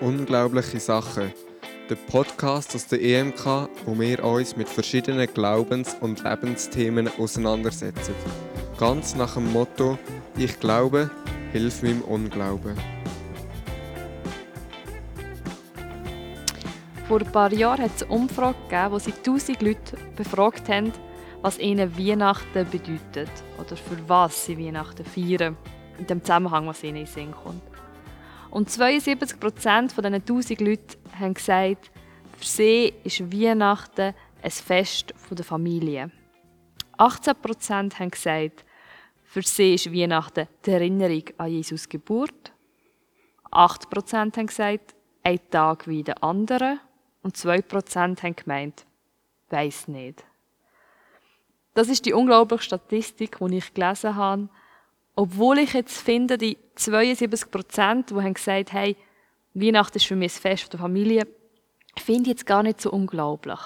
Unglaubliche 0.00 0.80
Sachen. 0.80 1.30
Der 1.90 1.94
Podcast 1.94 2.74
aus 2.74 2.86
der 2.86 3.02
EMK, 3.02 3.68
wo 3.84 3.98
wir 4.00 4.24
uns 4.24 4.56
mit 4.56 4.66
verschiedenen 4.66 5.26
Glaubens- 5.26 5.94
und 6.00 6.24
Lebensthemen 6.24 7.10
auseinandersetzen. 7.18 8.14
Ganz 8.78 9.14
nach 9.14 9.34
dem 9.34 9.52
Motto: 9.52 9.98
Ich 10.38 10.58
glaube, 10.58 11.10
hilf 11.52 11.82
meinem 11.82 12.00
Unglauben. 12.00 12.78
Vor 17.06 17.20
ein 17.20 17.32
paar 17.32 17.52
Jahren 17.52 17.82
hat 17.82 17.96
es 17.96 18.02
eine 18.02 18.12
Umfrage 18.12 18.56
gegeben, 18.70 18.92
wo 18.92 18.98
sie 18.98 19.12
1000 19.12 19.60
Leute 19.60 19.98
befragt 20.16 20.66
haben, 20.70 20.94
was 21.42 21.58
ihnen 21.58 21.98
Weihnachten 21.98 22.66
bedeutet 22.70 23.30
oder 23.58 23.76
für 23.76 23.98
was 24.06 24.46
sie 24.46 24.56
Weihnachten 24.56 25.04
feiern. 25.04 25.58
In 25.98 26.06
dem 26.06 26.24
Zusammenhang, 26.24 26.66
was 26.66 26.82
ihnen 26.82 26.96
in 26.96 27.04
den 27.04 27.12
Sinn 27.12 27.32
kommt. 27.32 27.60
Und 28.50 28.68
72 28.68 29.38
Prozent 29.38 29.92
von 29.92 30.02
diesen 30.02 30.14
1000 30.14 30.60
Leuten 30.60 30.96
haben 31.18 31.34
gesagt, 31.34 31.90
für 32.36 32.44
sie 32.44 32.92
ist 33.04 33.32
Weihnachten 33.32 34.14
ein 34.42 34.50
Fest 34.50 35.14
der 35.30 35.44
Familie. 35.44 36.10
18 36.96 37.34
Prozent 37.36 37.98
haben 37.98 38.10
gesagt, 38.10 38.64
für 39.24 39.42
sie 39.42 39.74
ist 39.74 39.92
Weihnachten 39.92 40.48
die 40.66 40.70
Erinnerung 40.70 41.22
an 41.38 41.50
Jesus 41.50 41.88
Geburt. 41.88 42.52
8 43.52 43.88
Prozent 43.88 44.36
haben 44.36 44.46
gesagt, 44.46 44.94
ein 45.22 45.38
Tag 45.50 45.86
wie 45.86 46.02
der 46.02 46.22
andere. 46.24 46.78
Und 47.22 47.36
2 47.36 47.62
Prozent 47.62 48.22
haben 48.22 48.34
gemeint, 48.34 48.84
weiß 49.50 49.88
nicht. 49.88 50.24
Das 51.74 51.88
ist 51.88 52.04
die 52.04 52.14
unglaubliche 52.14 52.64
Statistik, 52.64 53.38
die 53.38 53.56
ich 53.58 53.72
gelesen 53.72 54.16
habe. 54.16 54.48
Obwohl 55.20 55.58
ich 55.58 55.74
jetzt 55.74 55.98
finde, 55.98 56.38
die 56.38 56.56
72 56.76 57.50
Prozent, 57.50 58.08
die 58.08 58.14
haben 58.14 58.32
gesagt, 58.32 58.72
hey, 58.72 58.96
Weihnachten 59.52 59.98
ist 59.98 60.06
für 60.06 60.16
mich 60.16 60.34
ein 60.34 60.40
Fest 60.40 60.72
der 60.72 60.80
Familie, 60.80 61.26
finde 61.98 62.22
ich 62.22 62.28
jetzt 62.28 62.46
gar 62.46 62.62
nicht 62.62 62.80
so 62.80 62.90
unglaublich. 62.90 63.58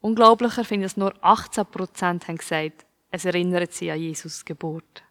Unglaublicher 0.00 0.64
finde 0.64 0.86
ich, 0.86 0.92
dass 0.92 0.96
nur 0.96 1.14
18 1.20 1.64
Prozent 1.66 2.26
haben 2.26 2.38
gesagt, 2.38 2.86
es 3.12 3.24
erinnert 3.24 3.72
sie 3.72 3.88
an 3.88 4.00
Jesus 4.00 4.44
Geburt. 4.44 5.04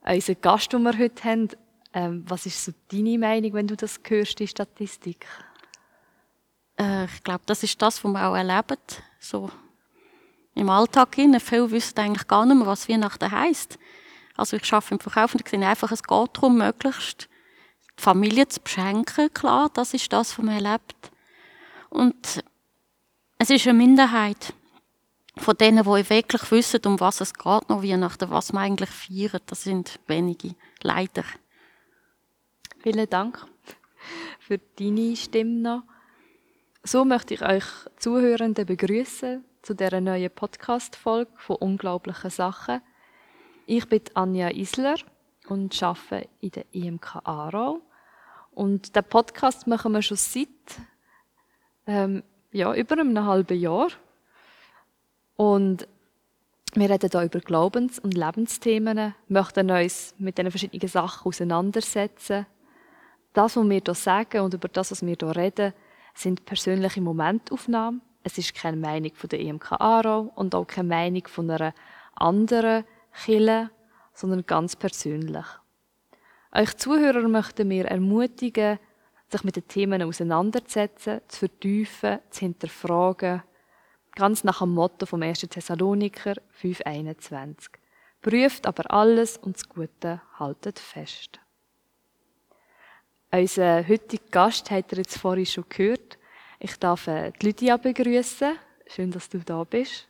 Unser 0.00 0.34
Gast, 0.34 0.72
den 0.72 0.82
wir 0.82 0.98
heute 0.98 1.22
haben, 1.22 1.48
ähm, 1.94 2.24
was 2.26 2.46
ist 2.46 2.64
so 2.64 2.72
deine 2.90 3.18
Meinung, 3.18 3.52
wenn 3.52 3.68
du 3.68 3.76
das 3.76 4.00
hörst, 4.08 4.40
die 4.40 4.48
Statistik? 4.48 5.24
Äh, 6.76 7.04
ich 7.04 7.22
glaube, 7.22 7.44
das 7.46 7.62
ist 7.62 7.80
das, 7.80 8.02
was 8.02 8.10
wir 8.10 8.26
auch 8.26 8.34
erleben. 8.34 8.82
So 9.20 9.52
im 10.56 10.68
Alltag. 10.68 11.14
Viele 11.14 11.70
wissen 11.70 11.98
eigentlich 12.00 12.26
gar 12.26 12.44
nicht 12.44 12.56
mehr, 12.56 12.66
was 12.66 12.88
Weihnachten 12.88 13.30
heisst. 13.30 13.78
Also 14.36 14.56
ich 14.56 14.72
arbeite 14.72 14.94
im 14.94 15.00
Verkauf 15.00 15.34
und 15.34 15.42
ich 15.42 15.48
sehe 15.48 15.66
einfach, 15.66 15.90
es 15.92 16.02
geht 16.02 16.30
darum, 16.32 16.58
möglichst 16.58 17.28
die 17.98 18.02
Familie 18.02 18.48
zu 18.48 18.60
beschenken. 18.60 19.32
Klar, 19.32 19.70
das 19.72 19.94
ist 19.94 20.12
das, 20.12 20.38
was 20.38 20.44
man 20.44 20.62
erlebt. 20.62 21.10
Und 21.90 22.44
es 23.38 23.50
ist 23.50 23.66
eine 23.66 23.78
Minderheit 23.78 24.52
von 25.38 25.56
denen, 25.56 25.84
die 25.84 26.10
wirklich 26.10 26.50
wissen, 26.50 26.80
um 26.86 26.98
was 27.00 27.20
es 27.20 27.34
geht 27.34 27.68
noch 27.68 27.82
Weihnachten, 27.82 28.30
was 28.30 28.52
man 28.52 28.64
eigentlich 28.64 28.90
feiert. 28.90 29.42
Das 29.46 29.64
sind 29.64 29.98
wenige, 30.06 30.54
leider. 30.82 31.24
Vielen 32.82 33.08
Dank 33.08 33.46
für 34.38 34.58
deine 34.58 35.16
Stimme 35.16 35.60
noch. 35.60 35.82
So 36.82 37.04
möchte 37.04 37.34
ich 37.34 37.42
euch 37.42 37.64
Zuhörenden 37.98 38.64
begrüßen 38.64 39.44
zu 39.62 39.74
dieser 39.74 40.00
neuen 40.00 40.30
Podcast-Folge 40.30 41.32
von 41.36 41.56
Unglaublichen 41.56 42.30
Sachen. 42.30 42.80
Ich 43.68 43.88
bin 43.88 44.00
Anja 44.14 44.50
Isler 44.50 44.94
und 45.48 45.82
arbeite 45.82 46.28
in 46.40 46.50
der 46.52 46.64
IMK 46.70 47.16
Aarau. 47.24 47.80
Und 48.52 48.94
den 48.94 49.02
Podcast 49.02 49.66
machen 49.66 49.90
wir 49.90 50.02
schon 50.02 50.16
seit 50.16 50.46
ähm, 51.88 52.22
ja, 52.52 52.72
über 52.72 52.96
einem 52.96 53.26
halben 53.26 53.58
Jahr. 53.58 53.88
Und 55.34 55.88
wir 56.74 56.88
reden 56.88 57.10
hier 57.10 57.22
über 57.22 57.40
Glaubens- 57.40 57.98
und 57.98 58.14
Lebensthemen, 58.14 59.16
möchten 59.26 59.68
uns 59.68 60.14
mit 60.16 60.38
diesen 60.38 60.52
verschiedenen 60.52 60.88
Sachen 60.88 61.26
auseinandersetzen. 61.26 62.46
Das, 63.32 63.56
was 63.56 63.68
wir 63.68 63.82
hier 63.84 63.94
sagen 63.96 64.42
und 64.42 64.54
über 64.54 64.68
das, 64.68 64.92
was 64.92 65.04
wir 65.04 65.16
hier 65.18 65.36
reden, 65.36 65.72
sind 66.14 66.44
persönliche 66.44 67.00
Momentaufnahmen. 67.00 68.00
Es 68.22 68.38
ist 68.38 68.54
keine 68.54 68.76
Meinung 68.76 69.12
von 69.16 69.28
der 69.28 69.40
EMK 69.40 69.72
Aarau 69.72 70.30
und 70.36 70.54
auch 70.54 70.68
keine 70.68 70.88
Meinung 70.88 71.26
von 71.26 71.50
einer 71.50 71.74
anderen 72.14 72.84
Kille, 73.24 73.70
sondern 74.14 74.46
ganz 74.46 74.76
persönlich. 74.76 75.46
Euch 76.52 76.76
Zuhörer 76.76 77.28
möchten 77.28 77.68
wir 77.68 77.86
ermutigen, 77.86 78.78
sich 79.28 79.44
mit 79.44 79.56
den 79.56 79.68
Themen 79.68 80.02
auseinanderzusetzen, 80.02 81.20
zu 81.28 81.38
vertiefen, 81.40 82.20
zu 82.30 82.40
hinterfragen, 82.40 83.42
ganz 84.14 84.44
nach 84.44 84.60
dem 84.60 84.70
Motto 84.70 85.06
vom 85.06 85.22
1. 85.22 85.40
Thessaloniker 85.40 86.34
5,21. 86.62 87.56
Prüft 88.22 88.66
aber 88.66 88.90
alles 88.90 89.36
und 89.36 89.56
das 89.56 89.68
Gute 89.68 90.22
haltet 90.38 90.78
fest. 90.78 91.38
Unser 93.32 93.86
heutiger 93.86 94.24
Gast 94.30 94.70
habt 94.70 94.92
ihr 94.92 94.98
jetzt 94.98 95.18
vorhin 95.18 95.46
schon 95.46 95.64
gehört. 95.68 96.18
Ich 96.58 96.78
darf 96.78 97.06
äh, 97.06 97.32
die 97.32 97.46
Lydia 97.46 97.76
begrüßen. 97.76 98.56
Schön, 98.86 99.10
dass 99.10 99.28
du 99.28 99.38
da 99.38 99.62
bist. 99.64 100.08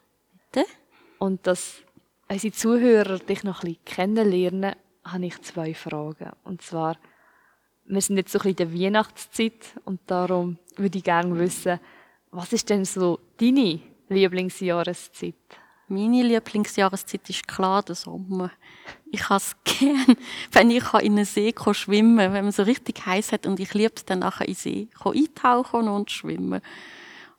Bitte. 0.52 0.66
Und 1.18 1.46
dass 1.46 1.82
unsere 2.28 2.52
Zuhörer 2.52 3.18
dich 3.18 3.44
noch 3.44 3.62
ein 3.62 3.74
bisschen 3.74 3.84
kennenlernen, 3.84 4.76
habe 5.04 5.26
ich 5.26 5.40
zwei 5.42 5.74
Fragen. 5.74 6.32
Und 6.44 6.62
zwar, 6.62 6.96
wir 7.84 8.00
sind 8.00 8.16
jetzt 8.16 8.32
so 8.32 8.38
ein 8.38 8.54
bisschen 8.54 8.68
in 8.68 8.72
der 8.72 8.80
Weihnachtszeit 8.80 9.80
und 9.84 10.00
darum 10.06 10.58
würde 10.76 10.98
ich 10.98 11.04
gerne 11.04 11.38
wissen, 11.38 11.78
was 12.30 12.52
ist 12.52 12.68
denn 12.68 12.84
so 12.84 13.20
deine 13.38 13.80
Lieblingsjahreszeit? 14.08 15.34
Meine 15.88 16.24
Lieblingsjahreszeit 16.24 17.30
ist 17.30 17.46
klar 17.46 17.82
der 17.82 17.94
Sommer. 17.94 18.50
Ich 19.12 19.28
habe 19.28 19.36
es 19.36 19.56
gern, 19.64 20.16
wenn 20.50 20.70
ich 20.70 20.92
in 20.94 21.12
einen 21.12 21.24
See 21.24 21.54
schwimmen 21.72 22.18
kann, 22.18 22.32
wenn 22.32 22.44
man 22.44 22.52
so 22.52 22.64
richtig 22.64 23.06
heiß 23.06 23.30
hat 23.30 23.46
und 23.46 23.60
ich 23.60 23.72
liebe 23.72 23.94
es 23.94 24.04
dann 24.04 24.18
nachher 24.18 24.48
in 24.48 24.54
den 24.54 24.58
See 24.58 24.88
eintauchen 25.04 25.88
und 25.88 26.10
schwimmen. 26.10 26.60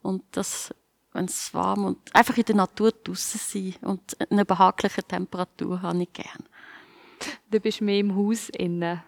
Und 0.00 0.24
das, 0.32 0.74
wenn 1.18 1.24
es 1.24 1.52
warm 1.52 1.84
und 1.84 1.98
einfach 2.14 2.36
in 2.36 2.44
der 2.44 2.54
Natur 2.54 2.92
draussen 2.92 3.40
sein 3.42 3.74
und 3.82 4.16
eine 4.30 4.44
behagliche 4.44 5.02
Temperatur 5.02 5.82
habe 5.82 6.02
ich 6.02 6.12
gern. 6.12 6.44
Du 7.50 7.58
bist 7.58 7.80
mehr 7.80 7.98
im 7.98 8.14
Haus 8.14 8.48
innen. 8.50 9.02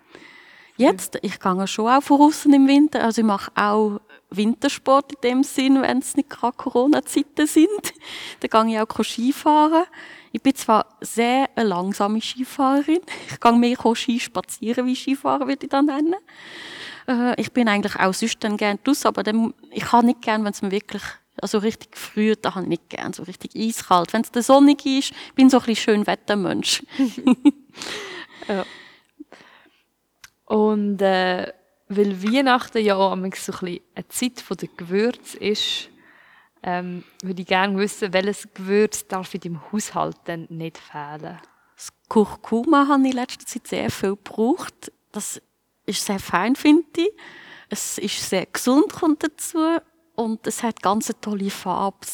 Jetzt, 0.77 1.19
ich 1.23 1.39
gehe 1.39 1.67
schon 1.69 1.89
auch 1.89 2.03
voraus 2.03 2.47
im 2.47 2.67
Winter. 2.67 3.05
Also 3.05 3.21
ich 3.21 3.27
mache 3.27 3.53
auch 3.55 4.01
Wintersport 4.31 5.13
in 5.13 5.21
dem 5.23 5.43
Sinn, 5.45 5.83
wenn 5.83 5.99
es 5.99 6.17
nicht 6.17 6.31
gerade 6.31 6.57
Corona-Zeiten 6.57 7.47
sind. 7.47 7.93
Dann 8.41 8.67
gehe 8.67 8.77
ich 8.77 8.81
auch 8.81 9.05
Skifahren. 9.05 9.85
Ich 10.33 10.43
bin 10.43 10.55
zwar 10.55 10.87
sehr 11.01 11.49
eine 11.55 11.69
langsame 11.69 12.21
Skifahrerin. 12.21 13.01
Ich 13.31 13.39
gehe 13.39 13.53
mehr 13.53 13.77
Ski 13.95 14.19
spazieren 14.19 14.87
wie 14.87 14.97
Skifahren, 14.97 15.47
würde 15.47 15.67
ich 15.67 15.71
das 15.71 15.85
nennen. 15.85 16.17
Äh, 17.07 17.41
ich 17.41 17.53
bin 17.53 17.69
eigentlich 17.69 17.97
auch 17.97 18.15
sonst 18.15 18.43
dann 18.43 18.57
gerne 18.57 18.79
draus, 18.83 19.05
aber 19.05 19.23
dann, 19.23 19.53
ich 19.71 19.85
kann 19.85 20.07
nicht 20.07 20.23
gerne, 20.23 20.45
wenn 20.45 20.53
es 20.53 20.63
mir 20.63 20.71
wirklich 20.71 21.03
also 21.41 21.59
richtig 21.59 21.97
früh, 21.97 22.35
da 22.41 22.55
habe 22.55 22.65
ich 22.65 22.69
nicht 22.69 22.91
gern, 22.91 23.13
so 23.13 23.23
richtig 23.23 23.57
eiskalt. 23.57 24.13
Wenn 24.13 24.23
es 24.23 24.31
der 24.31 24.43
sonnig 24.43 24.85
ist, 24.85 25.13
bin 25.35 25.47
ich 25.47 25.53
so 25.53 25.59
ein 25.59 25.65
bisschen 25.65 25.83
schön 25.83 26.07
Wettermensch. 26.07 26.83
ja. 28.49 28.65
Und 30.45 31.01
äh, 31.01 31.53
weil 31.89 32.23
Weihnachten 32.23 32.85
ja 32.85 32.97
auch 32.97 33.17
so 33.17 33.23
ein 33.23 33.31
bisschen 33.31 33.81
eine 33.95 34.09
Zeit 34.09 34.45
der 34.49 34.69
Gewürze 34.77 35.39
ist, 35.39 35.89
ähm, 36.63 37.05
würde 37.23 37.43
ich 37.43 37.49
gerne 37.49 37.79
wissen, 37.79 38.13
welches 38.13 38.47
Gewürz 38.53 39.07
darf 39.07 39.35
in 39.35 39.41
deinem 39.41 39.73
Haushalt 39.73 40.17
denn 40.27 40.47
nicht 40.51 40.79
fehlen? 40.79 41.39
Das 41.75 41.93
Kurkuma 42.09 42.87
habe 42.89 43.03
ich 43.03 43.11
in 43.11 43.17
letzter 43.17 43.47
Zeit 43.47 43.67
sehr 43.67 43.91
viel 43.91 44.11
gebraucht. 44.11 44.93
Das 45.13 45.41
ist 45.87 46.05
sehr 46.05 46.19
fein, 46.19 46.55
finde 46.55 46.85
ich. 46.97 47.11
Es 47.71 47.99
ist 47.99 48.29
sehr 48.29 48.47
gesund, 48.47 48.93
kommt 48.93 49.23
dazu. 49.23 49.79
Und 50.15 50.47
es 50.47 50.63
hat 50.63 50.83
ganz 50.83 51.11
eine 51.11 51.21
tolle 51.21 51.51
Farbe. 51.51 52.07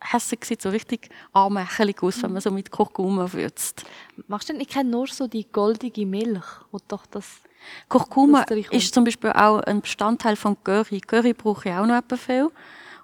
Hässlich 0.00 0.44
sieht 0.44 0.62
so 0.62 0.70
richtig 0.70 1.10
armächelig 1.32 2.02
aus, 2.02 2.22
wenn 2.22 2.32
man 2.32 2.42
so 2.42 2.50
mit 2.50 2.70
Kurkuma 2.70 3.32
würzt. 3.32 3.84
Machst 4.26 4.48
du 4.48 4.52
denn, 4.52 4.60
ich 4.60 4.68
kenne 4.68 4.90
nur 4.90 5.06
so 5.06 5.28
die 5.28 5.46
goldige 5.50 6.04
Milch, 6.04 6.44
wo 6.72 6.78
doch 6.88 7.06
das 7.06 7.42
Kurkuma 7.88 8.42
ist 8.70 8.92
zum 8.92 9.04
Beispiel 9.04 9.30
auch 9.30 9.60
ein 9.60 9.80
Bestandteil 9.80 10.34
von 10.34 10.56
Curry. 10.64 11.00
Curry 11.00 11.32
brauche 11.34 11.68
ich 11.68 11.74
auch 11.74 11.86
noch 11.86 11.96
etwas 11.96 12.20
viel. 12.20 12.50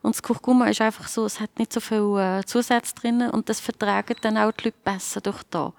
Und 0.03 0.15
das 0.15 0.23
Kurkuma 0.23 0.67
ist 0.67 0.81
einfach 0.81 1.09
so, 1.09 1.25
es 1.25 1.41
hat 1.41 1.59
nicht 1.59 1.73
so 1.73 1.81
viel 1.81 2.17
äh, 2.19 2.45
Zusätze 2.45 2.95
drin 2.95 3.23
und 3.31 3.49
das 3.49 3.61
vertragen 3.61 4.17
dann 4.21 4.39
auch 4.39 4.53
die 4.53 4.65
Leute 4.65 4.77
besser 4.85 5.21
durch 5.21 5.43
da. 5.51 5.73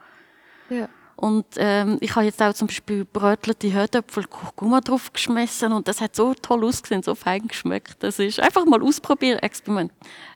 Ja. 0.69 0.89
Und 1.19 1.45
ähm, 1.57 1.97
ich 1.99 2.15
habe 2.15 2.25
jetzt 2.25 2.41
auch 2.41 2.53
zum 2.53 2.67
Beispiel 2.67 3.03
brötelte 3.03 3.73
Hörtöpfel 3.73 4.23
Kurkuma 4.23 4.79
drauf 4.79 5.11
geschmissen 5.11 5.73
und 5.73 5.85
das 5.85 5.99
hat 5.99 6.15
so 6.15 6.33
toll 6.33 6.63
ausgesehen, 6.63 7.03
so 7.03 7.13
fein 7.13 7.45
geschmeckt. 7.45 7.97
Das 7.99 8.19
ist 8.19 8.39
einfach 8.39 8.63
mal 8.65 8.81
ausprobieren, 8.81 9.39
experiment 9.39 9.91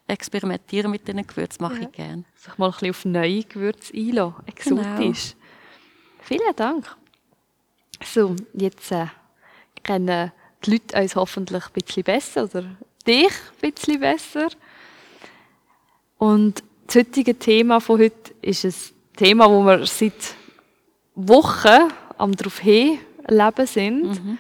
experimentieren 0.07 0.91
mit 0.91 1.07
diesen 1.07 1.25
Gewürzen 1.25 1.63
mache 1.63 1.75
ja. 1.75 1.81
ich 1.83 1.91
gerne. 1.93 2.25
Sich 2.35 2.57
mal 2.57 2.65
ein 2.65 2.71
bisschen 2.71 2.89
auf 2.89 3.05
neue 3.05 3.43
Gewürze 3.43 3.93
einlassen, 3.95 4.43
exotisch. 4.45 5.31
Genau. 5.31 5.43
Vielen 6.19 6.55
Dank. 6.57 6.97
So, 8.03 8.35
jetzt 8.53 8.91
äh, 8.91 9.05
kennen 9.83 10.33
die 10.65 10.71
Leute 10.71 11.01
uns 11.01 11.15
hoffentlich 11.15 11.63
ein 11.63 11.81
bisschen 11.81 12.03
besser 12.03 12.43
oder 12.43 12.63
dich 13.07 13.31
ein 13.61 13.71
bisschen 13.71 14.01
besser. 14.01 14.49
Und 16.17 16.61
das 16.87 16.97
heutige 16.97 17.39
Thema 17.39 17.79
von 17.79 18.01
heute 18.01 18.33
ist 18.41 18.65
ein 18.65 18.73
Thema, 19.15 19.49
wo 19.49 19.63
wir 19.63 19.85
seit 19.85 20.35
Wochen 21.15 21.91
am 22.17 22.35
drauf 22.35 22.59
hin 22.59 22.99
leben 23.27 23.67
sind. 23.67 24.03
Mhm. 24.03 24.37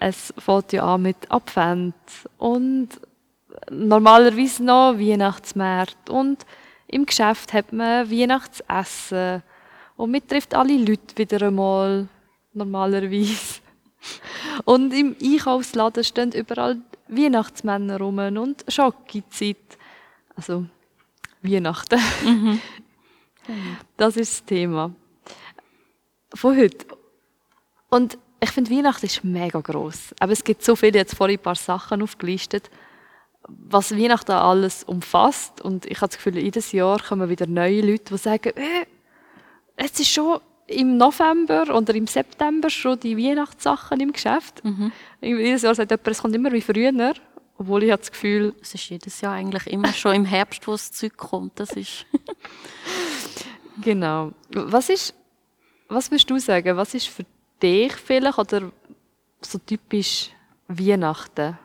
Es 0.00 0.34
fängt 0.38 0.72
ja 0.72 0.94
an 0.94 1.02
mit 1.02 1.16
Advent 1.30 1.94
und 2.38 2.88
normalerweise 3.70 4.64
noch 4.64 4.98
Weihnachtsmärkte 4.98 6.12
und 6.12 6.44
im 6.86 7.06
Geschäft 7.06 7.52
hat 7.52 7.72
man 7.72 8.10
Weihnachtsessen 8.10 9.42
und 9.96 10.10
man 10.10 10.26
trifft 10.26 10.54
alle 10.54 10.76
Leute 10.76 11.16
wieder 11.16 11.46
einmal 11.46 12.08
normalerweise. 12.52 13.60
Und 14.66 14.92
im 14.92 15.16
Einkaufsladen 15.22 16.04
stehen 16.04 16.32
überall 16.32 16.76
Weihnachtsmänner 17.08 17.98
rum 17.98 18.18
und 18.18 18.64
Schockezeit. 18.68 19.56
Also 20.36 20.66
Weihnachten. 21.42 21.98
Mhm. 22.24 22.60
Das 23.96 24.16
ist 24.16 24.40
das 24.40 24.44
Thema 24.44 24.94
von 26.34 26.56
heute. 26.56 26.86
Und 27.88 28.18
ich 28.40 28.50
finde, 28.50 28.70
Weihnachten 28.70 29.06
ist 29.06 29.24
mega 29.24 29.60
groß. 29.60 30.14
Aber 30.20 30.32
es 30.32 30.44
gibt 30.44 30.62
so 30.62 30.76
viele, 30.76 30.98
jetzt 30.98 31.14
vorhin 31.14 31.38
ein 31.38 31.42
paar 31.42 31.54
Sachen 31.54 32.02
aufgelistet, 32.02 32.70
was 33.48 33.96
Weihnachten 33.96 34.32
alles 34.32 34.84
umfasst. 34.84 35.60
Und 35.60 35.86
ich 35.86 35.98
habe 35.98 36.08
das 36.08 36.16
Gefühl, 36.16 36.38
jedes 36.38 36.72
Jahr 36.72 37.00
kommen 37.00 37.28
wieder 37.28 37.46
neue 37.46 37.80
Leute, 37.80 38.14
die 38.14 38.18
sagen, 38.18 38.52
äh, 38.56 38.86
es 39.76 39.98
ist 39.98 40.10
schon 40.10 40.40
im 40.66 40.96
November 40.96 41.74
oder 41.74 41.94
im 41.94 42.06
September 42.06 42.70
schon 42.70 42.98
die 43.00 43.16
Weihnachtssachen 43.16 44.00
im 44.00 44.12
Geschäft. 44.12 44.64
Mhm. 44.64 44.92
Jedes 45.20 45.62
Jahr 45.62 45.74
sagt 45.74 45.90
jemand, 45.90 46.08
es 46.08 46.22
kommt 46.22 46.34
immer 46.34 46.52
wie 46.52 46.60
früher. 46.60 47.14
Obwohl 47.56 47.84
ich 47.84 47.92
habe 47.92 48.00
das 48.00 48.10
Gefühl... 48.10 48.54
Es 48.60 48.74
ist 48.74 48.88
jedes 48.88 49.20
Jahr 49.20 49.34
eigentlich 49.34 49.66
immer 49.68 49.92
schon 49.92 50.14
im 50.14 50.24
Herbst, 50.24 50.66
wo 50.66 50.72
das 50.72 50.90
Zeug 50.90 51.16
kommt. 51.16 51.60
Das 51.60 51.70
ist... 51.72 52.06
genau. 53.80 54.32
Was 54.50 54.88
ist... 54.88 55.14
Was 55.94 56.10
würdest 56.10 56.30
du 56.30 56.38
sagen? 56.38 56.76
Was 56.76 56.94
ist 56.94 57.08
für 57.08 57.24
dich 57.62 57.92
vielleicht 57.92 58.38
oder 58.38 58.72
so 59.40 59.58
typisch 59.58 60.30
Weihnachten? 60.68 61.58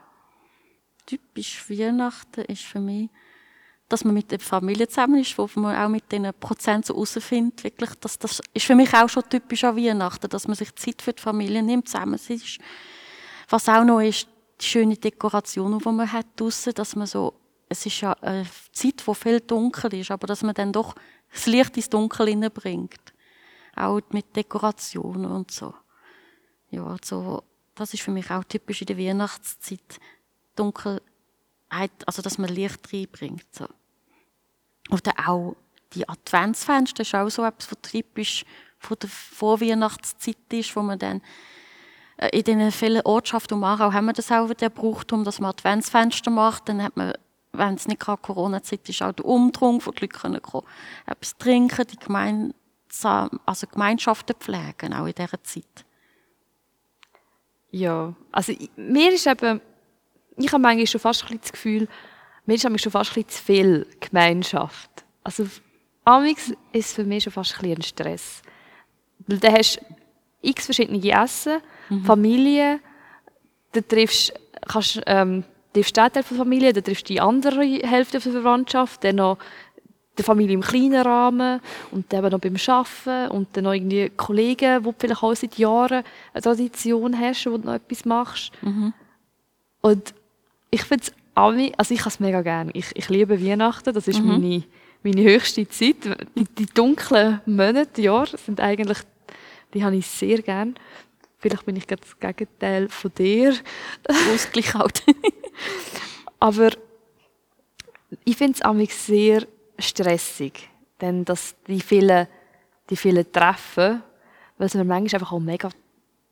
Typisch 1.05 1.69
Weihnachten 1.69 2.41
ist 2.41 2.63
für 2.63 2.79
mich 2.79 3.09
dass 3.89 4.05
man 4.05 4.13
mit 4.13 4.31
der 4.31 4.39
Familie 4.39 4.87
zusammen 4.87 5.19
ist, 5.19 5.35
wo 5.37 5.49
man 5.55 5.75
auch 5.75 5.89
mit 5.89 6.09
diesen 6.11 6.31
Prozent 6.39 6.85
so 6.85 6.93
herausfindet, 6.93 7.63
wirklich, 7.63 7.89
dass 7.95 8.19
das 8.19 8.39
ist 8.53 8.65
für 8.65 8.75
mich 8.75 8.93
auch 8.93 9.09
schon 9.09 9.27
typisch 9.27 9.63
an 9.63 9.75
Weihnachten, 9.75 10.29
dass 10.29 10.47
man 10.47 10.55
sich 10.55 10.73
Zeit 10.75 11.01
für 11.01 11.11
die 11.11 11.21
Familie 11.21 11.63
nimmt, 11.63 11.89
zusammen 11.89 12.13
ist. 12.13 12.59
Was 13.49 13.67
auch 13.67 13.83
noch 13.83 13.99
ist, 13.99 14.27
die 14.61 14.65
schöne 14.65 14.95
Dekoration, 14.95 15.79
die 15.79 15.89
man 15.89 16.11
hat 16.11 16.27
draussen, 16.35 16.73
dass 16.75 16.95
man 16.95 17.07
so, 17.07 17.33
es 17.67 17.85
ist 17.85 18.01
ja 18.01 18.13
eine 18.21 18.45
Zeit, 18.71 19.01
wo 19.05 19.15
viel 19.15 19.41
dunkel 19.41 19.95
ist, 19.95 20.11
aber 20.11 20.27
dass 20.27 20.43
man 20.43 20.53
dann 20.53 20.71
doch 20.71 20.93
das 21.33 21.47
Licht 21.47 21.75
ins 21.75 21.89
Dunkel 21.89 22.27
hineinbringt. 22.27 23.13
Auch 23.79 24.01
mit 24.11 24.35
Dekorationen 24.35 25.31
und 25.31 25.51
so. 25.51 25.73
Ja, 26.69 26.95
so, 27.03 27.43
das 27.75 27.93
ist 27.93 28.03
für 28.03 28.11
mich 28.11 28.29
auch 28.29 28.43
typisch 28.43 28.81
in 28.81 28.87
der 28.87 28.97
Weihnachtszeit. 28.97 29.99
Dunkelheit, 30.55 31.91
also 32.05 32.21
dass 32.21 32.37
man 32.37 32.49
Licht 32.49 32.93
reinbringt. 32.93 33.45
So. 33.51 33.67
Oder 34.89 35.13
auch 35.25 35.55
die 35.93 36.07
Adventsfenster 36.07 37.01
ist 37.01 37.15
auch 37.15 37.29
so 37.29 37.43
etwas, 37.43 37.71
was 37.71 37.91
typisch 37.91 38.45
von 38.79 38.97
der 39.01 39.09
Vorweihnachtszeit 39.09 40.37
ist, 40.51 40.75
wo 40.75 40.81
man 40.81 40.99
dann 40.99 41.21
äh, 42.17 42.37
in 42.37 42.43
den 42.43 42.71
vielen 42.71 43.01
Ortschaften 43.03 43.55
um 43.55 43.63
Aarau 43.63 43.93
haben 43.93 44.05
wir 44.05 44.13
das 44.13 44.31
auch 44.31 44.49
wieder 44.49 44.69
gebraucht, 44.69 45.11
um 45.13 45.23
dass 45.23 45.39
man 45.39 45.51
Adventsfenster 45.51 46.31
macht. 46.31 46.69
Dann 46.69 46.83
hat 46.83 46.95
man, 46.97 47.13
wenn 47.53 47.75
es 47.75 47.87
nicht 47.87 47.99
gerade 47.99 48.21
Corona-Zeit 48.21 48.87
ist, 48.89 49.01
auch 49.01 49.13
den 49.13 49.25
Umtrunk 49.25 49.83
von 49.83 49.93
die 49.95 50.01
Leute 50.01 50.19
können 50.19 50.41
etwas 51.05 51.37
trinken, 51.37 51.87
die 51.87 51.97
gemeinsam, 51.97 52.53
also 53.45 53.67
Gemeinschaften 53.67 54.35
pflegen, 54.39 54.93
auch 54.93 55.05
in 55.05 55.13
dieser 55.13 55.43
Zeit. 55.43 55.85
Ja, 57.71 58.13
also 58.31 58.53
mir 58.75 59.13
ist 59.13 59.27
eben, 59.27 59.61
ich 60.37 60.51
habe 60.51 60.61
manchmal 60.61 60.87
schon 60.87 61.01
fast 61.01 61.21
ein 61.23 61.27
bisschen 61.27 61.41
das 61.41 61.51
Gefühl, 61.51 61.87
mir 62.45 62.55
ist 62.55 62.81
schon 62.81 62.91
fast 62.91 63.15
ein 63.15 63.27
zu 63.27 63.43
viel 63.43 63.85
Gemeinschaft. 63.99 64.89
Also, 65.23 65.45
Amix 66.03 66.51
ist 66.71 66.95
für 66.95 67.03
mich 67.03 67.23
schon 67.23 67.33
fast 67.33 67.61
ein, 67.61 67.71
ein 67.71 67.81
Stress. 67.83 68.41
Weil 69.27 69.37
du 69.37 69.51
hast 69.51 69.79
x 70.41 70.65
verschiedene 70.65 71.23
Essen, 71.23 71.59
mhm. 71.89 72.05
Familie, 72.05 72.79
du 73.73 73.87
triffst, 73.87 74.33
kannst, 74.67 75.01
ähm, 75.05 75.43
triffst 75.73 75.95
den 75.95 76.01
Teil 76.01 76.09
der 76.09 76.23
Familie, 76.23 76.73
dann 76.73 76.83
triffst 76.83 77.07
du 77.07 77.13
die 77.13 77.21
andere 77.21 77.61
Hälfte 77.63 78.19
der 78.19 78.31
Verwandtschaft, 78.31 79.03
dann 79.03 79.17
noch 79.17 79.37
die 80.19 80.23
Familie 80.23 80.53
im 80.53 80.61
kleinen 80.61 81.01
Rahmen 81.01 81.61
und 81.91 82.11
dann 82.11 82.29
noch 82.29 82.39
beim 82.39 82.55
Arbeiten 82.67 83.31
und 83.31 83.47
dann 83.53 83.63
noch 83.63 83.73
irgendwie 83.73 84.09
Kollegen, 84.09 84.83
wo 84.83 84.91
du 84.91 84.97
vielleicht 84.99 85.23
auch 85.23 85.35
seit 85.35 85.57
Jahren 85.57 86.03
eine 86.33 86.41
Tradition 86.41 87.17
hast, 87.17 87.45
wo 87.45 87.57
du 87.57 87.65
noch 87.65 87.75
etwas 87.75 88.05
machst. 88.05 88.51
Mhm. 88.61 88.93
Und 89.81 90.13
ich 90.71 90.83
finde 90.83 91.05
es 91.05 91.13
also 91.35 91.93
ich 91.93 92.01
habe 92.01 92.09
es 92.09 92.19
mega 92.19 92.41
gerne. 92.41 92.71
Ich, 92.73 92.87
ich 92.95 93.07
liebe 93.07 93.41
Weihnachten, 93.41 93.93
das 93.93 94.09
ist 94.09 94.19
mhm. 94.19 94.27
meine, 94.27 94.63
meine 95.03 95.23
höchste 95.23 95.65
Zeit. 95.69 95.95
Die, 96.35 96.43
die 96.43 96.65
dunklen 96.65 97.39
Monate, 97.45 98.01
Jahre, 98.01 98.37
sind 98.37 98.59
eigentlich, 98.59 98.97
die 99.73 99.85
habe 99.85 99.95
ich 99.95 100.05
sehr 100.05 100.41
gerne. 100.41 100.73
Vielleicht 101.37 101.65
bin 101.65 101.77
ich 101.77 101.87
gerade 101.87 102.01
das 102.01 102.19
Gegenteil 102.19 102.89
von 102.89 103.11
dir. 103.17 103.55
Ausgleich 104.33 104.73
halt. 104.73 105.03
Aber 106.41 106.71
ich 108.25 108.35
finde 108.35 108.59
es 108.61 109.05
sehr 109.05 109.47
stressig, 109.79 110.69
denn 111.01 111.25
dass 111.25 111.55
die 111.67 111.81
vielen, 111.81 112.27
die 112.89 112.95
vielen 112.95 113.31
Treffen, 113.31 114.03
weil 114.57 114.69
mir 114.73 114.83
manchmal 114.83 115.21
einfach 115.21 115.31
auch 115.31 115.39
mega 115.39 115.69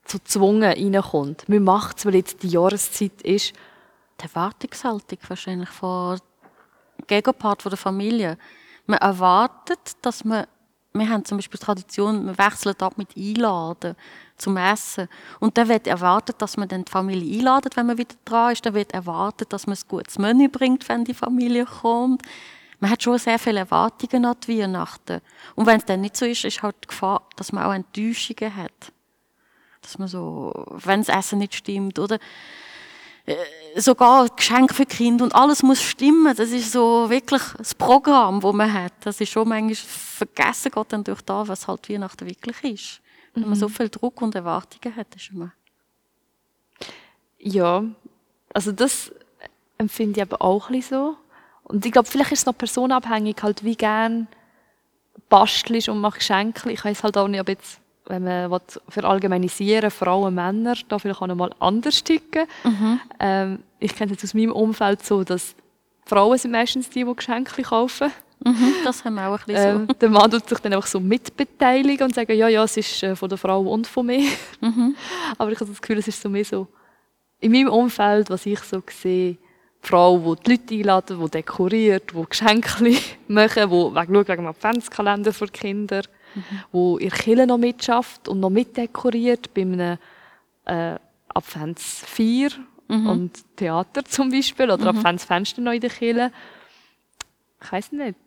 zu 0.06 0.20
zwungen 0.24 0.64
reinkommt. 0.64 1.48
Man 1.50 1.64
macht 1.64 2.00
es, 2.00 2.06
weil 2.06 2.16
jetzt 2.16 2.44
die 2.44 2.50
Jahreszeit 2.50 3.22
ist 3.22 3.54
die 4.20 4.24
Erwartungshaltung 4.24 5.20
wahrscheinlich 5.28 5.70
von 5.70 6.20
Gegenpart 7.06 7.62
von 7.62 7.70
der 7.70 7.78
Familie. 7.78 8.38
Man 8.86 9.00
erwartet, 9.00 9.98
dass 10.02 10.24
man, 10.24 10.48
wir 10.94 11.10
haben 11.10 11.26
zum 11.26 11.38
Beispiel 11.38 11.60
die 11.60 11.66
Tradition, 11.66 12.26
wir 12.26 12.38
wechseln 12.38 12.76
ab 12.80 12.98
mit 12.98 13.16
Einladen 13.16 13.96
zum 14.38 14.58
Essen. 14.58 15.08
Und 15.40 15.58
dann 15.58 15.68
wird 15.68 15.88
erwartet, 15.88 16.42
dass 16.42 16.58
man 16.58 16.68
dann 16.68 16.86
die 16.86 16.92
Familie 16.92 17.38
einladet, 17.40 17.76
wenn 17.76 17.86
man 17.86 17.98
wieder 17.98 18.16
dran 18.26 18.54
ist. 18.54 18.66
Dann 18.66 18.74
wird 18.74 18.94
erwartet, 18.94 19.54
dass 19.54 19.68
man 19.68 19.76
ein 19.76 19.88
gutes 19.88 20.18
Menü 20.18 20.50
bringt, 20.50 20.88
wenn 20.90 21.04
die 21.04 21.14
Familie 21.14 21.66
kommt. 21.66 22.24
Man 22.80 22.92
hat 22.92 23.02
schon 23.02 23.18
sehr 23.18 23.40
viele 23.40 23.60
Erwartungen 23.60 24.26
an 24.26 24.36
die 24.46 24.60
Weihnachten. 24.60 25.22
Und 25.56 25.66
wenn 25.66 25.78
es 25.78 25.86
dann 25.86 26.02
nicht 26.02 26.16
so 26.16 26.26
ist, 26.26 26.46
ist 26.46 26.62
halt 26.62 26.76
die 26.84 26.88
Gefahr, 26.88 27.28
dass 27.36 27.52
man 27.52 27.64
auch 27.64 27.74
Enttäuschungen 27.74 28.56
hat. 28.56 28.94
Dass 29.82 29.98
man 29.98 30.08
so, 30.08 30.54
wenn 30.84 31.02
das 31.02 31.16
Essen 31.16 31.40
nicht 31.40 31.56
stimmt, 31.56 31.98
oder 31.98 32.20
äh, 33.28 33.36
sogar 33.76 34.30
Geschenke 34.30 34.74
für 34.74 34.86
Kinder 34.86 35.26
und 35.26 35.36
alles 35.36 35.62
muss 35.62 35.82
stimmen. 35.82 36.36
Das 36.36 36.50
ist 36.52 36.72
so 36.72 37.10
wirklich 37.10 37.42
das 37.58 37.76
Programm, 37.76 38.40
das 38.40 38.54
man 38.54 38.72
hat. 38.72 38.94
Das 39.02 39.20
ist 39.20 39.30
schon 39.30 39.50
manchmal 39.50 39.76
vergessen 39.76 40.72
geht 40.72 40.94
dann 40.94 41.04
durch 41.04 41.22
da, 41.22 41.48
was 41.48 41.68
halt 41.68 41.90
Weihnachten 41.90 42.26
wirklich 42.26 42.64
ist. 42.64 43.02
Wenn 43.34 43.44
mhm. 43.44 43.50
man 43.50 43.60
so 43.60 43.68
viel 43.68 43.90
Druck 43.90 44.22
und 44.22 44.34
Erwartungen 44.34 44.96
hat, 44.96 45.14
ist 45.16 45.30
immer. 45.32 45.52
Ja, 47.38 47.84
also 48.54 48.72
das 48.72 49.12
empfinde 49.78 50.20
ich 50.20 50.22
aber 50.22 50.42
auch 50.42 50.70
ein 50.70 50.82
so. 50.82 51.18
Und 51.68 51.86
ich 51.86 51.92
glaube, 51.92 52.08
vielleicht 52.08 52.32
ist 52.32 52.40
es 52.40 52.46
noch 52.46 52.58
personabhängig, 52.58 53.36
halt 53.42 53.64
wie 53.64 53.76
gern 53.76 54.28
bastelst 55.30 55.90
und 55.90 56.00
machst 56.00 56.20
Geschenke. 56.20 56.72
Ich 56.72 56.84
weiß 56.84 57.04
halt 57.04 57.18
auch 57.18 57.28
nicht, 57.28 57.42
ob 57.42 57.50
jetzt 57.50 57.82
wenn 58.10 58.24
man 58.24 58.62
verallgemeinisieren 58.88 59.92
Frauen, 59.92 60.34
Männer, 60.34 60.76
da 60.88 60.98
vielleicht 60.98 61.22
auch 61.22 61.28
noch 61.28 61.36
mal 61.36 61.52
anders 61.60 62.02
ticken. 62.04 62.48
Mhm. 62.64 63.00
Ähm, 63.20 63.60
ich 63.80 63.94
kenne 63.96 64.14
es 64.14 64.24
aus 64.24 64.34
meinem 64.34 64.54
Umfeld 64.54 65.06
so, 65.06 65.26
dass 65.26 65.56
Frauen 66.06 66.38
sind 66.38 66.52
meistens 66.52 66.90
die, 66.90 67.04
die 67.04 67.16
Geschenke 67.16 67.62
kaufen. 67.64 68.12
Mhm, 68.40 68.74
das 68.86 69.04
haben 69.04 69.16
wir 69.16 69.28
auch 69.28 69.40
ein 69.40 69.46
bisschen 69.46 69.76
ähm, 69.82 69.88
so. 69.88 69.94
Der 69.94 70.10
Mann 70.10 70.32
tut 70.32 70.48
sich 70.48 70.60
dann 70.60 70.74
einfach 70.74 70.88
so 70.88 71.00
mitbeteiligen 71.00 72.06
und 72.06 72.16
sagen, 72.16 72.38
ja, 72.38 72.48
ja, 72.48 72.64
es 72.64 72.78
ist 72.78 73.04
äh, 73.04 73.16
von 73.16 73.28
der 73.30 73.38
Frau 73.38 73.62
und 73.62 73.88
von 73.88 74.06
mir. 74.06 74.30
Mhm. 74.62 74.96
Aber 75.38 75.52
ich 75.52 75.60
habe 75.60 75.70
das 75.70 75.82
Gefühl, 75.82 75.98
es 75.98 76.08
ist 76.08 76.22
so 76.22 76.30
mehr 76.30 76.46
so, 76.46 76.68
in 77.40 77.52
meinem 77.52 77.70
Umfeld, 77.70 78.30
was 78.30 78.46
ich 78.46 78.60
so 78.60 78.82
sehe, 78.90 79.38
Frau, 79.82 80.36
die 80.36 80.44
die 80.44 80.52
Leute 80.52 80.74
einladen, 80.74 81.20
die 81.24 81.32
dekoriert, 81.32 82.12
die 82.14 82.26
Geschenke 82.30 83.00
machen, 83.28 83.70
die 83.70 83.76
wegen, 83.76 84.14
wegen 84.14 84.28
dem 84.28 84.48
Adventskalender 84.48 85.34
für 85.34 85.48
Kinder 85.48 86.02
mhm. 86.38 86.64
wo 86.72 86.98
ihr 86.98 87.12
Kille 87.12 87.48
noch 87.48 87.58
mitschafft 87.58 88.28
und 88.28 88.40
noch 88.40 88.50
mitdekoriert 88.50 89.54
bei 89.54 89.62
einem 89.62 89.98
äh, 90.66 90.96
Adventsfeier 91.30 92.50
mhm. 92.88 93.08
und 93.08 93.56
Theater 93.56 94.04
zum 94.06 94.32
Beispiel 94.32 94.72
oder 94.72 94.94
mhm. 94.94 95.00
Adventsfenster 95.00 95.62
noch 95.62 95.74
in 95.74 95.82
der 95.82 95.90
Kille. 95.90 96.32
Ich 97.62 97.72
weiß 97.72 97.92
nicht. 97.94 98.18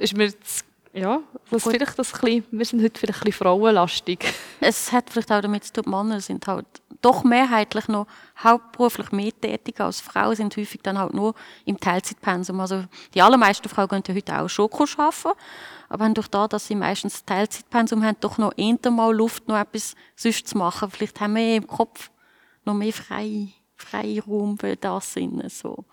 Ist 0.00 0.16
mir 0.16 0.24
jetzt, 0.24 0.66
ja, 0.92 1.22
das 1.50 1.62
vielleicht 1.62 1.98
das 1.98 2.12
bisschen, 2.12 2.44
wir 2.50 2.64
sind 2.66 2.82
heute 2.82 3.00
vielleicht 3.00 3.22
ein 3.22 3.24
bisschen 3.24 3.44
frauenlastig. 3.46 4.26
Es 4.60 4.92
hat 4.92 5.08
vielleicht 5.08 5.32
auch 5.32 5.40
damit 5.40 5.64
zu 5.64 5.72
tun, 5.72 5.90
Männer 5.90 6.20
sind 6.20 6.46
halt 6.46 6.66
doch 7.02 7.24
mehrheitlich 7.24 7.88
noch 7.88 8.06
hauptberuflich 8.42 9.12
mehr 9.12 9.32
tätig 9.38 9.80
als 9.80 10.00
Frauen, 10.00 10.36
sind 10.36 10.56
häufig 10.56 10.80
dann 10.82 10.98
halt 10.98 11.12
nur 11.12 11.34
im 11.64 11.78
Teilzeitpensum. 11.78 12.60
Also 12.60 12.84
die 13.14 13.22
allermeisten 13.22 13.68
Frauen 13.68 14.02
ja 14.06 14.14
heute 14.14 14.40
auch 14.40 14.48
schon 14.48 14.70
arbeiten, 14.70 15.38
aber 15.88 16.04
haben 16.04 16.14
durch 16.14 16.28
das, 16.28 16.48
dass 16.48 16.66
sie 16.66 16.74
meistens 16.74 17.24
Teilzeitpensum 17.24 18.02
haben, 18.04 18.16
doch 18.20 18.38
noch 18.38 18.52
eher 18.56 18.90
mal 18.90 19.14
Luft, 19.14 19.48
noch 19.48 19.58
etwas 19.58 19.94
sonst 20.16 20.48
zu 20.48 20.58
machen. 20.58 20.90
Vielleicht 20.90 21.20
haben 21.20 21.36
wir 21.36 21.56
im 21.56 21.66
Kopf 21.66 22.10
noch 22.64 22.74
mehr 22.74 22.92
frei, 22.92 23.48
Freiraum 23.76 24.58
für 24.58 24.76
das 24.76 25.12
Sinne, 25.12 25.50
so. 25.50 25.84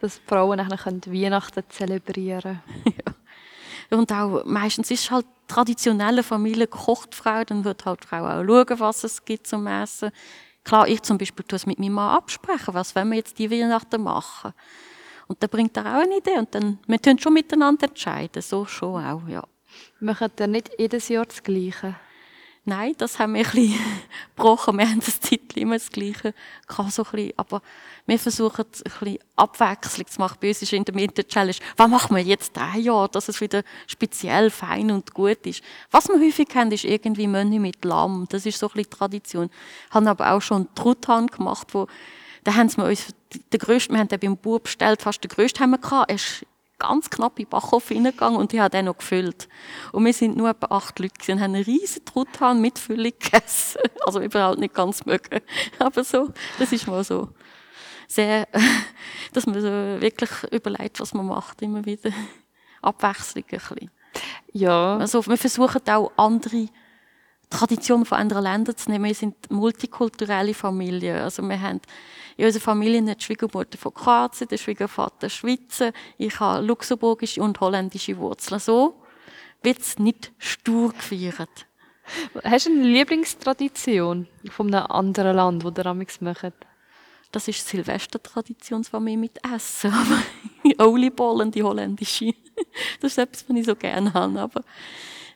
Dass 0.00 0.20
Frauen 0.26 0.60
eigentlich 0.60 0.84
Weihnachten 1.12 1.64
zelebrieren 1.68 2.60
ja. 2.84 3.14
Und 3.90 4.12
auch 4.12 4.44
meistens 4.44 4.90
ist 4.90 5.10
halt 5.10 5.24
traditionelle 5.46 6.22
Familie 6.22 6.66
kocht 6.66 7.14
Frau, 7.14 7.42
dann 7.44 7.64
wird 7.64 7.86
halt 7.86 8.02
die 8.02 8.06
Frau 8.06 8.26
auch 8.26 8.44
schauen, 8.44 8.80
was 8.80 9.04
es 9.04 9.24
gibt 9.24 9.46
zum 9.46 9.66
Essen. 9.66 10.10
Klar, 10.68 10.86
ich 10.86 11.00
zum 11.00 11.16
Beispiel 11.16 11.46
tue 11.46 11.56
es 11.56 11.64
mit 11.64 11.78
meinem 11.78 11.94
Mann 11.94 12.14
absprechen, 12.14 12.74
was 12.74 12.94
wollen 12.94 13.08
wir 13.08 13.16
jetzt 13.16 13.38
die 13.38 13.50
Weihnachten 13.50 14.02
machen. 14.02 14.52
Und 15.26 15.42
dann 15.42 15.48
bringt 15.48 15.74
er 15.78 15.86
auch 15.86 16.02
eine 16.02 16.18
Idee 16.18 16.36
und 16.36 16.54
dann, 16.54 16.78
wir 16.86 16.98
können 16.98 17.18
schon 17.18 17.32
miteinander 17.32 17.88
entscheiden, 17.88 18.42
so 18.42 18.66
schon 18.66 19.02
auch, 19.02 19.26
ja. 19.26 19.42
Machen 19.98 20.30
ihr 20.38 20.46
nicht 20.46 20.70
jedes 20.78 21.08
Jahr 21.08 21.24
das 21.24 21.42
Gleiche? 21.42 21.96
Nein, 22.68 22.92
das 22.98 23.18
haben 23.18 23.32
wir 23.32 23.46
ein 23.46 23.50
bisschen 23.50 23.80
gebrochen. 24.36 24.76
Wir 24.76 24.86
haben 24.86 25.00
das 25.00 25.18
Titel 25.20 25.58
immer 25.58 25.76
das 25.76 25.88
Gleiche 25.88 26.34
gehabt, 26.66 26.92
so 26.92 27.02
ein 27.02 27.10
bisschen. 27.12 27.32
Aber 27.38 27.62
wir 28.04 28.18
versuchen 28.18 28.62
ein 28.66 28.82
bisschen 28.82 29.18
Abwechslung 29.36 30.06
zu 30.06 30.20
machen. 30.20 30.36
Bei 30.38 30.48
uns 30.48 30.60
ist 30.60 30.74
in 30.74 30.84
der 30.84 30.94
Mitte 30.94 31.26
Challenge, 31.26 31.56
was 31.78 31.88
machen 31.88 32.14
wir 32.14 32.22
jetzt 32.22 32.58
ein 32.58 32.82
Jahr, 32.82 33.08
dass 33.08 33.30
es 33.30 33.40
wieder 33.40 33.62
speziell, 33.86 34.50
fein 34.50 34.90
und 34.90 35.14
gut 35.14 35.46
ist. 35.46 35.62
Was 35.90 36.08
wir 36.08 36.20
häufig 36.20 36.48
haben, 36.54 36.70
ist 36.70 36.84
irgendwie 36.84 37.26
Menü 37.26 37.58
mit 37.58 37.82
Lamm. 37.86 38.26
Das 38.28 38.44
ist 38.44 38.58
so 38.58 38.66
ein 38.66 38.74
bisschen 38.74 38.90
Tradition. 38.90 39.48
Wir 39.48 39.94
haben 39.94 40.06
aber 40.06 40.32
auch 40.32 40.42
schon 40.42 40.68
Truthahn 40.74 41.28
gemacht, 41.28 41.68
wo, 41.72 41.86
da 42.44 42.54
haben 42.54 42.68
sie 42.68 42.84
uns, 42.84 43.14
der 43.50 43.60
grösste, 43.60 43.94
wir 43.94 44.00
haben 44.00 44.08
den 44.08 44.20
beim 44.20 44.36
Bub 44.36 44.64
bestellt, 44.64 45.00
fast 45.00 45.24
der 45.24 45.30
grösste 45.30 45.60
haben 45.60 45.70
wir 45.70 45.78
gehabt. 45.78 46.44
Ganz 46.78 47.10
knapp 47.10 47.38
in 47.38 47.44
den 47.44 47.50
Backofen 47.50 47.96
hineingegangen 47.96 48.38
und 48.38 48.52
ich 48.52 48.60
habe 48.60 48.70
den 48.70 48.86
noch 48.86 48.98
gefüllt. 48.98 49.48
Und 49.92 50.04
wir 50.04 50.12
sind 50.12 50.36
nur 50.36 50.50
etwa 50.50 50.74
acht 50.76 50.98
Leute 50.98 51.32
und 51.32 51.40
haben 51.40 51.54
einen 51.54 51.64
riesen 51.64 52.04
Truthahn 52.04 52.60
mit 52.60 52.78
Füllung 52.78 53.12
gegessen. 53.18 53.80
Also 54.06 54.20
überhaupt 54.20 54.58
nicht 54.58 54.74
ganz 54.74 55.04
mögen. 55.04 55.40
Aber 55.78 56.04
so, 56.04 56.32
das 56.58 56.72
ist 56.72 56.86
mal 56.86 57.04
so 57.04 57.28
sehr, 58.06 58.48
dass 59.32 59.46
man 59.46 59.60
so 59.60 59.68
wirklich 59.68 60.30
überlegt, 60.50 61.00
was 61.00 61.14
man 61.14 61.26
macht, 61.26 61.62
immer 61.62 61.84
wieder. 61.84 62.10
Abwechslung 62.80 63.44
ein 63.50 63.58
bisschen. 63.58 63.90
Ja. 64.52 64.96
Also 64.98 65.26
wir 65.26 65.36
versuchen 65.36 65.82
auch 65.88 66.12
andere 66.16 66.68
Traditionen 67.50 68.04
von 68.04 68.18
anderen 68.18 68.42
Ländern 68.44 68.76
zu 68.76 68.90
nehmen. 68.90 69.06
Wir 69.06 69.14
sind 69.14 69.50
multikulturelle 69.50 70.54
Familie. 70.54 71.22
Also 71.22 71.42
wir 71.42 71.60
haben 71.60 71.80
in 72.36 72.46
unserer 72.46 72.62
Familie 72.62 72.98
eine 72.98 73.16
Schwiegermutter 73.18 73.78
von 73.78 73.94
Kroatien, 73.94 74.48
der 74.48 74.58
Schwiegervater 74.58 75.30
Schweizer. 75.30 75.92
Ich 76.18 76.38
habe 76.40 76.64
luxemburgische 76.64 77.42
und 77.42 77.58
holländische 77.60 78.16
Wurzeln. 78.18 78.60
So 78.60 79.02
wird 79.62 79.80
es 79.80 79.98
nicht 79.98 80.32
stur 80.38 80.92
gefeiert. 80.92 81.66
Hast 82.44 82.66
du 82.66 82.70
eine 82.70 82.82
Lieblingstradition 82.82 84.28
von 84.50 84.74
einem 84.74 84.86
anderen 84.86 85.36
Land, 85.36 85.64
wo 85.64 85.70
ihr 85.70 85.86
amigs 85.86 86.20
macht? 86.20 86.54
Das 87.32 87.48
ist 87.48 87.66
Silvestertraditionsfamilie 87.68 89.18
mit 89.18 89.38
Essen. 89.54 89.92
Aber 89.92 90.22
Olibollen, 90.86 91.50
die 91.50 91.62
holländische. 91.62 92.32
Das 93.00 93.12
ist 93.12 93.18
etwas, 93.18 93.44
was 93.48 93.56
ich 93.56 93.66
so 93.66 93.76
gerne 93.76 94.12
habe. 94.14 94.40
Aber 94.40 94.62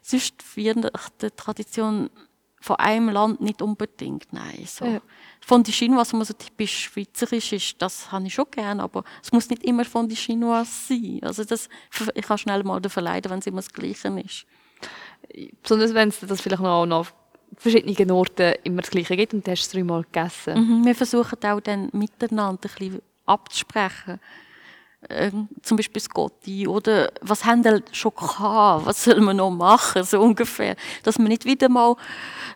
sonst 0.03 0.35
die 0.57 1.31
Tradition 1.37 2.11
von 2.61 2.77
einem 2.77 3.09
Land 3.09 3.41
nicht 3.41 3.61
unbedingt, 3.61 4.33
nein. 4.33 4.65
So. 4.67 4.85
Ja. 4.85 5.01
Von 5.41 5.65
den 5.65 5.73
Chinois, 5.73 5.99
was 5.99 6.13
man 6.13 6.25
so 6.25 6.35
typisch 6.35 6.85
schweizerisch 6.85 7.53
ist, 7.53 7.83
das 7.83 8.13
habe 8.13 8.27
ich 8.27 8.35
schon 8.35 8.47
gerne, 8.51 8.83
aber 8.83 9.03
es 9.23 9.33
muss 9.33 9.51
nicht 9.51 9.65
immer 9.65 9.85
von 9.85 10.09
den 10.09 10.17
Chinois 10.17 10.65
sein. 10.65 11.21
Also 11.23 11.45
das, 11.45 11.69
ich 12.15 12.25
kann 12.25 12.39
schnell 12.39 12.63
mal 12.63 12.81
verleiden, 12.89 13.31
wenn 13.31 13.41
es 13.41 13.47
immer 13.47 13.57
das 13.57 13.73
Gleiche 13.73 14.09
ist. 14.21 14.47
Besonders 15.63 15.95
wenn 15.95 16.11
es 16.11 16.21
das 16.21 16.41
vielleicht 16.41 16.63
noch 16.63 16.89
auf 16.91 17.15
verschiedenen 17.57 18.11
Orten 18.13 18.55
immer 18.63 18.83
das 18.83 18.91
Gleiche 18.91 19.17
gibt 19.17 19.35
und 19.35 19.47
du 19.47 19.51
hast 19.51 19.63
es 19.63 19.71
dreimal 19.71 20.03
gegessen. 20.03 20.55
Mhm, 20.55 20.87
wir 20.87 20.95
versuchen 20.95 21.39
auch 21.45 21.61
dann 21.61 21.89
miteinander 21.93 22.53
ein 22.53 22.59
bisschen 22.59 23.03
abzusprechen 23.27 24.21
äh, 25.09 25.31
zum 25.63 25.77
Beispiel 25.77 26.01
Scotti 26.01 26.67
oder 26.67 27.13
was 27.21 27.45
haben 27.45 27.63
die 27.63 27.83
schon 27.93 28.15
gehabt, 28.15 28.87
was 28.87 29.05
soll 29.05 29.21
man 29.21 29.37
noch 29.37 29.51
machen, 29.51 30.05
so 30.05 30.21
ungefähr. 30.21 30.77
Dass 31.03 31.19
man 31.19 31.29
nicht 31.29 31.45
wieder 31.45 31.69
mal 31.69 31.97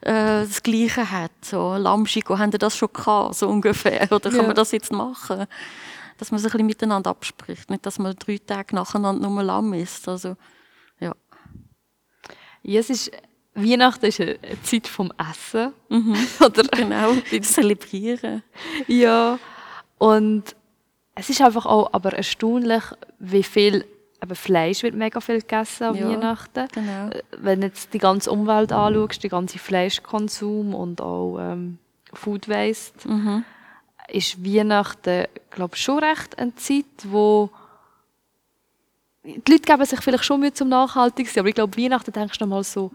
äh, 0.02 0.44
das 0.44 0.62
Gleiche 0.62 1.10
hat, 1.10 1.32
so 1.42 1.74
Lamschiko, 1.76 2.38
haben 2.38 2.50
die 2.50 2.58
das 2.58 2.76
schon 2.76 2.92
gehabt, 2.92 3.34
so 3.34 3.48
ungefähr, 3.48 4.02
oder 4.12 4.30
kann 4.30 4.40
ja. 4.40 4.46
man 4.46 4.54
das 4.54 4.72
jetzt 4.72 4.92
machen? 4.92 5.46
Dass 6.18 6.30
man 6.30 6.38
sich 6.40 6.48
ein 6.48 6.52
bisschen 6.52 6.66
miteinander 6.66 7.10
abspricht, 7.10 7.68
nicht, 7.68 7.84
dass 7.84 7.98
man 7.98 8.16
drei 8.16 8.38
Tage 8.38 8.74
nacheinander 8.74 9.28
nur 9.28 9.42
Lamm 9.42 9.74
isst, 9.74 10.08
also, 10.08 10.36
ja. 11.00 11.14
Ja, 12.62 12.80
es 12.80 12.90
ist, 12.90 13.10
Weihnachten 13.54 14.06
ist 14.06 14.20
eine 14.20 14.38
Zeit 14.62 14.86
vom 14.86 15.12
Essen. 15.18 15.72
Mhm. 15.88 16.16
oder 16.40 16.62
genau, 16.64 17.14
zelebrieren. 17.42 18.42
Ja, 18.86 19.38
und 19.98 20.54
es 21.16 21.30
ist 21.30 21.40
einfach 21.40 21.66
auch 21.66 21.92
aber 21.92 22.12
erstaunlich, 22.12 22.84
wie 23.18 23.42
viel 23.42 23.84
aber 24.20 24.34
Fleisch 24.34 24.82
wird 24.82 24.94
mega 24.94 25.20
viel 25.20 25.40
gegessen 25.40 25.84
an 25.84 25.94
ja, 25.96 26.08
Weihnachten. 26.08 26.68
Genau. 26.72 27.08
Äh, 27.08 27.22
wenn 27.38 27.60
du 27.60 27.66
jetzt 27.66 27.92
die 27.92 27.98
ganze 27.98 28.30
Umwelt 28.30 28.72
anschaust, 28.72 29.22
die 29.22 29.28
ganze 29.28 29.58
Fleischkonsum 29.58 30.74
und 30.74 31.00
auch 31.00 31.38
ähm, 31.38 31.78
Food 32.12 32.48
Waste, 32.48 33.08
mhm. 33.08 33.44
ist 34.08 34.44
Weihnachten, 34.44 35.26
glaube 35.50 35.76
ich, 35.76 35.82
schon 35.82 35.98
recht 35.98 36.38
eine 36.38 36.54
Zeit, 36.54 36.84
wo 37.04 37.50
die 39.24 39.42
Leute 39.50 39.62
geben 39.62 39.84
sich 39.84 40.00
vielleicht 40.00 40.24
schon 40.24 40.40
Mühe 40.40 40.52
zum 40.52 40.68
Nachhaltigsein, 40.68 41.40
aber 41.40 41.48
ich 41.48 41.54
glaube, 41.54 41.76
Weihnachten 41.76 42.12
denkst 42.12 42.38
du 42.38 42.44
noch 42.44 42.56
mal 42.56 42.64
so, 42.64 42.92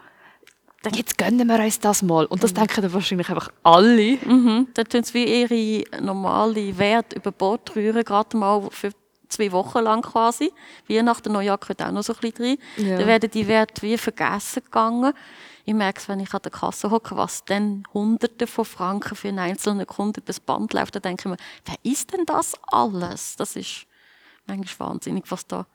jetzt 0.89 1.17
gönnen 1.17 1.47
wir 1.47 1.59
uns 1.59 1.79
das 1.79 2.01
mal. 2.01 2.25
Und 2.25 2.43
das 2.43 2.51
mhm. 2.51 2.57
denken 2.57 2.81
dann 2.81 2.93
wahrscheinlich 2.93 3.29
einfach 3.29 3.49
alle. 3.63 4.17
Mhm. 4.17 4.67
Dann 4.73 4.85
tun 4.85 5.03
sie 5.03 5.13
wie 5.13 5.41
ihre 5.41 6.01
normale 6.01 6.77
Wert 6.77 7.13
über 7.13 7.31
Bord 7.31 7.75
rühren, 7.75 8.03
gerade 8.03 8.35
mal 8.35 8.67
für 8.71 8.91
zwei 9.29 9.51
Wochen 9.51 9.79
lang 9.79 10.01
quasi. 10.01 10.51
Weihnachten, 10.87 11.31
Neujahr 11.31 11.57
gehört 11.57 11.81
auch 11.81 11.91
noch 11.91 12.03
so 12.03 12.13
ein 12.13 12.19
bisschen 12.19 12.45
rein. 12.45 12.57
Ja. 12.77 12.97
Dann 12.97 13.07
werden 13.07 13.29
die 13.31 13.47
Werte 13.47 13.81
wie 13.83 13.97
vergessen 13.97 14.63
gegangen. 14.63 15.13
Ich 15.63 15.73
merke 15.73 15.99
es, 15.99 16.09
wenn 16.09 16.19
ich 16.19 16.33
an 16.33 16.41
der 16.43 16.51
Kasse 16.51 16.89
hocke, 16.89 17.15
was 17.15 17.45
dann 17.45 17.83
Hunderte 17.93 18.47
von 18.47 18.65
Franken 18.65 19.15
für 19.15 19.27
einen 19.27 19.39
einzelnen 19.39 19.85
Kunden 19.85 20.19
über 20.19 20.27
das 20.27 20.39
Band 20.39 20.73
läuft. 20.73 20.95
Dann 20.95 21.03
denke 21.03 21.21
ich 21.21 21.31
mir, 21.31 21.37
wer 21.65 21.91
ist 21.91 22.11
denn 22.11 22.25
das 22.25 22.53
alles? 22.67 23.35
Das 23.35 23.55
ist 23.55 23.85
manchmal 24.47 24.89
wahnsinnig, 24.89 25.25
was 25.29 25.45
da 25.45 25.67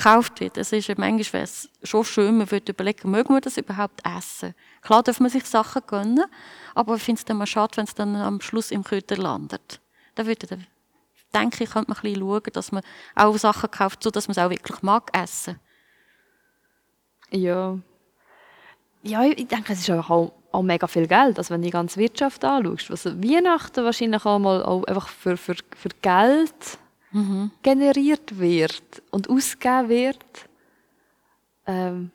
gekauft 0.00 0.40
wird. 0.40 0.56
Es 0.56 0.72
ist 0.72 0.88
manchmal 0.96 1.42
es 1.42 1.68
schon 1.82 2.04
schön, 2.04 2.38
man 2.38 2.50
würde 2.50 2.72
überlegen, 2.72 3.10
mögen 3.10 3.34
wir 3.34 3.40
das 3.40 3.58
überhaupt 3.58 4.00
essen? 4.04 4.54
Klar 4.80 5.02
darf 5.02 5.20
man 5.20 5.30
sich 5.30 5.44
Sachen 5.44 5.82
gönnen, 5.86 6.24
aber 6.74 6.96
ich 6.96 7.02
finde 7.02 7.18
es 7.18 7.24
dann 7.26 7.36
mal 7.36 7.46
schade, 7.46 7.76
wenn 7.76 7.84
es 7.84 7.94
dann 7.94 8.16
am 8.16 8.40
Schluss 8.40 8.70
im 8.70 8.82
Köder 8.82 9.16
landet. 9.16 9.80
Da 10.14 10.26
würde 10.26 10.46
dann, 10.46 10.66
denke 11.34 11.64
ich, 11.64 11.70
könnte 11.70 11.90
man 11.90 11.98
ein 11.98 12.02
bisschen 12.02 12.20
schauen, 12.20 12.52
dass 12.52 12.72
man 12.72 12.82
auch 13.14 13.36
Sachen 13.36 13.70
kauft, 13.70 14.02
so 14.02 14.10
dass 14.10 14.26
man 14.26 14.32
es 14.32 14.38
auch 14.38 14.50
wirklich 14.50 14.82
mag 14.82 15.10
essen. 15.12 15.60
Ja. 17.30 17.78
Ja, 19.02 19.22
ich 19.24 19.48
denke, 19.48 19.72
es 19.72 19.80
ist 19.80 19.90
auch, 19.90 20.32
auch 20.52 20.62
mega 20.62 20.86
viel 20.86 21.06
Geld. 21.06 21.38
Also 21.38 21.54
wenn 21.54 21.62
du 21.62 21.66
die 21.66 21.72
ganze 21.72 22.00
Wirtschaft 22.00 22.44
anschaust, 22.44 22.90
was 22.90 23.04
Weihnachten 23.04 23.84
wahrscheinlich 23.84 24.24
auch 24.24 24.38
mal 24.38 24.62
auch 24.62 24.84
einfach 24.84 25.08
für, 25.08 25.36
für, 25.36 25.54
für 25.76 25.88
Geld 26.02 26.78
mhm. 27.12 27.50
generiert 27.62 28.38
wird 28.38 29.02
und 29.10 29.28
ausgegeben 29.28 29.88
wird. 29.88 30.24
Ähm, 31.66 32.10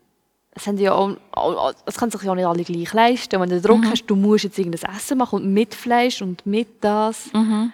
es, 0.51 0.67
haben 0.67 0.77
ja 0.77 0.93
auch, 0.93 1.73
es 1.85 1.97
kann 1.97 2.11
sich 2.11 2.21
ja 2.21 2.31
auch 2.31 2.35
nicht 2.35 2.45
alle 2.45 2.63
gleich 2.63 2.93
leisten. 2.93 3.39
Wenn 3.39 3.49
du 3.49 3.55
den 3.55 3.63
Druck 3.63 3.81
mhm. 3.81 3.89
hast, 3.91 4.05
du 4.05 4.15
musst 4.15 4.45
jetzt 4.45 4.57
irgendein 4.57 4.95
Essen 4.95 5.17
machen 5.17 5.41
und 5.41 5.53
mit 5.53 5.75
Fleisch 5.75 6.21
und 6.21 6.45
mit 6.45 6.83
das. 6.83 7.31
Mhm. 7.33 7.71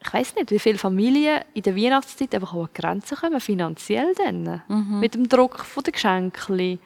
Ich 0.00 0.12
weiß 0.12 0.34
nicht, 0.36 0.50
wie 0.50 0.58
viele 0.58 0.78
Familien 0.78 1.40
in 1.54 1.62
der 1.62 1.74
Weihnachtszeit 1.74 2.34
einfach 2.34 2.52
auch 2.54 2.64
an 2.64 2.68
Grenzen 2.74 3.16
kommen, 3.16 3.40
finanziell 3.40 4.14
dann. 4.14 4.62
Mhm. 4.68 5.00
Mit 5.00 5.14
dem 5.14 5.28
Druck 5.28 5.60
von 5.60 5.82
den 5.82 5.92
Geschenken 5.92 6.78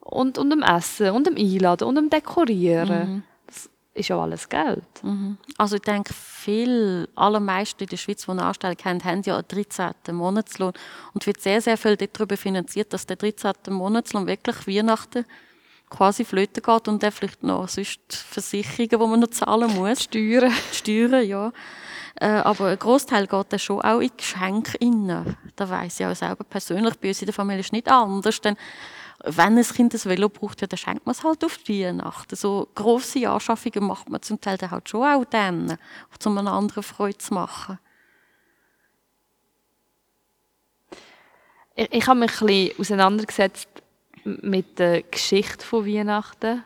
und, 0.00 0.38
und 0.38 0.50
dem 0.50 0.62
Essen 0.62 1.10
und 1.10 1.26
dem 1.26 1.36
Einladen 1.36 1.86
und 1.86 1.94
dem 1.96 2.10
Dekorieren. 2.10 3.22
Ist 3.94 4.08
ja 4.08 4.20
alles 4.20 4.48
Geld. 4.48 4.84
Mhm. 5.02 5.38
Also 5.56 5.76
ich 5.76 5.82
denke, 5.82 6.12
viele, 6.12 7.08
allermeisten 7.14 7.84
in 7.84 7.88
der 7.88 7.96
Schweiz, 7.96 8.24
die 8.24 8.30
eine 8.30 8.44
Anstellung 8.44 8.76
haben, 8.84 9.04
haben 9.04 9.22
ja 9.22 9.36
einen 9.36 9.46
13. 9.46 9.94
Monatslohn 10.12 10.72
und 11.12 11.26
wird 11.26 11.40
sehr, 11.40 11.60
sehr 11.60 11.76
viel 11.76 11.96
darüber 11.96 12.36
finanziert, 12.36 12.92
dass 12.92 13.06
der 13.06 13.16
13. 13.16 13.52
Monatslohn 13.70 14.26
wirklich 14.26 14.66
Weihnachten 14.66 15.24
quasi 15.90 16.24
flöten 16.24 16.62
geht 16.62 16.88
und 16.88 17.02
dann 17.02 17.12
vielleicht 17.12 17.44
noch 17.44 17.68
sonst 17.68 18.00
Versicherungen, 18.12 18.88
die 18.90 18.96
man 18.96 19.20
noch 19.20 19.30
zahlen 19.30 19.74
muss. 19.76 20.02
Steuern. 20.02 20.52
Steuern, 20.72 21.24
ja. 21.24 21.52
Äh, 22.16 22.26
aber 22.26 22.68
ein 22.68 22.78
Großteil 22.78 23.26
geht 23.26 23.52
dann 23.52 23.58
schon 23.58 23.80
auch 23.80 24.00
in 24.00 24.10
Geschenke 24.16 24.78
rein. 24.80 25.36
Da 25.56 25.70
weiss 25.70 26.00
ich 26.00 26.06
auch 26.06 26.16
selber 26.16 26.44
persönlich, 26.44 26.94
bei 26.98 27.08
uns 27.08 27.22
in 27.22 27.26
der 27.26 27.34
Familie 27.34 27.60
ist 27.60 27.66
es 27.66 27.72
nicht 27.72 27.88
anders. 27.88 28.40
Dann 28.40 28.56
wenn 29.26 29.56
ein 29.56 29.64
Kind 29.64 29.94
ein 29.94 30.04
Velo 30.04 30.28
braucht, 30.28 30.60
ja, 30.60 30.66
dann 30.66 30.76
schenkt 30.76 31.06
man 31.06 31.14
es 31.14 31.24
halt 31.24 31.44
auf 31.44 31.56
die 31.58 31.84
Weihnachten. 31.84 32.36
So 32.36 32.68
grosse 32.74 33.28
Anschaffungen 33.28 33.84
macht 33.84 34.08
man 34.10 34.22
zum 34.22 34.40
Teil 34.40 34.58
dann 34.58 34.70
halt 34.70 34.88
schon 34.88 35.02
auch 35.02 35.24
dann, 35.24 35.78
um 36.24 36.38
einer 36.38 36.52
anderen 36.52 36.82
Freude 36.82 37.18
zu 37.18 37.32
machen. 37.32 37.78
Ich, 41.74 41.92
ich 41.92 42.06
habe 42.06 42.20
mich 42.20 42.40
ein 42.40 42.46
bisschen 42.46 42.80
auseinandergesetzt 42.80 43.68
mit 44.24 44.78
der 44.78 45.02
Geschichte 45.02 45.64
von 45.64 45.86
Weihnachten. 45.86 46.62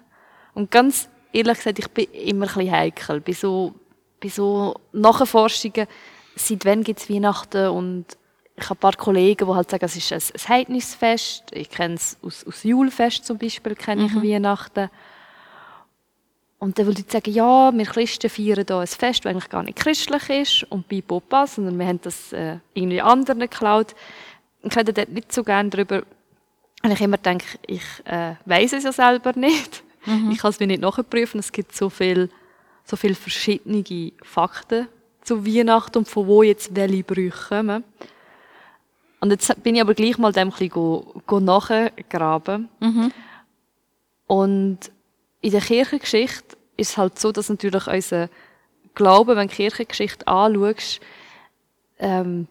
Und 0.55 0.71
ganz 0.71 1.09
ehrlich 1.33 1.59
gesagt, 1.59 1.79
ich 1.79 1.89
bin 1.89 2.13
immer 2.13 2.47
ein 2.47 2.55
bisschen 2.55 2.73
heikel. 2.73 3.21
Bei 3.21 3.33
so, 3.33 3.75
bei 4.21 4.29
so 4.29 4.75
Nachforschungen, 4.93 5.87
seit 6.35 6.65
wann 6.65 6.83
gibt 6.83 7.01
es 7.01 7.09
Weihnachten 7.09 7.69
und 7.69 8.07
ich 8.61 8.69
habe 8.69 8.79
ein 8.79 8.81
paar 8.81 8.95
Kollegen, 8.95 9.47
die 9.47 9.55
halt 9.55 9.71
sagen, 9.71 9.85
es 9.85 9.97
ist 9.97 10.13
ein, 10.13 10.21
ein 10.35 10.49
Heidnisfest. 10.49 11.45
Ich 11.53 11.71
kenne 11.71 11.95
es 11.95 12.17
aus, 12.23 12.47
aus 12.47 12.65
Julfest 12.65 13.25
zum 13.25 13.39
Beispiel, 13.39 13.75
kenne 13.75 14.07
ich 14.07 14.13
mhm. 14.13 14.23
Weihnachten. 14.23 14.91
Und 16.59 16.79
dann 16.79 16.87
würde 16.87 17.01
ich 17.01 17.11
sagen, 17.11 17.33
ja, 17.33 17.73
wir 17.73 17.85
Christen 17.85 18.29
feiern 18.29 18.65
hier 18.67 18.81
ein 18.81 18.87
Fest, 18.87 19.25
das 19.25 19.31
eigentlich 19.31 19.49
gar 19.49 19.63
nicht 19.63 19.79
christlich 19.79 20.29
ist 20.29 20.67
und 20.71 20.89
bei 20.89 21.01
Papa, 21.01 21.47
sondern 21.47 21.79
wir 21.79 21.87
haben 21.87 22.01
das 22.03 22.33
äh, 22.33 22.57
irgendwie 22.75 23.01
anderen 23.01 23.41
geklaut. 23.41 23.95
Ich 24.63 24.77
rede 24.77 24.93
dort 24.93 25.09
nicht 25.11 25.33
so 25.33 25.45
gerne 25.45 25.71
darüber, 25.71 26.03
weil 26.83 26.93
ich 26.93 27.01
immer 27.01 27.17
denke, 27.17 27.47
ich 27.67 27.85
äh, 28.05 28.35
weiß 28.45 28.73
es 28.73 28.85
ja 28.85 28.93
selber 28.93 29.33
nicht. 29.35 29.85
Mhm. 30.05 30.33
Ich 30.33 30.39
kann 30.39 30.51
es 30.51 30.59
mir 30.59 30.67
nicht 30.67 30.83
nachprüfen. 30.83 31.39
Es 31.39 31.53
gibt 31.53 31.77
so 31.77 31.91
viel, 31.91 32.29
so 32.85 32.97
viele 32.97 33.15
verschiedene 33.15 34.13
Fakten 34.23 34.89
zu 35.23 35.47
Weihnachten 35.47 35.99
und 35.99 36.09
von 36.09 36.27
wo 36.27 36.43
jetzt 36.43 36.75
welche 36.75 37.05
Brüche 37.05 37.49
kommen. 37.49 37.85
Und 39.21 39.31
jetzt 39.31 39.63
bin 39.63 39.75
ich 39.75 39.81
aber 39.81 39.95
gleich 39.95 40.19
mal 40.19 40.33
dem 40.33 40.53
ein 40.53 40.69
bisschen 40.69 41.45
nachgraben. 41.45 42.69
Mhm. 42.81 43.13
Und 44.27 44.79
in 45.41 45.51
der 45.51 45.61
Kirchengeschichte 45.61 46.57
ist 46.77 46.91
es 46.91 46.97
halt 46.97 47.19
so, 47.19 47.33
dass 47.33 47.49
natürlich 47.49 47.87
unser 47.87 48.29
Glaube, 48.95 49.37
wenn 49.37 49.49
du 49.49 49.55
die 49.55 49.57
Kirchengeschichte 49.57 50.27
anschaust, 50.27 51.01
ähm, 51.99 52.47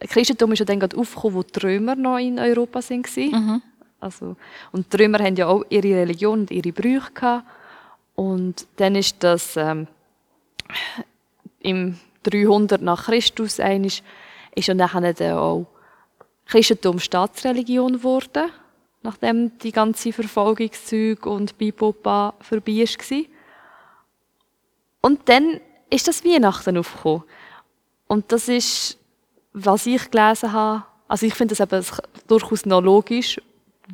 Christentum 0.00 0.52
ist 0.52 0.60
ja 0.60 0.64
dann 0.64 0.80
gerade 0.80 0.96
aufgekommen, 0.96 1.36
wo 1.36 1.42
die 1.42 1.58
Römer 1.60 1.94
noch 1.94 2.18
in 2.18 2.38
Europa 2.38 2.80
waren. 2.80 3.30
Mhm. 3.30 3.62
Also, 4.00 4.36
und 4.72 4.92
die 4.92 4.96
Römer 5.02 5.18
haben 5.18 5.36
ja 5.36 5.46
auch 5.46 5.64
ihre 5.68 6.00
Religion 6.00 6.40
und 6.40 6.50
ihre 6.50 6.72
Brüche 6.72 7.12
gehabt. 7.12 7.46
Und 8.14 8.66
dann 8.76 8.94
ist 8.94 9.22
das 9.22 9.56
ähm, 9.56 9.86
im 11.60 11.98
300 12.22 12.80
nach 12.80 13.06
Christus 13.06 13.60
einig 13.60 14.02
ist 14.56 14.68
und 14.68 14.78
dann 14.78 15.22
auch 15.32 15.66
Christentum 16.46 16.98
Staatsreligion 16.98 17.94
geworden, 17.94 18.50
nachdem 19.02 19.56
die 19.58 19.72
ganze 19.72 20.12
Verfolgungszüge 20.12 21.28
und 21.28 21.56
Bipopa 21.58 22.34
vorbei 22.40 22.84
war. 22.84 23.22
Und 25.02 25.28
dann 25.28 25.60
ist 25.90 26.08
das 26.08 26.24
Weihnachten 26.24 26.76
aufgekommen. 26.78 27.22
Und 28.08 28.32
das 28.32 28.48
ist, 28.48 28.98
was 29.52 29.86
ich 29.86 30.10
gelesen 30.10 30.52
habe, 30.52 30.84
also 31.08 31.26
ich 31.26 31.34
finde 31.34 31.54
das 31.54 31.60
eben 31.60 31.84
durchaus 32.26 32.66
noch 32.66 32.80
logisch, 32.80 33.40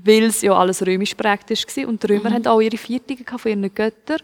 weil 0.04 0.25
es 0.25 0.40
ja 0.42 0.54
alles 0.54 0.87
römisch 0.87 1.14
prägt 1.14 1.50
war. 1.50 1.88
Und 1.88 2.02
die 2.02 2.07
Römer 2.07 2.31
mhm. 2.31 2.35
haben 2.35 2.47
auch 2.47 2.61
ihre 2.61 2.78
Viertige 2.78 3.38
von 3.38 3.50
ihren 3.50 3.75
Göttern, 3.75 4.21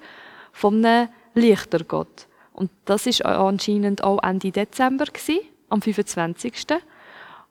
von 0.53 0.85
einem 0.85 1.09
Lichtergott. 1.35 2.27
Und 2.53 2.71
das 2.85 3.07
war 3.07 3.39
anscheinend 3.39 4.03
auch 4.03 4.23
Ende 4.23 4.51
Dezember, 4.51 5.05
gewesen, 5.05 5.41
am 5.69 5.83
25. 5.83 6.55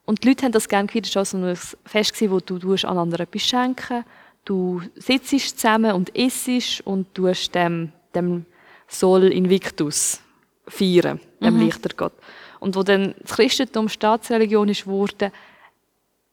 Und 0.05 0.24
die 0.24 0.29
Leute 0.29 0.45
haben 0.45 0.51
das 0.53 0.69
gerne 0.69 0.93
wieder 0.93 1.09
schon 1.09 1.25
so 1.25 1.38
ein 1.38 1.55
Fest 1.55 2.13
gewesen, 2.13 2.31
wo 2.31 2.39
du 2.39 2.74
einander 2.88 3.19
etwas 3.19 3.41
schenken 3.41 4.05
du 4.47 4.81
sitzt 4.95 5.59
zusammen 5.59 5.91
und 5.91 6.09
isst 6.09 6.81
und 6.81 7.07
du 7.13 7.31
dem, 7.53 7.91
dem 8.15 8.45
Sol 8.88 9.25
Invictus 9.25 10.21
feiern, 10.67 11.19
dem 11.41 11.56
mhm. 11.56 11.65
Lichtergott. 11.65 12.13
Und 12.60 12.75
wo 12.75 12.84
dann 12.84 13.13
das 13.19 13.36
Christentum 13.36 13.89
Staatsreligion 13.89 14.69
ist 14.69 14.88
wurde, 14.88 15.32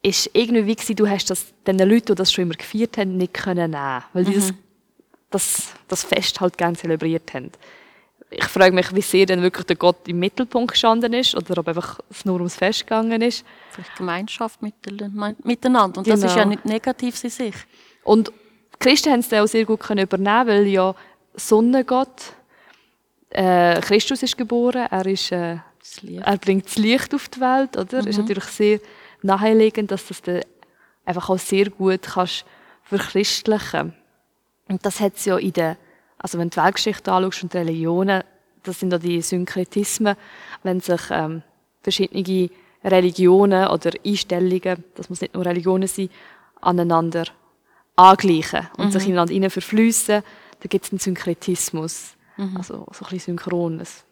ist 0.02 0.30
irgendwie 0.32 0.66
wie 0.66 0.76
gewesen, 0.76 0.96
du 0.96 1.08
hast 1.08 1.30
das 1.30 1.46
den 1.66 1.78
Leuten, 1.78 2.06
die 2.06 2.14
das 2.14 2.32
schon 2.32 2.42
immer 2.42 2.54
gefeiert 2.54 2.98
haben, 2.98 3.16
nicht 3.16 3.34
können 3.34 3.72
nehmen, 3.72 4.04
weil 4.12 4.24
die 4.24 4.36
mhm. 4.36 4.40
das, 4.40 4.54
das, 5.30 5.72
das 5.88 6.04
Fest 6.04 6.40
halt 6.40 6.56
gerne 6.56 6.76
zelebriert 6.76 7.34
haben 7.34 7.50
ich 8.36 8.44
frage 8.44 8.74
mich, 8.74 8.94
wie 8.94 9.00
sehr 9.00 9.26
denn 9.26 9.42
wirklich 9.42 9.66
der 9.66 9.76
Gott 9.76 10.08
im 10.08 10.18
Mittelpunkt 10.18 10.72
gestanden 10.72 11.12
ist 11.12 11.34
oder 11.34 11.58
ob 11.58 11.68
einfach 11.68 12.00
es 12.10 12.24
nur 12.24 12.36
ums 12.36 12.56
Fest 12.56 12.80
gegangen 12.80 13.22
ist. 13.22 13.44
Vielleicht 13.70 13.96
Gemeinschaft 13.96 14.60
miteinander. 14.62 15.98
Und 15.98 16.06
das 16.06 16.22
ist 16.22 16.36
ja 16.36 16.42
genau. 16.42 16.50
nicht 16.50 16.64
negativ 16.64 17.22
in 17.22 17.30
sich. 17.30 17.54
Und 18.02 18.28
die 18.28 18.78
Christen 18.78 19.12
haben 19.12 19.20
es 19.20 19.28
dann 19.28 19.44
auch 19.44 19.48
sehr 19.48 19.64
gut 19.64 19.80
können 19.80 20.04
übernehmen, 20.04 20.46
weil 20.46 20.66
ja 20.66 20.94
Sonnengott, 21.34 22.34
äh, 23.30 23.80
Christus 23.80 24.22
ist 24.22 24.36
geboren, 24.36 24.86
er 24.90 25.06
ist, 25.06 25.32
äh, 25.32 25.56
er 26.20 26.38
bringt 26.38 26.66
das 26.66 26.76
Licht 26.76 27.14
auf 27.14 27.28
die 27.28 27.40
Welt, 27.40 27.76
oder? 27.76 28.02
Mhm. 28.02 28.08
Ist 28.08 28.18
natürlich 28.18 28.44
sehr 28.44 28.80
naheliegend, 29.22 29.90
dass 29.90 30.06
das 30.06 30.22
dann 30.22 30.42
einfach 31.04 31.30
auch 31.30 31.38
sehr 31.38 31.70
gut 31.70 32.02
kannst 32.02 32.44
verchristlichen. 32.84 33.94
Und 34.68 34.84
das 34.84 35.00
hat 35.00 35.16
es 35.16 35.24
ja 35.24 35.36
in 35.38 35.52
der 35.52 35.76
also 36.24 36.38
wenn 36.38 36.48
du 36.48 36.58
die 36.58 36.64
Weltgeschichte 36.64 37.12
anschaust 37.12 37.42
und 37.42 37.52
die 37.52 37.58
Religionen, 37.58 38.24
das 38.62 38.80
sind 38.80 38.90
ja 38.90 38.98
die 38.98 39.20
Synkretismen, 39.20 40.16
wenn 40.62 40.80
sich 40.80 41.02
ähm, 41.10 41.42
verschiedene 41.82 42.48
Religionen 42.82 43.68
oder 43.68 43.90
Einstellungen, 44.02 44.82
das 44.94 45.10
muss 45.10 45.20
nicht 45.20 45.34
nur 45.34 45.44
Religionen 45.44 45.86
sein, 45.86 46.08
aneinander 46.62 47.26
angleichen 47.96 48.68
und 48.78 48.86
mhm. 48.86 48.90
sich 48.92 49.06
ineinander 49.06 49.34
rein 49.34 49.50
verfließen, 49.50 50.22
dann 50.60 50.68
gibt 50.70 50.86
es 50.86 50.92
einen 50.92 50.98
Synkretismus. 50.98 52.14
Mhm. 52.38 52.56
Also 52.56 52.86
so 52.90 53.04
ein 53.04 53.10
bisschen 53.10 53.36
synchron. 53.36 53.80
Es 53.80 54.04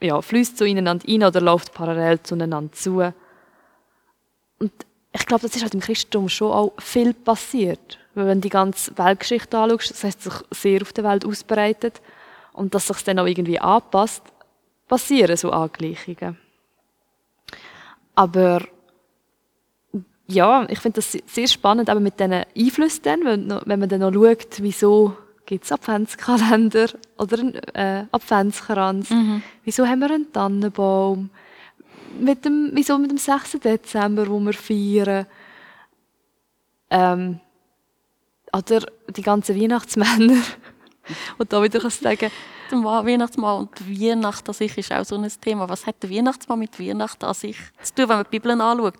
ja, 0.00 0.22
fließt 0.22 0.56
so 0.56 0.64
ineinander 0.64 1.06
rein 1.06 1.24
oder 1.24 1.42
läuft 1.42 1.74
parallel 1.74 2.22
zueinander 2.22 2.72
zu. 2.72 3.12
Und 4.58 4.72
ich 5.12 5.26
glaube, 5.26 5.42
das 5.42 5.56
ist 5.56 5.62
halt 5.62 5.74
im 5.74 5.80
Christentum 5.80 6.28
schon 6.28 6.52
auch 6.52 6.72
viel 6.78 7.14
passiert. 7.14 7.98
Weil 8.14 8.26
wenn 8.26 8.38
du 8.38 8.42
die 8.42 8.50
ganze 8.50 8.96
Weltgeschichte 8.96 9.58
anschaust, 9.58 9.90
das 9.90 10.04
heißt 10.04 10.22
sich 10.22 10.34
sehr 10.50 10.82
auf 10.82 10.92
der 10.92 11.04
Welt 11.04 11.24
ausbreitet 11.24 12.00
und 12.52 12.74
dass 12.74 12.88
sich 12.88 13.02
dann 13.04 13.18
auch 13.18 13.26
irgendwie 13.26 13.58
anpasst, 13.58 14.22
passieren 14.88 15.36
so 15.36 15.50
Angleichungen. 15.50 16.36
Aber 18.14 18.62
ja, 20.26 20.66
ich 20.68 20.78
finde 20.78 20.96
das 20.96 21.16
sehr 21.26 21.48
spannend, 21.48 21.90
aber 21.90 22.00
mit 22.00 22.20
diesen 22.20 22.44
Einflüssen 22.56 23.02
dann, 23.02 23.24
wenn, 23.24 23.60
wenn 23.64 23.80
man 23.80 23.88
dann 23.88 24.00
noch 24.00 24.12
schaut, 24.12 24.58
wieso 24.58 25.16
gibt 25.46 25.64
es 25.64 25.72
Adventskalender 25.72 26.88
oder 27.18 27.38
einen 27.38 27.54
äh, 27.74 28.04
Adventskranz, 28.12 29.10
mhm. 29.10 29.42
wieso 29.64 29.86
haben 29.86 30.00
wir 30.00 30.10
einen 30.10 30.32
Tannenbaum, 30.32 31.30
mit 32.18 32.44
dem, 32.44 32.70
wieso 32.72 32.98
mit 32.98 33.10
dem 33.10 33.18
6. 33.18 33.52
Dezember, 33.52 34.26
wo 34.26 34.40
wir 34.40 34.52
feiern. 34.52 35.26
Ähm, 36.90 37.40
oder 38.52 38.86
die 39.08 39.22
ganzen 39.22 39.60
Weihnachtsmänner. 39.60 40.42
und 41.38 41.52
da 41.52 41.62
wieder 41.62 41.80
kannst 41.80 42.02
sagen, 42.02 42.30
der 42.70 42.78
Weihnachtsmann 42.82 43.60
und 43.60 43.90
Weihnacht 43.90 44.48
an 44.48 44.54
sich 44.54 44.76
ist 44.78 44.92
auch 44.92 45.04
so 45.04 45.16
ein 45.16 45.28
Thema. 45.40 45.68
Was 45.68 45.86
hat 45.86 46.02
der 46.02 46.10
Weihnachtsmann 46.10 46.58
mit 46.58 46.78
Weihnachten 46.78 47.24
an 47.24 47.34
sich 47.34 47.56
zu 47.82 47.94
tun, 47.94 48.08
wenn 48.08 48.16
man 48.16 48.24
die 48.24 48.38
Bibel 48.38 48.60
anschaut? 48.60 48.94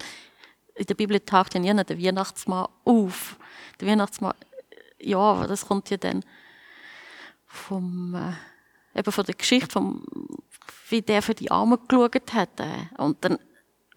In 0.75 0.87
der 0.87 0.95
Bibel 0.95 1.21
taucht 1.21 1.55
ja 1.55 1.61
nie 1.61 1.85
der 1.85 2.03
Weihnachtsmann 2.03 2.67
auf. 2.85 3.37
Der 3.81 3.89
Weihnachtsmann, 3.89 4.35
ja, 4.99 5.47
das 5.47 5.67
kommt 5.67 5.91
ja 5.91 5.97
dann 5.97 6.25
vom, 7.47 8.15
äh, 8.15 8.33
eben 8.95 9.13
von 9.13 9.25
der 9.25 9.35
Geschichte 9.35 9.73
vom 9.73 10.05
wie 10.91 11.03
der 11.03 11.23
für 11.23 11.35
die 11.35 11.51
Armen 11.51 11.79
geschaut 11.87 12.33
hat. 12.33 12.61
Äh. 12.61 13.01
Und 13.01 13.25
dann, 13.25 13.39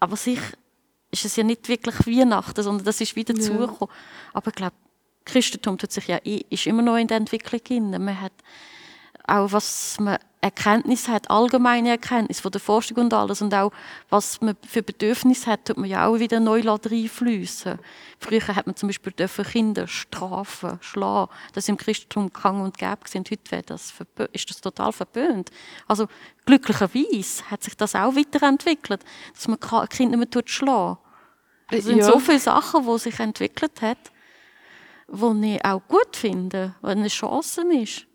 aber 0.00 0.16
sich 0.16 0.38
ist 1.10 1.24
es 1.24 1.36
ja 1.36 1.44
nicht 1.44 1.68
wirklich 1.68 1.94
Weihnachten, 2.06 2.62
sondern 2.62 2.84
das 2.84 3.00
ist 3.00 3.16
wieder 3.16 3.34
ja. 3.34 3.40
zugekommen. 3.40 3.94
Aber 4.32 4.48
ich 4.48 4.54
glaube, 4.54 4.76
Christentum 5.24 5.78
tut 5.78 5.92
sich 5.92 6.06
ja, 6.06 6.18
ist 6.24 6.66
immer 6.66 6.82
noch 6.82 6.96
in 6.96 7.08
der 7.08 7.16
Entwicklung 7.16 7.60
hin. 7.66 7.90
Man 7.90 8.20
hat 8.20 8.32
auch, 9.26 9.52
was 9.52 9.98
man 10.00 10.18
Erkenntnis 10.44 11.08
hat, 11.08 11.30
allgemeine 11.30 11.88
Erkenntnis 11.88 12.40
von 12.40 12.52
der 12.52 12.60
Forschung 12.60 12.98
und 12.98 13.14
alles 13.14 13.40
und 13.40 13.54
auch, 13.54 13.72
was 14.10 14.42
man 14.42 14.54
für 14.68 14.82
Bedürfnisse 14.82 15.50
hat, 15.50 15.64
tut 15.64 15.78
man 15.78 15.88
ja 15.88 16.06
auch 16.06 16.18
wieder 16.18 16.38
neu 16.38 16.60
reinfließen. 16.62 17.78
Früher 18.20 18.48
hat 18.48 18.66
man 18.66 18.76
zum 18.76 18.90
Beispiel 18.90 19.14
dürfen 19.14 19.42
Kinder 19.46 19.88
strafen, 19.88 20.78
schlagen. 20.82 21.32
Das 21.54 21.64
ist 21.64 21.70
im 21.70 21.78
Christentum 21.78 22.30
gang 22.30 22.62
und 22.62 22.76
gäbe 22.76 22.98
gewesen. 22.98 23.24
Heute 23.30 23.62
das 23.62 23.94
ist 24.32 24.50
das 24.50 24.60
total 24.60 24.92
verböhnt. 24.92 25.50
Also, 25.88 26.08
glücklicherweise 26.44 27.50
hat 27.50 27.62
sich 27.62 27.74
das 27.74 27.94
auch 27.94 28.14
weiterentwickelt, 28.14 29.02
dass 29.34 29.48
man 29.48 29.58
Kinder 29.88 30.18
nicht 30.18 30.34
mehr 30.34 30.42
schlagen. 30.44 30.98
Es 31.70 31.84
sind 31.84 32.00
ja. 32.00 32.04
so 32.04 32.18
viele 32.18 32.38
Sachen, 32.38 32.86
die 32.86 32.98
sich 32.98 33.18
entwickelt 33.18 33.80
haben, 33.80 35.40
die 35.42 35.54
ich 35.54 35.64
auch 35.64 35.80
gut 35.88 36.14
finde, 36.14 36.74
wenn 36.82 36.98
eine 36.98 37.08
Chance 37.08 37.62
ist. 37.72 38.06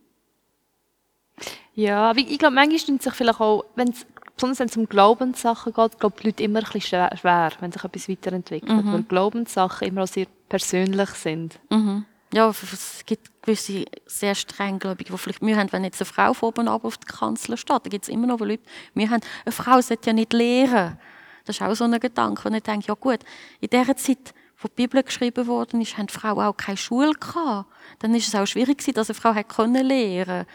Ja, 1.74 2.14
ich 2.16 2.40
glaube, 2.40 2.56
manchmal 2.56 2.80
stimmt 2.80 3.04
sich 3.04 3.14
vielleicht 3.14 3.40
auch, 3.40 3.66
wenn 3.76 3.90
es 3.90 4.06
besonders 4.40 4.60
wenn 4.60 4.68
es 4.68 4.78
um 4.78 4.88
Glaubenssachen 4.88 5.74
geht, 5.74 6.00
glaube 6.00 6.16
die 6.22 6.28
Leute 6.28 6.44
immer 6.44 6.60
ein 6.60 6.72
bisschen 6.72 7.10
schwer, 7.18 7.52
wenn 7.60 7.72
sich 7.72 7.84
etwas 7.84 8.10
weiterentwickelt. 8.10 8.86
Mhm. 8.86 8.94
Weil 8.94 9.04
Glaubenssachen 9.04 9.88
immer 9.88 10.04
auch 10.04 10.08
sehr 10.08 10.28
persönlich 10.48 11.10
sind. 11.10 11.60
Mhm. 11.70 12.06
Ja, 12.34 12.50
es 12.50 13.04
gibt 13.06 13.30
gewisse 13.42 13.86
sehr 14.06 14.36
streng 14.36 14.78
Gläubige, 14.78 15.12
die 15.12 15.18
vielleicht 15.18 15.42
Mühe 15.42 15.58
haben, 15.58 15.72
wenn 15.72 15.84
jetzt 15.84 16.00
eine 16.00 16.06
Frau 16.06 16.34
von 16.34 16.50
oben 16.50 16.68
ab 16.68 16.86
auf 16.86 16.98
der 16.98 17.08
Kanzel 17.08 17.58
steht. 17.58 17.86
Da 17.86 17.90
gibt 17.90 18.04
es 18.04 18.10
immer 18.10 18.28
noch 18.28 18.40
Leute, 18.40 18.64
Mühe 18.94 19.10
haben, 19.10 19.22
eine 19.46 19.52
Frau 19.52 19.82
sollte 19.82 20.10
ja 20.10 20.14
nicht 20.14 20.34
lehren. 20.34 21.00
Das 21.46 21.56
ist 21.56 21.62
auch 21.62 21.74
so 21.74 21.86
ein 21.86 22.00
Gedanke. 22.00 22.48
Und 22.48 22.54
ich 22.54 22.64
denke, 22.64 22.88
ja 22.88 22.94
gut, 22.94 23.20
in 23.60 23.70
der 23.70 23.98
Zeit, 23.98 24.34
wo 24.60 24.68
die 24.68 24.76
Bibel 24.76 25.02
geschrieben 25.02 25.48
worden 25.48 25.82
ist, 25.82 25.98
haben 25.98 26.06
die 26.06 26.14
Frauen 26.14 26.46
auch 26.46 26.56
keine 26.56 26.78
Schule 26.78 27.14
gehabt. 27.14 27.68
Dann 28.00 28.14
ist 28.14 28.28
es 28.28 28.36
auch 28.36 28.46
schwierig 28.46 28.78
gewesen, 28.78 28.94
dass 28.94 29.10
eine 29.10 29.20
Frau 29.20 29.34
hat 29.34 29.50
können 29.50 29.86
lehren 29.86 30.46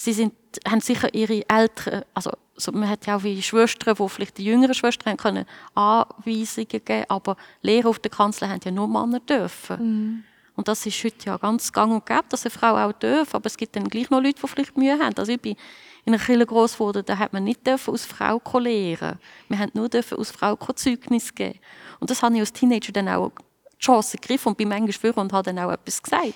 Sie 0.00 0.12
sind, 0.12 0.32
haben 0.64 0.80
sicher 0.80 1.12
ihre 1.12 1.42
Eltern, 1.50 2.04
also 2.14 2.30
so, 2.54 2.70
man 2.70 2.88
hat 2.88 3.06
ja 3.06 3.16
auch 3.16 3.24
wie 3.24 3.42
Schwestern, 3.42 3.96
die 3.96 4.08
vielleicht 4.08 4.38
die 4.38 4.44
jüngeren 4.44 4.72
Schwestern 4.72 5.10
haben 5.10 5.16
können 5.16 5.44
Anweisungen 5.74 6.68
geben, 6.68 7.04
aber 7.08 7.36
Lehrer 7.62 7.88
auf 7.88 7.98
der 7.98 8.12
Kanzel 8.12 8.48
haben 8.48 8.60
ja 8.64 8.70
nur 8.70 8.86
Männer 8.86 9.18
dürfen. 9.18 10.24
Und 10.54 10.68
das 10.68 10.86
ist 10.86 11.02
heute 11.02 11.26
ja 11.26 11.36
ganz 11.36 11.72
gang 11.72 11.92
und 11.92 12.06
gäbe, 12.06 12.24
dass 12.28 12.44
eine 12.44 12.50
Frau 12.52 12.76
auch 12.76 12.92
darf. 12.92 13.34
Aber 13.34 13.46
es 13.46 13.56
gibt 13.56 13.74
dann 13.74 13.88
gleich 13.88 14.08
noch 14.10 14.22
Leute, 14.22 14.40
die 14.40 14.46
vielleicht 14.48 14.76
Mühe 14.76 14.96
haben. 14.98 15.16
Also 15.16 15.32
ich 15.32 15.40
bin 15.40 15.56
in 16.04 16.14
einer 16.14 16.22
Kirche 16.22 16.46
gross 16.46 16.74
geworden, 16.74 17.02
da 17.04 17.18
hat 17.18 17.32
man 17.32 17.42
nicht 17.42 17.66
dürfen 17.66 17.92
aus 17.92 18.06
Frau 18.06 18.40
lehren. 18.58 19.18
Wir 19.48 19.58
haben 19.58 19.72
nur 19.74 19.88
dürfen 19.88 20.16
aus 20.16 20.30
Frau 20.30 20.54
Zeugnis 20.54 21.34
geben. 21.34 21.58
Und 21.98 22.08
das 22.10 22.22
habe 22.22 22.34
ich 22.36 22.40
als 22.40 22.52
Teenager 22.52 22.92
dann 22.92 23.08
auch 23.08 23.32
die 23.80 23.84
Chance 23.84 24.18
gegriffen 24.18 24.48
und 24.48 24.58
bin 24.58 24.68
manchmal 24.68 25.12
vor 25.12 25.22
und 25.22 25.32
habe 25.32 25.52
dann 25.52 25.58
auch 25.58 25.72
etwas 25.72 26.02
gesagt. 26.02 26.34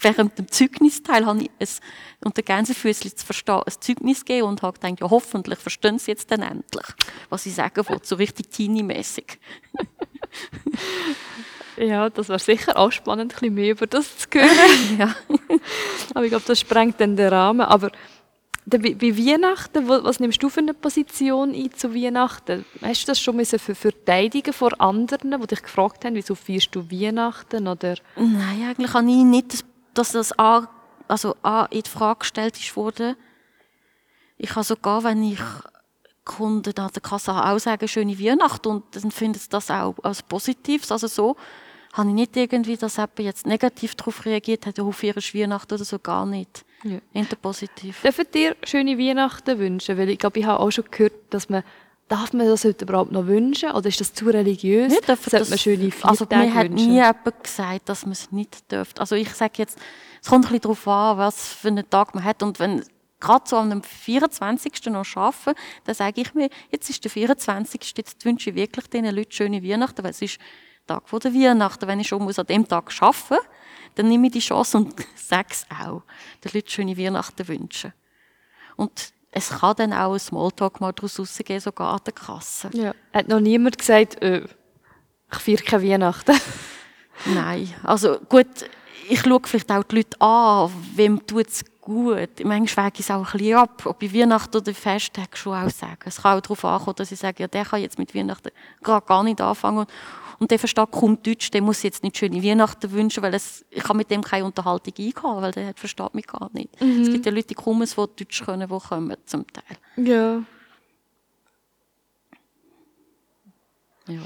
Während 0.00 0.38
dem 0.38 0.48
Zeugnisteil 0.48 1.26
habe 1.26 1.42
ich 1.42 1.50
es 1.58 1.80
unter 2.24 2.42
Gänsefüßchen 2.42 3.16
zu 3.16 3.24
verstehen, 3.24 3.62
ein 3.66 3.72
Zeugnis 3.80 4.24
gegeben 4.24 4.48
und 4.48 4.62
habe 4.62 4.78
gedacht, 4.78 5.00
ja 5.00 5.10
hoffentlich 5.10 5.58
verstehen 5.58 5.98
sie 5.98 6.10
jetzt 6.10 6.30
dann 6.30 6.42
endlich, 6.42 6.86
was 7.30 7.46
ich 7.46 7.54
sagen 7.54 7.88
will, 7.88 7.98
so 8.02 8.16
richtig 8.16 8.50
teenie-mässig. 8.50 9.38
Ja, 11.76 12.10
das 12.10 12.28
wäre 12.28 12.38
sicher 12.38 12.76
auch 12.76 12.92
spannend, 12.92 13.32
ein 13.32 13.40
bisschen 13.40 13.54
mehr 13.54 13.72
über 13.72 13.86
das 13.86 14.18
zu 14.18 14.28
hören. 14.32 14.48
ja. 14.98 15.14
Aber 16.14 16.24
ich 16.24 16.30
glaube, 16.30 16.44
das 16.46 16.60
sprengt 16.60 17.00
dann 17.00 17.16
den 17.16 17.28
Rahmen. 17.28 17.62
Aber 17.62 17.90
bei, 18.64 18.78
Weihnachten, 19.16 19.88
was 19.88 20.20
nimmst 20.20 20.42
du 20.42 20.48
für 20.48 20.60
eine 20.60 20.74
Position 20.74 21.52
ein 21.54 21.72
zu 21.72 21.94
Weihnachten? 21.94 22.64
Hast 22.80 23.02
du 23.02 23.06
das 23.06 23.20
schon 23.20 23.44
für 23.44 23.74
verteidigen 23.74 24.52
vor 24.52 24.80
anderen, 24.80 25.40
die 25.40 25.46
dich 25.48 25.62
gefragt 25.62 26.04
haben, 26.04 26.14
wieso 26.14 26.34
feierst 26.34 26.74
du 26.74 26.88
Weihnachten? 26.90 27.66
Oder 27.66 27.96
Nein, 28.16 28.68
eigentlich 28.70 28.94
habe 28.94 29.10
ich 29.10 29.24
nicht, 29.24 29.52
das- 29.52 29.64
dass 29.94 30.12
das 30.12 30.32
an, 30.38 30.68
also 31.08 31.34
an 31.42 31.66
in 31.70 31.82
die 31.82 31.90
Frage 31.90 32.20
gestellt 32.20 32.76
worden. 32.76 33.16
Ich 34.38 34.50
kann 34.50 34.62
sogar, 34.62 35.02
wenn 35.04 35.22
ich 35.24 35.40
Kunden 36.24 36.72
an 36.78 36.90
der 36.94 37.02
Kasse 37.02 37.34
habe, 37.34 37.50
auch 37.50 37.58
sagen, 37.58 37.88
schöne 37.88 38.18
Weihnachten 38.18 38.68
und 38.68 38.84
dann 38.94 39.10
finden 39.10 39.38
sie 39.38 39.48
das 39.48 39.70
auch 39.70 39.94
als 40.02 40.22
Positives. 40.22 40.92
Also 40.92 41.08
so 41.08 41.36
habe 41.92 42.08
ich 42.10 42.14
nicht 42.14 42.36
irgendwie, 42.36 42.76
dass 42.76 42.96
jemand 42.96 43.18
jetzt 43.18 43.44
negativ 43.46 43.96
darauf 43.96 44.24
reagiert 44.24 44.66
hat, 44.66 44.78
auf 44.78 45.02
ihre 45.02 45.20
Weihnachten 45.20 45.74
oder 45.74 45.84
so, 45.84 45.98
gar 45.98 46.24
nicht. 46.26 46.64
Ja. 46.84 46.98
Eher 47.12 47.24
positiv. 47.40 48.00
dürfen 48.02 48.24
dir 48.34 48.56
schöne 48.64 48.98
Weihnachten 48.98 49.58
wünschen? 49.58 49.96
Weil 49.98 50.10
ich 50.10 50.18
glaube, 50.18 50.40
ich 50.40 50.46
habe 50.46 50.60
auch 50.60 50.70
schon 50.70 50.84
gehört, 50.90 51.12
dass 51.30 51.48
man 51.48 51.62
Darf 52.08 52.34
man 52.34 52.46
das 52.46 52.64
heute 52.66 52.84
überhaupt 52.84 53.10
noch 53.10 53.26
wünschen? 53.26 53.70
Oder 53.70 53.86
ist 53.88 53.98
das 54.00 54.12
zu 54.12 54.26
religiös? 54.26 54.90
Nicht 54.92 55.08
dürfen 55.08 55.30
Sollte 55.30 55.38
das- 55.38 55.48
man 55.50 55.58
schöne 55.58 55.90
Also 56.02 56.26
Tage 56.26 56.46
mir 56.48 56.54
hat 56.54 56.68
wünschen? 56.70 56.88
nie 56.88 56.94
jemand 56.96 57.42
gesagt, 57.42 57.88
dass 57.88 58.02
man 58.02 58.12
es 58.12 58.30
nicht 58.30 58.70
dürft. 58.70 59.00
Also 59.00 59.14
ich 59.14 59.30
sage 59.32 59.52
jetzt, 59.56 59.78
es 60.20 60.28
kommt 60.28 60.44
ein 60.44 60.48
bisschen 60.48 60.60
darauf 60.62 60.88
an, 60.88 61.16
was 61.16 61.48
für 61.54 61.68
einen 61.68 61.88
Tag 61.88 62.14
man 62.14 62.22
hat. 62.24 62.42
Und 62.42 62.58
wenn 62.60 62.84
gerade 63.18 63.44
so 63.48 63.56
am 63.56 63.82
24. 63.82 64.72
noch 64.90 65.06
arbeiten, 65.16 65.54
dann 65.84 65.94
sage 65.94 66.20
ich 66.20 66.34
mir, 66.34 66.50
jetzt 66.70 66.90
ist 66.90 67.02
der 67.02 67.10
24. 67.10 67.94
Jetzt 67.96 68.22
wünsche 68.26 68.50
ich 68.50 68.56
wirklich 68.56 68.88
diesen 68.88 69.06
Leuten 69.14 69.32
schöne 69.32 69.62
Weihnachten, 69.62 70.02
weil 70.04 70.10
es 70.10 70.20
ist 70.20 70.38
Tag 70.92 71.08
vor 71.08 71.20
der 71.20 71.32
Weihnachten. 71.32 71.86
Wenn 71.86 72.00
ich 72.00 72.08
schon 72.08 72.22
muss 72.22 72.38
an 72.38 72.46
dem 72.46 72.66
Tag 72.66 72.92
arbeiten 73.00 73.18
muss, 73.30 73.44
dann 73.94 74.08
nehme 74.08 74.26
ich 74.26 74.32
die 74.32 74.40
Chance 74.40 74.78
und 74.78 74.94
sage 75.16 75.48
es 75.50 75.66
auch, 75.70 76.02
den 76.44 76.52
Leuten 76.52 76.68
schöne 76.68 76.96
Weihnachten 76.96 77.48
wünschen. 77.48 77.92
Und 78.76 79.12
es 79.30 79.50
kann 79.50 79.76
dann 79.76 79.92
auch 79.92 80.12
ein 80.12 80.18
Smalltalk 80.18 80.80
mal 80.80 80.92
daraus 80.92 81.18
rausgehen, 81.18 81.60
sogar 81.60 81.94
an 81.94 82.00
der 82.04 82.12
Kasse. 82.12 82.70
Ja. 82.74 82.94
Hat 83.12 83.28
noch 83.28 83.40
niemand 83.40 83.78
gesagt, 83.78 84.20
äh, 84.22 84.44
ich 85.32 85.38
feiere 85.38 85.62
keine 85.62 85.88
Weihnachten? 85.88 86.36
Nein, 87.26 87.72
also 87.82 88.18
gut, 88.28 88.68
ich 89.08 89.20
schaue 89.20 89.40
vielleicht 89.44 89.70
auch 89.70 89.82
die 89.84 89.96
Leute 89.96 90.20
an, 90.20 90.70
wem 90.94 91.26
tut 91.26 91.48
es 91.48 91.64
gut. 91.80 92.44
Manchmal 92.44 92.86
wege 92.86 92.96
ich 92.98 93.00
es 93.00 93.10
auch 93.10 93.26
ein 93.26 93.38
bisschen 93.38 93.56
ab, 93.56 93.82
ob 93.86 94.02
ich 94.02 94.14
Weihnachten 94.14 94.56
oder 94.56 94.74
Festtag 94.74 95.36
schon 95.36 95.54
auch 95.54 95.70
sagen. 95.70 96.00
Es 96.04 96.22
kann 96.22 96.38
auch 96.38 96.42
darauf 96.42 96.64
ankommen, 96.64 96.96
dass 96.96 97.12
ich 97.12 97.18
sage, 97.18 97.42
ja, 97.42 97.48
der 97.48 97.64
kann 97.64 97.80
jetzt 97.80 97.98
mit 97.98 98.14
Weihnachten 98.14 98.50
gar 98.82 99.22
nicht 99.22 99.40
anfangen. 99.40 99.78
Und 99.78 99.88
der 100.50 100.58
versteht 100.58 100.90
kaum 100.90 101.22
Deutsch, 101.22 101.50
der 101.50 101.62
muss 101.62 101.82
jetzt 101.82 102.02
nicht 102.02 102.16
schöne 102.16 102.42
Weihnachten 102.42 102.90
wünschen, 102.90 103.22
weil 103.22 103.34
es, 103.34 103.64
ich 103.70 103.82
kann 103.82 103.96
mit 103.96 104.10
dem 104.10 104.22
keine 104.22 104.44
Unterhaltung 104.44 104.94
eingehen, 104.98 105.14
weil 105.22 105.52
der 105.52 105.74
versteht 105.74 106.14
mich 106.14 106.26
gar 106.26 106.50
nicht. 106.52 106.70
Es 106.80 107.10
gibt 107.10 107.26
ja 107.26 107.32
Leute, 107.32 107.48
die 107.48 107.54
kaum 107.54 107.82
ein 107.82 107.96
Wort 107.96 108.18
Deutsch 108.18 108.42
können, 108.44 108.68
die 108.68 108.78
kommen 108.78 109.16
zum 109.26 109.46
Teil. 109.46 109.76
Ja. 109.96 110.42
Ja. 114.08 114.20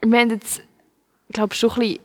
Wir 0.00 0.20
haben 0.20 0.30
jetzt, 0.30 0.62
ich 1.28 1.34
glaube, 1.34 1.54
schon 1.54 1.70
ein 1.70 1.78
bisschen, 1.78 2.00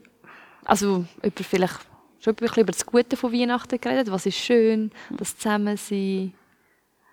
also 0.64 1.04
über 1.22 1.44
vielleicht 1.44 1.80
schon 2.20 2.32
ein 2.32 2.36
bisschen 2.36 2.62
über 2.62 2.72
das 2.72 2.86
Gute 2.86 3.16
von 3.16 3.32
Weihnachten 3.32 3.80
geredet. 3.80 4.10
Was 4.10 4.26
ist 4.26 4.36
schön, 4.36 4.90
das 5.10 5.36
Zusammensein. 5.36 6.34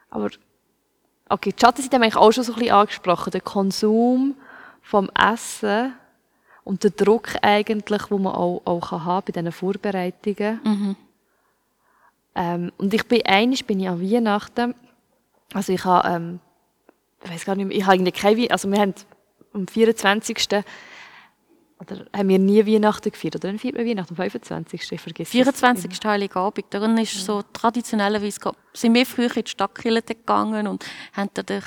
Aber, 0.09 0.29
okay, 1.29 1.51
die 1.51 1.59
Schattenseite 1.59 1.95
haben 1.95 2.01
wir 2.01 2.05
eigentlich 2.05 2.15
auch 2.15 2.31
schon 2.31 2.43
so 2.43 2.53
ein 2.53 2.59
bisschen 2.59 2.75
angesprochen. 2.75 3.31
Der 3.31 3.41
Konsum 3.41 4.35
vom 4.81 5.09
Essen 5.13 5.93
und 6.65 6.83
der 6.83 6.91
Druck 6.91 7.35
eigentlich, 7.41 8.01
den 8.03 8.21
man 8.23 8.33
auch, 8.33 8.61
auch 8.65 8.89
kann 8.89 9.05
haben 9.05 9.25
bei 9.25 9.31
diesen 9.31 9.51
Vorbereitungen. 9.53 10.59
Ähm, 12.35 12.71
und 12.77 12.93
ich 12.93 13.07
bin 13.07 13.21
einig 13.25 13.65
bin 13.65 13.79
ich 13.79 13.87
an 13.87 14.01
Weihnachten, 14.01 14.75
also 15.53 15.71
ich 15.71 15.85
habe, 15.85 16.09
ähm, 16.09 16.39
ich 17.23 17.31
weiß 17.31 17.45
gar 17.45 17.55
nicht 17.55 17.67
mehr, 17.67 17.77
ich 17.77 17.83
habe 17.85 17.93
eigentlich 17.93 18.15
keine, 18.15 18.51
also 18.51 18.69
wir 18.69 18.79
haben 18.79 18.93
am 19.53 19.67
24. 19.67 20.65
Oder 21.91 22.05
haben 22.15 22.29
wir 22.29 22.39
nie 22.39 22.65
Weihnachten 22.65 23.11
gefeiert? 23.11 23.35
Oder 23.35 23.49
dann 23.49 23.59
feiert 23.59 23.75
man 23.75 23.85
Weihnachten 23.85 24.13
am 24.13 24.15
25. 24.15 24.91
Ich 24.91 25.01
vergesse 25.01 25.23
es 25.23 25.29
24. 25.29 25.91
Heiligabend. 26.03 26.65
Darum 26.69 26.97
ist 26.97 27.13
so 27.25 27.41
traditionellerweise, 27.53 28.39
sind 28.73 28.93
wir 28.93 29.05
früher 29.05 29.35
in 29.35 29.43
die 29.43 29.51
Stadtkirche 29.51 30.01
gegangen 30.01 30.67
und 30.67 30.85
haben 31.13 31.29
dann 31.33 31.63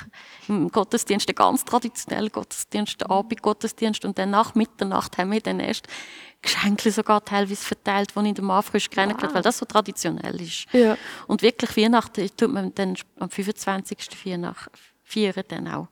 im 0.47 0.69
Gottesdienst, 0.69 1.27
den 1.27 1.35
ganz 1.35 1.65
traditionellen 1.65 2.31
Gottesdienst, 2.31 3.01
den 3.01 3.07
Abendgottesdienst 3.09 4.05
und 4.05 4.17
dann 4.17 4.31
nach 4.31 4.55
Mitternacht 4.55 5.17
haben 5.17 5.31
wir 5.31 5.41
dann 5.41 5.59
erst 5.59 5.87
Geschenke 6.41 6.91
sogar 6.91 7.23
teilweise 7.23 7.65
verteilt, 7.65 8.13
die 8.15 8.27
ich 8.27 8.33
dem 8.33 8.45
Mann 8.45 8.63
frisch 8.63 8.89
kennengelernt 8.89 9.23
habe, 9.23 9.35
weil 9.35 9.41
das 9.41 9.57
so 9.57 9.65
traditionell 9.65 10.39
ist. 10.41 10.65
Ja. 10.71 10.97
Und 11.27 11.41
wirklich 11.41 11.75
Weihnachten 11.75 12.29
tut 12.37 12.51
man 12.51 12.73
dann 12.75 12.95
am 13.19 13.29
25. 13.29 13.97
Weihnachten 14.25 14.71
feiern 15.03 15.43
dann 15.47 15.67
auch. 15.67 15.87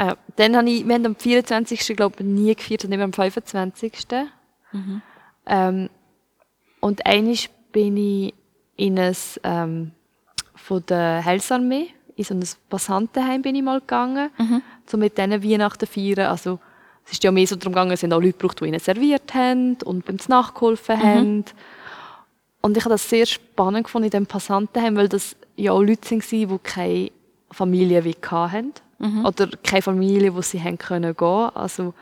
Äh, 0.00 0.16
dann 0.36 0.56
habe 0.56 0.70
ich, 0.70 0.88
wir 0.88 0.94
haben 0.94 1.04
am 1.04 1.14
24. 1.14 1.94
glaube 1.94 2.16
ich 2.20 2.24
nie 2.24 2.54
gefeiert 2.54 2.84
und 2.84 2.90
nicht 2.90 2.96
mehr 2.96 3.04
am 3.04 3.12
25. 3.12 3.92
Ähm, 5.46 5.90
und 6.80 7.04
eines 7.04 7.48
bin 7.70 7.96
ich 7.98 8.34
in 8.76 8.98
ein, 8.98 9.14
ähm, 9.44 9.90
von 10.54 10.82
der 10.86 11.22
Heilsarmee, 11.22 11.88
in 12.16 12.24
so 12.24 12.34
ein 12.34 12.42
Passantenheim 12.70 13.42
bin 13.42 13.54
ich 13.54 13.62
mal 13.62 13.80
gegangen, 13.80 14.30
um 14.90 15.00
mit 15.00 15.18
denen 15.18 15.44
Weihnachten 15.44 15.86
feiern. 15.86 16.30
Also, 16.30 16.58
es 17.04 17.12
ist 17.12 17.24
ja 17.24 17.30
mehr 17.30 17.46
so 17.46 17.56
darum 17.56 17.74
gegangen, 17.74 17.90
es 17.90 18.00
sind 18.00 18.14
auch 18.14 18.20
Leute 18.20 18.38
gebraucht, 18.38 18.60
die 18.60 18.66
ihnen 18.68 18.80
serviert 18.80 19.34
haben 19.34 19.76
und 19.84 20.06
beim 20.06 20.16
Nachgeholfen 20.28 21.02
haben. 21.02 21.44
Und 22.62 22.76
ich 22.76 22.84
habe 22.84 22.94
das 22.94 23.08
sehr 23.08 23.26
spannend 23.26 23.84
gefunden 23.84 24.06
in 24.06 24.10
diesem 24.10 24.26
Passantenheim, 24.26 24.96
weil 24.96 25.08
das 25.08 25.36
ja 25.56 25.72
auch 25.72 25.82
Leute 25.82 26.10
waren, 26.10 26.20
die 26.30 26.58
keine 26.62 27.10
Familie 27.50 28.04
wie 28.04 28.16
hatten. 28.30 28.72
Oder 29.24 29.48
keine 29.62 29.82
Familie, 29.82 30.34
wo 30.34 30.42
sie 30.42 30.62
haben 30.62 30.78
können 30.78 31.16
gehen. 31.16 31.50
Also 31.54 31.94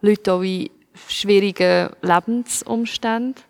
Leute 0.00 0.32
auch 0.32 0.42
in 0.42 0.70
schwierigen 1.08 1.90
Lebensumständen. 2.02 3.42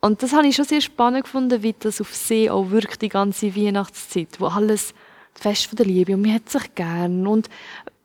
Und 0.00 0.22
das 0.22 0.32
habe 0.32 0.46
ich 0.46 0.56
schon 0.56 0.64
sehr 0.64 0.80
spannend 0.80 1.24
gefunden, 1.24 1.62
wie 1.62 1.74
das 1.78 2.00
auf 2.00 2.14
See 2.14 2.48
auch 2.48 2.70
wirkt, 2.70 3.02
die 3.02 3.10
ganze 3.10 3.54
Weihnachtszeit, 3.54 4.40
wo 4.40 4.46
alles 4.46 4.94
das 5.34 5.42
Fest 5.42 5.66
von 5.66 5.76
der 5.76 5.86
Liebe 5.86 6.14
und 6.14 6.22
man 6.22 6.34
hat 6.34 6.48
sich 6.48 6.74
gern 6.74 7.26
und 7.26 7.48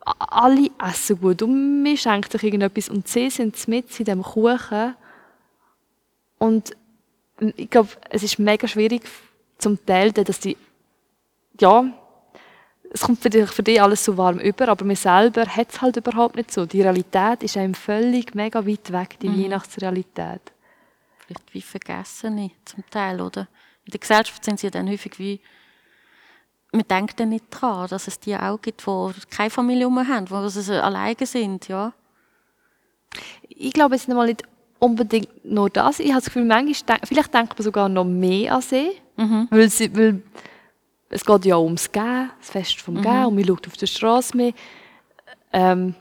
alle 0.06 0.70
essen 0.86 1.20
gut 1.20 1.42
und 1.42 1.84
man 1.84 1.98
schenkt 1.98 2.32
sich 2.32 2.44
irgendetwas 2.44 2.90
und 2.90 3.08
sie 3.08 3.30
sind 3.30 3.68
mit 3.68 3.98
in 4.00 4.06
dem 4.06 4.22
Kuchen 4.22 4.96
und 6.38 6.76
ich 7.56 7.70
glaube, 7.70 7.90
es 8.10 8.24
ist 8.24 8.40
mega 8.40 8.68
schwierig 8.68 9.04
zum 9.58 9.84
Teil, 9.86 10.12
dass 10.12 10.40
die, 10.40 10.58
ja, 11.60 11.86
es 12.96 13.02
kommt 13.02 13.22
für 13.22 13.30
dich, 13.30 13.50
für 13.50 13.62
dich 13.64 13.82
alles 13.82 14.04
so 14.06 14.16
warm 14.18 14.40
über, 14.40 14.70
aber 14.70 14.86
mir 14.86 14.96
selber 14.96 15.46
hat 15.46 15.72
es 15.72 15.82
halt 15.82 15.98
überhaupt 15.98 16.36
nicht 16.38 16.52
so. 16.52 16.66
Die 16.66 16.82
Realität 16.82 17.44
ist 17.44 17.58
einem 17.58 17.74
völlig 17.74 18.34
mega 18.36 18.66
weit 18.66 18.92
weg, 18.92 19.20
die 19.22 19.30
Weihnachtsrealität. 19.44 20.42
vielleicht 21.20 21.54
wie 21.54 21.62
Vergessene 21.62 22.52
zum 22.64 22.84
Teil, 22.90 23.20
oder? 23.20 23.48
In 23.86 23.92
der 23.92 24.00
Gesellschaft 24.00 24.44
sind 24.46 24.60
sie 24.60 24.72
dann 24.72 24.90
häufig 24.90 25.20
wie 25.20 25.40
man 26.72 26.88
denkt 26.90 27.20
dann 27.20 27.30
nicht 27.30 27.46
dran, 27.52 27.88
dass 27.88 28.08
es 28.08 28.20
die 28.20 28.36
auch 28.36 28.62
gibt, 28.62 28.86
die 28.86 29.12
keine 29.30 29.50
Familie 29.50 29.82
herum 29.82 30.08
haben, 30.08 30.26
die 30.26 30.50
sie 30.50 30.84
alleine 30.84 31.26
sind, 31.26 31.68
ja. 31.70 31.94
Ich 33.48 33.72
glaube, 33.74 33.96
es 33.96 34.02
ist 34.02 34.08
mal 34.10 34.26
nicht 34.28 34.44
unbedingt 34.80 35.30
nur 35.46 35.70
das. 35.70 36.00
Ich 36.00 36.08
habe 36.10 36.18
das 36.20 36.26
Gefühl, 36.26 36.44
manchmal, 36.46 37.00
vielleicht 37.04 37.34
denkt 37.34 37.58
man 37.58 37.64
sogar 37.64 37.88
noch 37.90 38.04
mehr 38.06 38.56
an 38.56 38.62
sie, 38.62 38.92
Mhm. 39.18 39.48
weil, 39.50 39.70
sie, 39.70 39.96
weil 39.96 40.22
es 41.10 41.24
geht 41.26 41.46
ja 41.46 41.58
ums 41.58 41.92
Gehen, 41.92 42.32
das 42.40 42.50
Fest 42.50 42.82
vom 42.82 43.02
Gehen, 43.02 43.26
und 43.26 43.36
man 43.36 43.46
schaut 43.46 43.68
auf 43.68 43.78
der 43.78 43.88
Straße 43.88 44.36
mehr. 44.36 44.54
Ähm, 45.54 45.96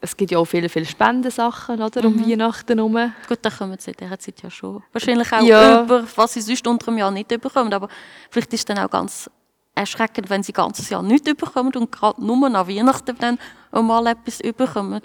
es 0.00 0.16
gibt 0.16 0.30
ja 0.30 0.38
auch 0.38 0.44
viele, 0.44 0.68
viele 0.68 0.84
Spendensachen 0.84 1.82
oder, 1.82 2.04
um 2.04 2.24
Weihnachten 2.24 2.78
herum. 2.78 3.12
Gut, 3.28 3.38
da 3.42 3.50
kommen 3.50 3.76
sie 3.78 3.90
in 3.90 3.96
dieser 3.98 4.18
Zeit 4.18 4.42
ja 4.42 4.50
schon. 4.50 4.82
Wahrscheinlich 4.92 5.32
auch 5.32 5.42
Ja. 5.42 5.82
über, 5.82 6.04
was 6.14 6.34
sie 6.34 6.40
sonst 6.40 6.66
unter 6.66 6.86
dem 6.86 6.98
Jahr 6.98 7.10
nicht 7.10 7.28
bekommen. 7.28 7.72
Aber 7.72 7.88
vielleicht 8.30 8.52
ist 8.52 8.60
es 8.60 8.64
dann 8.64 8.78
auch 8.78 8.90
ganz 8.90 9.28
erschreckend, 9.74 10.28
wenn 10.30 10.42
sie 10.42 10.52
das 10.52 10.62
ganze 10.64 10.88
Jahr 10.92 11.02
nichts 11.02 11.32
bekommen 11.34 11.72
und 11.74 11.90
gerade 11.90 12.24
nur 12.24 12.46
an 12.46 12.54
Weihnachten 12.68 13.16
dann 13.18 13.38
mal 13.72 14.06
etwas 14.06 14.38
bekommen. 14.38 15.00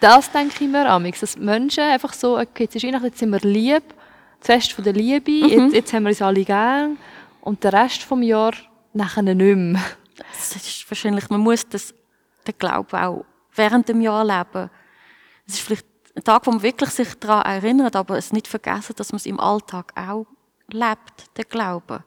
Das 0.00 0.30
denke 0.30 0.64
ich 0.64 0.70
mir 0.70 0.88
amix, 0.88 1.20
dass 1.20 1.36
Menschen 1.36 1.84
einfach 1.84 2.12
so, 2.12 2.38
okay, 2.38 2.64
jetzt 2.64 2.76
ist 2.76 2.84
Weihnachten, 2.84 3.06
jetzt 3.06 3.18
sind 3.18 3.30
wir 3.30 3.40
lieb, 3.40 3.82
das 4.40 4.46
Fest 4.46 4.72
von 4.72 4.84
der 4.84 4.92
Liebe, 4.92 5.30
jetzt, 5.30 5.74
jetzt 5.74 5.92
haben 5.92 6.04
wir 6.04 6.10
uns 6.10 6.22
alle 6.22 6.44
gern 6.44 6.96
und 7.40 7.62
der 7.64 7.72
Rest 7.72 8.02
vom 8.02 8.22
Jahr 8.22 8.52
nachher 8.92 9.22
nicht 9.22 9.36
mehr. 9.36 9.82
Das 10.16 10.56
ist 10.56 10.90
wahrscheinlich, 10.90 11.30
man 11.30 11.40
muss 11.40 11.68
das, 11.68 11.94
den 12.46 12.58
Glauben 12.58 12.96
auch 12.96 13.24
während 13.54 13.88
dem 13.88 14.00
Jahr 14.00 14.24
leben. 14.24 14.70
Es 15.46 15.54
ist 15.54 15.60
vielleicht 15.60 15.86
ein 16.16 16.24
Tag, 16.24 16.46
wo 16.46 16.50
man 16.50 16.62
wirklich 16.62 16.90
sich 16.90 17.14
daran 17.14 17.44
erinnert, 17.44 17.94
aber 17.96 18.18
es 18.18 18.32
nicht 18.32 18.48
vergessen, 18.48 18.94
dass 18.96 19.12
man 19.12 19.18
es 19.18 19.26
im 19.26 19.38
Alltag 19.38 19.92
auch 19.96 20.26
lebt, 20.68 21.36
den 21.36 21.44
Glauben. 21.48 22.04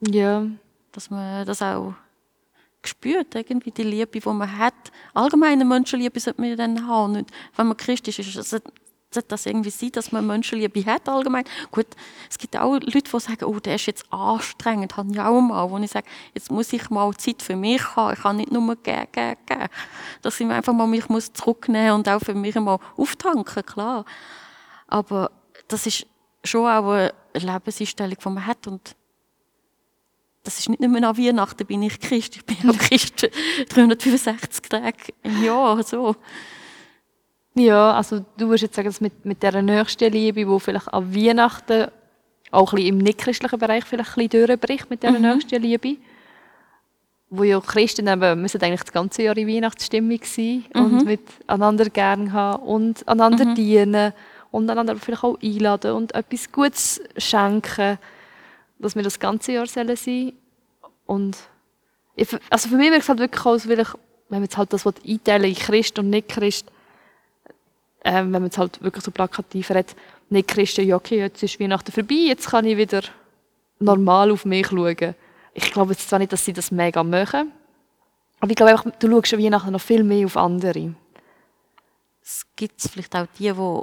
Ja. 0.00 0.46
dass 0.92 1.10
man 1.10 1.44
das 1.46 1.62
auch 1.62 1.94
spürt, 2.84 3.34
irgendwie 3.34 3.70
die 3.70 3.82
Liebe, 3.82 4.20
die 4.20 4.28
man 4.28 4.58
hat. 4.58 4.74
Allgemeine 5.14 5.64
Menschenliebe 5.64 6.20
sollte 6.20 6.40
man 6.40 6.56
dann 6.56 6.86
haben. 6.86 7.12
Nicht, 7.12 7.30
wenn 7.56 7.66
man 7.66 7.76
Christ 7.76 8.06
ist, 8.08 8.18
ist 8.18 8.36
es, 8.36 8.62
sollte 9.16 9.28
das 9.28 9.46
irgendwie 9.46 9.70
sein, 9.70 9.92
dass 9.92 10.12
man 10.12 10.26
Menschenliebe 10.26 10.84
hat 10.86 11.08
allgemein. 11.08 11.44
Gut, 11.70 11.86
es 12.30 12.38
gibt 12.38 12.56
auch 12.56 12.72
Leute, 12.72 13.02
die 13.02 13.20
sagen, 13.20 13.44
oh, 13.44 13.58
der 13.58 13.76
ist 13.76 13.86
jetzt 13.86 14.04
anstrengend, 14.12 14.96
habe 14.96 15.10
ich 15.12 15.20
auch 15.20 15.40
mal, 15.40 15.70
wo 15.70 15.78
ich 15.78 15.90
sage, 15.90 16.06
jetzt 16.34 16.50
muss 16.50 16.72
ich 16.72 16.90
mal 16.90 17.12
Zeit 17.16 17.42
für 17.42 17.56
mich 17.56 17.96
haben, 17.96 18.12
ich 18.12 18.20
kann 18.20 18.36
nicht 18.36 18.52
nur 18.52 18.76
geben, 18.76 19.06
geben, 19.12 19.36
geben. 19.46 19.68
Dass 20.22 20.40
ich 20.40 20.46
mir 20.46 20.54
einfach 20.54 20.72
mal 20.72 20.86
mich 20.86 21.08
muss 21.08 21.32
zurücknehmen 21.32 21.92
und 21.92 22.08
auch 22.08 22.20
für 22.20 22.34
mich 22.34 22.54
mal 22.54 22.78
auftanken, 22.96 23.64
klar. 23.64 24.04
Aber 24.86 25.30
das 25.68 25.86
ist 25.86 26.06
schon 26.44 26.66
auch 26.66 26.92
eine 26.92 27.12
Lebenseinstellung, 27.34 28.16
die 28.22 28.28
man 28.28 28.46
hat 28.46 28.66
und 28.66 28.94
das 30.44 30.60
ist 30.60 30.68
nicht 30.68 30.80
nur 30.80 31.02
an 31.02 31.18
Weihnachten 31.18 31.66
bin 31.66 31.82
ich 31.82 31.98
Christ, 31.98 32.36
ich 32.36 32.44
bin 32.44 32.70
auch 32.70 32.78
Christ 32.78 33.28
365 33.68 34.68
Tage 34.68 35.12
im 35.24 35.42
Jahr, 35.42 35.82
so. 35.82 36.14
Ja, 37.56 37.92
also 37.92 38.24
du 38.36 38.48
würdest 38.48 38.64
jetzt 38.64 38.76
sagen, 38.76 38.88
dass 38.88 39.00
mit, 39.00 39.24
mit 39.24 39.42
dieser 39.42 39.62
nächsten 39.62 40.12
Liebe, 40.12 40.44
die 40.44 40.60
vielleicht 40.60 40.92
an 40.92 41.14
Weihnachten 41.14 41.86
auch 42.50 42.72
ein 42.72 42.76
bisschen 42.76 42.88
im 42.88 42.98
nicht-christlichen 42.98 43.58
Bereich 43.58 43.84
vielleicht 43.84 44.16
ein 44.18 44.28
bisschen 44.28 44.46
durchbricht 44.46 44.90
mit 44.90 45.02
dieser 45.02 45.18
nächsten 45.18 45.62
Liebe, 45.62 45.96
wo 47.30 47.44
ja 47.44 47.58
Christen 47.60 48.08
eben, 48.08 48.42
müssen 48.42 48.60
eigentlich 48.62 48.82
das 48.82 48.92
ganze 48.92 49.22
Jahr 49.22 49.36
in 49.38 49.48
Weihnachtsstimmung 49.48 50.20
sein 50.22 50.64
und 50.74 51.06
miteinander 51.06 51.86
gern 51.86 52.32
haben 52.34 52.62
und 52.62 53.08
einander 53.08 53.54
dienen 53.54 54.12
und 54.50 54.68
einander 54.68 54.96
vielleicht 54.96 55.24
auch 55.24 55.38
einladen 55.42 55.92
und 55.92 56.14
etwas 56.14 56.52
Gutes 56.52 57.00
schenken, 57.16 57.98
dass 58.78 58.94
wir 58.94 59.02
das 59.02 59.18
ganze 59.18 59.52
Jahr 59.52 59.66
sollen 59.66 59.96
sein. 59.96 60.34
Und 61.06 61.38
ich, 62.14 62.28
also 62.50 62.68
für 62.68 62.76
mich 62.76 62.90
wirkt 62.90 63.02
es 63.02 63.08
halt 63.08 63.18
wirklich 63.18 63.46
aus, 63.46 63.66
weil 63.66 63.80
ich, 63.80 63.88
wenn 64.28 64.40
man 64.40 64.42
jetzt 64.42 64.58
halt 64.58 64.74
das 64.74 64.84
Wort 64.84 65.00
einteilen 65.06 65.44
in 65.44 65.54
Christ 65.54 65.98
und 65.98 66.10
Nicht-Christ, 66.10 66.70
ähm, 68.06 68.32
wenn 68.32 68.42
man 68.42 68.50
es 68.50 68.56
halt 68.56 68.80
wirklich 68.82 69.04
so 69.04 69.10
plakativ 69.10 69.70
redet, 69.70 69.96
nicht 70.30 70.48
Christen, 70.48 70.86
ja 70.86 70.96
okay, 70.96 71.18
jetzt 71.18 71.42
ist 71.42 71.58
Weihnachten 71.58 71.90
vorbei, 71.90 72.14
jetzt 72.14 72.48
kann 72.48 72.64
ich 72.64 72.76
wieder 72.76 73.02
normal 73.80 74.30
auf 74.30 74.44
mich 74.44 74.68
schauen. 74.68 75.14
Ich 75.54 75.72
glaube 75.72 75.92
jetzt 75.92 76.08
zwar 76.08 76.20
nicht, 76.20 76.32
dass 76.32 76.44
sie 76.44 76.52
das 76.52 76.70
mega 76.70 77.02
machen, 77.02 77.52
aber 78.40 78.50
ich 78.50 78.56
glaube 78.56 78.72
einfach, 78.72 78.90
du 78.98 79.10
schaust 79.10 79.34
an 79.34 79.42
Weihnachten 79.42 79.72
noch 79.72 79.80
viel 79.80 80.04
mehr 80.04 80.26
auf 80.26 80.36
andere. 80.36 80.94
Es 82.22 82.46
gibt 82.54 82.80
vielleicht 82.80 83.14
auch 83.16 83.26
die, 83.38 83.52
die 83.52 83.82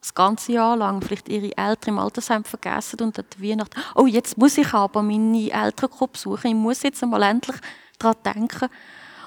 das 0.00 0.14
ganze 0.14 0.52
Jahr 0.52 0.76
lang 0.76 1.02
vielleicht 1.02 1.28
ihre 1.28 1.56
Eltern 1.56 1.94
im 1.94 1.98
Altersheim 1.98 2.44
vergessen 2.44 3.00
und 3.02 3.18
an 3.18 3.26
der 3.34 3.48
Weihnachten, 3.50 3.80
oh, 3.94 4.06
jetzt 4.06 4.38
muss 4.38 4.56
ich 4.56 4.72
aber 4.72 5.02
meine 5.02 5.50
Eltern 5.50 5.90
besuchen, 6.10 6.48
ich 6.48 6.54
muss 6.54 6.82
jetzt 6.82 7.02
einmal 7.02 7.22
endlich 7.22 7.56
daran 7.98 8.16
denken. 8.24 8.68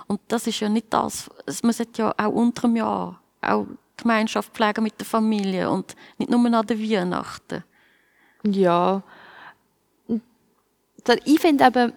Und 0.07 0.19
das 0.27 0.47
ist 0.47 0.59
ja 0.59 0.69
nicht 0.69 0.91
das, 0.91 1.29
man 1.61 1.73
sollte 1.73 2.01
ja 2.01 2.15
auch 2.17 2.31
unter 2.31 2.63
dem 2.63 2.75
Jahr 2.75 3.19
auch 3.41 3.65
Gemeinschaft 3.97 4.53
pflegen 4.53 4.83
mit 4.83 4.99
der 4.99 5.05
Familie 5.05 5.69
und 5.69 5.95
nicht 6.17 6.29
nur 6.29 6.45
an 6.53 6.65
der 6.65 6.79
Weihnachten. 6.79 7.63
Ja. 8.43 9.01
Ich 11.23 11.39
finde 11.39 11.65
eben, 11.65 11.93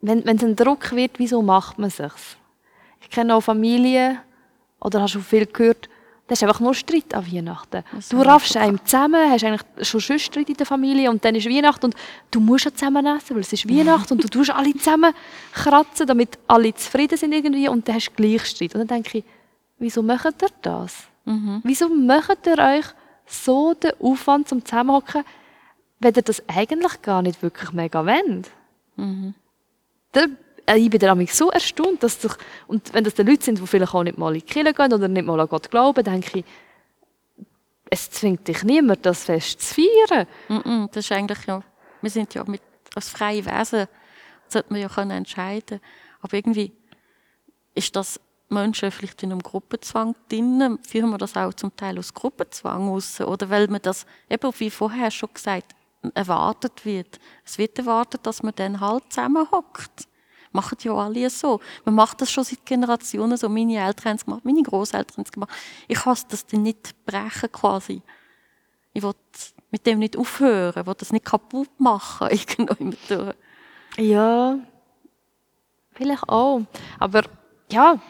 wenn, 0.00 0.24
wenn 0.24 0.36
es 0.36 0.44
ein 0.44 0.56
Druck 0.56 0.92
wird, 0.92 1.18
wieso 1.18 1.42
macht 1.42 1.78
man 1.78 1.90
sich's? 1.90 2.36
Ich 3.00 3.10
kenne 3.10 3.34
auch 3.34 3.40
Familien, 3.40 4.18
oder 4.80 5.02
hast 5.02 5.14
du 5.14 5.20
viel 5.20 5.46
gehört, 5.46 5.88
das 6.28 6.38
ist 6.38 6.42
einfach 6.42 6.60
nur 6.60 6.74
Streit 6.74 7.14
an 7.14 7.26
Weihnachten. 7.26 7.82
Das 7.90 8.10
Du 8.10 8.20
raffst 8.20 8.54
einem 8.56 8.84
zusammen, 8.84 9.30
hast 9.30 9.44
eigentlich 9.44 9.88
schon 9.88 10.00
schon 10.00 10.18
Streit 10.18 10.48
in 10.50 10.56
der 10.56 10.66
Familie 10.66 11.10
und 11.10 11.24
dann 11.24 11.34
ist 11.34 11.48
Weihnachten 11.48 11.86
und 11.86 11.96
du 12.30 12.38
musst 12.38 12.66
ja 12.66 12.72
zusammen 12.72 13.06
essen, 13.06 13.34
weil 13.34 13.40
es 13.40 13.52
ist 13.52 13.68
Weihnachten 13.68 14.12
und 14.12 14.22
du 14.22 14.28
tust 14.28 14.50
alle 14.50 14.74
zusammen 14.74 15.14
kratzen, 15.54 16.06
damit 16.06 16.38
alle 16.46 16.74
zufrieden 16.74 17.16
sind 17.16 17.32
irgendwie 17.32 17.66
und 17.68 17.88
dann 17.88 17.94
hast 17.94 18.10
du 18.10 18.14
gleich 18.14 18.44
Streit. 18.44 18.74
Und 18.74 18.80
dann 18.80 18.88
denke 18.88 19.18
ich, 19.18 19.24
wieso 19.78 20.02
macht 20.02 20.42
ihr 20.42 20.48
das? 20.60 21.04
Wieso 21.64 21.88
macht 21.88 22.46
ihr 22.46 22.58
euch 22.58 22.86
so 23.26 23.74
den 23.74 23.92
Aufwand 24.00 24.48
zum 24.48 24.64
Zusammenhocken, 24.64 25.24
wenn 26.00 26.14
ihr 26.14 26.22
das 26.22 26.42
eigentlich 26.48 27.02
gar 27.02 27.22
nicht 27.22 27.42
wirklich 27.42 27.72
mega 27.72 28.04
wollt? 28.06 28.50
Da, 30.12 30.24
äh, 30.66 30.78
ich 30.78 30.90
bin 30.90 31.00
dann 31.00 31.26
so 31.26 31.50
erstaunt, 31.50 32.02
dass 32.02 32.20
sich, 32.20 32.32
und 32.66 32.92
wenn 32.94 33.04
das 33.04 33.14
die 33.14 33.22
Leute 33.22 33.44
sind, 33.44 33.60
die 33.60 33.66
vielleicht 33.66 33.94
auch 33.94 34.02
nicht 34.02 34.18
mal 34.18 34.34
in 34.34 34.40
die 34.40 34.46
Kirche 34.46 34.72
gehen 34.72 34.92
oder 34.92 35.08
nicht 35.08 35.26
mal 35.26 35.40
an 35.40 35.48
Gott 35.48 35.70
glauben, 35.70 36.04
denke 36.04 36.40
ich, 36.40 36.44
es 37.90 38.10
zwingt 38.10 38.46
dich 38.46 38.62
niemand, 38.64 39.04
das 39.06 39.24
Fest 39.24 39.60
zu 39.62 39.74
feiern. 39.74 40.26
Mhm, 40.48 40.88
das 40.92 41.04
ist 41.04 41.12
eigentlich 41.12 41.46
ja, 41.46 41.62
wir 42.02 42.10
sind 42.10 42.34
ja 42.34 42.44
mit, 42.44 42.62
als 42.94 43.08
freie 43.08 43.44
Wesen, 43.44 43.86
sollte 44.48 44.72
man 44.72 44.80
ja 44.80 44.88
können 44.88 45.10
entscheiden. 45.10 45.80
Aber 46.20 46.36
irgendwie 46.36 46.72
ist 47.74 47.94
das 47.96 48.20
Menschen 48.48 48.90
vielleicht 48.90 49.22
in 49.22 49.32
einem 49.32 49.42
Gruppenzwang 49.42 50.14
drin, 50.28 50.78
führen 50.82 51.10
wir 51.10 51.18
das 51.18 51.36
auch 51.36 51.52
zum 51.54 51.74
Teil 51.76 51.98
aus 51.98 52.14
Gruppenzwang 52.14 52.88
raus, 52.88 53.20
oder 53.20 53.50
weil 53.50 53.68
man 53.68 53.82
das, 53.82 54.06
eben 54.30 54.50
wie 54.58 54.70
vorher 54.70 55.10
schon 55.10 55.30
gesagt, 55.32 55.74
erwartet 56.14 56.84
wird. 56.84 57.18
Es 57.44 57.58
wird 57.58 57.78
erwartet, 57.78 58.26
dass 58.26 58.42
man 58.42 58.54
dann 58.56 58.80
halt 58.80 59.04
zusammenhockt. 59.10 60.08
Machen 60.52 60.78
ja 60.80 60.94
alle 60.94 61.28
so. 61.28 61.60
Man 61.84 61.94
macht 61.94 62.20
das 62.20 62.30
schon 62.30 62.44
seit 62.44 62.64
Generationen 62.64 63.36
so. 63.36 63.48
Meine 63.48 63.76
Eltern 63.76 64.10
haben 64.10 64.16
es 64.16 64.24
gemacht, 64.24 64.44
meine 64.44 64.62
Großeltern 64.62 65.18
haben 65.18 65.24
es 65.24 65.32
gemacht. 65.32 65.50
Ich 65.86 65.98
kann 65.98 66.16
das 66.28 66.46
dann 66.46 66.62
nicht 66.62 66.94
brechen 67.04 67.52
quasi. 67.52 68.02
Ich 68.94 69.02
will 69.02 69.12
mit 69.70 69.86
dem 69.86 69.98
nicht 69.98 70.16
aufhören, 70.16 70.86
will 70.86 70.94
das 70.94 71.12
nicht 71.12 71.26
kaputt 71.26 71.68
machen. 71.78 72.28
Irgendwo 72.58 72.96
durch. 73.08 73.34
Ja, 73.98 74.58
vielleicht 75.92 76.28
auch. 76.28 76.62
Aber 76.98 77.24
ja, 77.70 78.00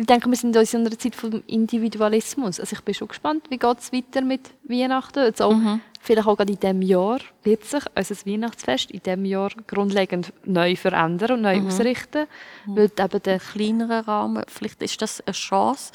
ich 0.00 0.06
denke, 0.06 0.28
wir 0.28 0.36
sind 0.36 0.56
in 0.56 0.86
einer 0.86 0.98
Zeit 0.98 1.14
vom 1.14 1.42
Individualismus. 1.46 2.58
Also 2.58 2.74
ich 2.74 2.82
bin 2.82 2.94
schon 2.94 3.08
gespannt, 3.08 3.46
wie 3.50 3.58
geht 3.58 3.78
es 3.78 3.92
weiter 3.92 4.22
mit 4.22 4.50
Weihnachten. 4.64 5.24
Jetzt 5.24 5.42
auch, 5.42 5.54
Vielleicht 6.02 6.26
auch 6.26 6.36
gerade 6.36 6.52
in 6.54 6.58
diesem 6.58 6.82
Jahr 6.82 7.20
wird 7.42 7.64
sich 7.64 7.84
unser 7.94 8.26
Weihnachtsfest 8.26 8.90
in 8.90 9.02
diesem 9.02 9.26
Jahr 9.26 9.50
grundlegend 9.66 10.32
neu 10.44 10.74
verändern 10.74 11.32
und 11.32 11.42
neu 11.42 11.60
ausrichten. 11.66 12.26
Weil 12.66 12.90
eben 12.98 13.22
der 13.22 13.38
kleineren 13.38 14.04
Rahmen, 14.06 14.44
vielleicht 14.48 14.82
ist 14.82 15.02
das 15.02 15.20
eine 15.20 15.34
Chance, 15.34 15.92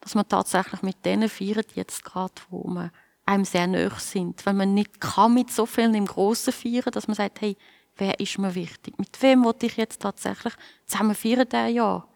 dass 0.00 0.14
man 0.14 0.28
tatsächlich 0.28 0.82
mit 0.82 1.04
denen 1.04 1.28
feiert, 1.28 1.72
jetzt 1.74 2.04
gerade, 2.04 2.34
wo 2.50 2.68
man 2.68 2.92
einem 3.26 3.44
sehr 3.44 3.66
nahe 3.66 3.90
sind. 3.98 4.46
Wenn 4.46 4.56
man 4.56 4.74
nicht 4.74 5.00
kann 5.00 5.34
mit 5.34 5.50
so 5.50 5.66
vielen 5.66 5.94
im 5.94 6.06
Grossen 6.06 6.52
feiern, 6.52 6.92
dass 6.92 7.08
man 7.08 7.16
sagt, 7.16 7.40
hey, 7.40 7.56
wer 7.96 8.20
ist 8.20 8.38
mir 8.38 8.54
wichtig? 8.54 8.98
Mit 8.98 9.20
wem 9.20 9.44
will 9.44 9.54
ich 9.62 9.76
jetzt 9.76 10.00
tatsächlich 10.00 10.54
zusammen 10.86 11.16
feiern 11.16 11.48
dieses 11.50 11.74
Jahr? 11.74 12.08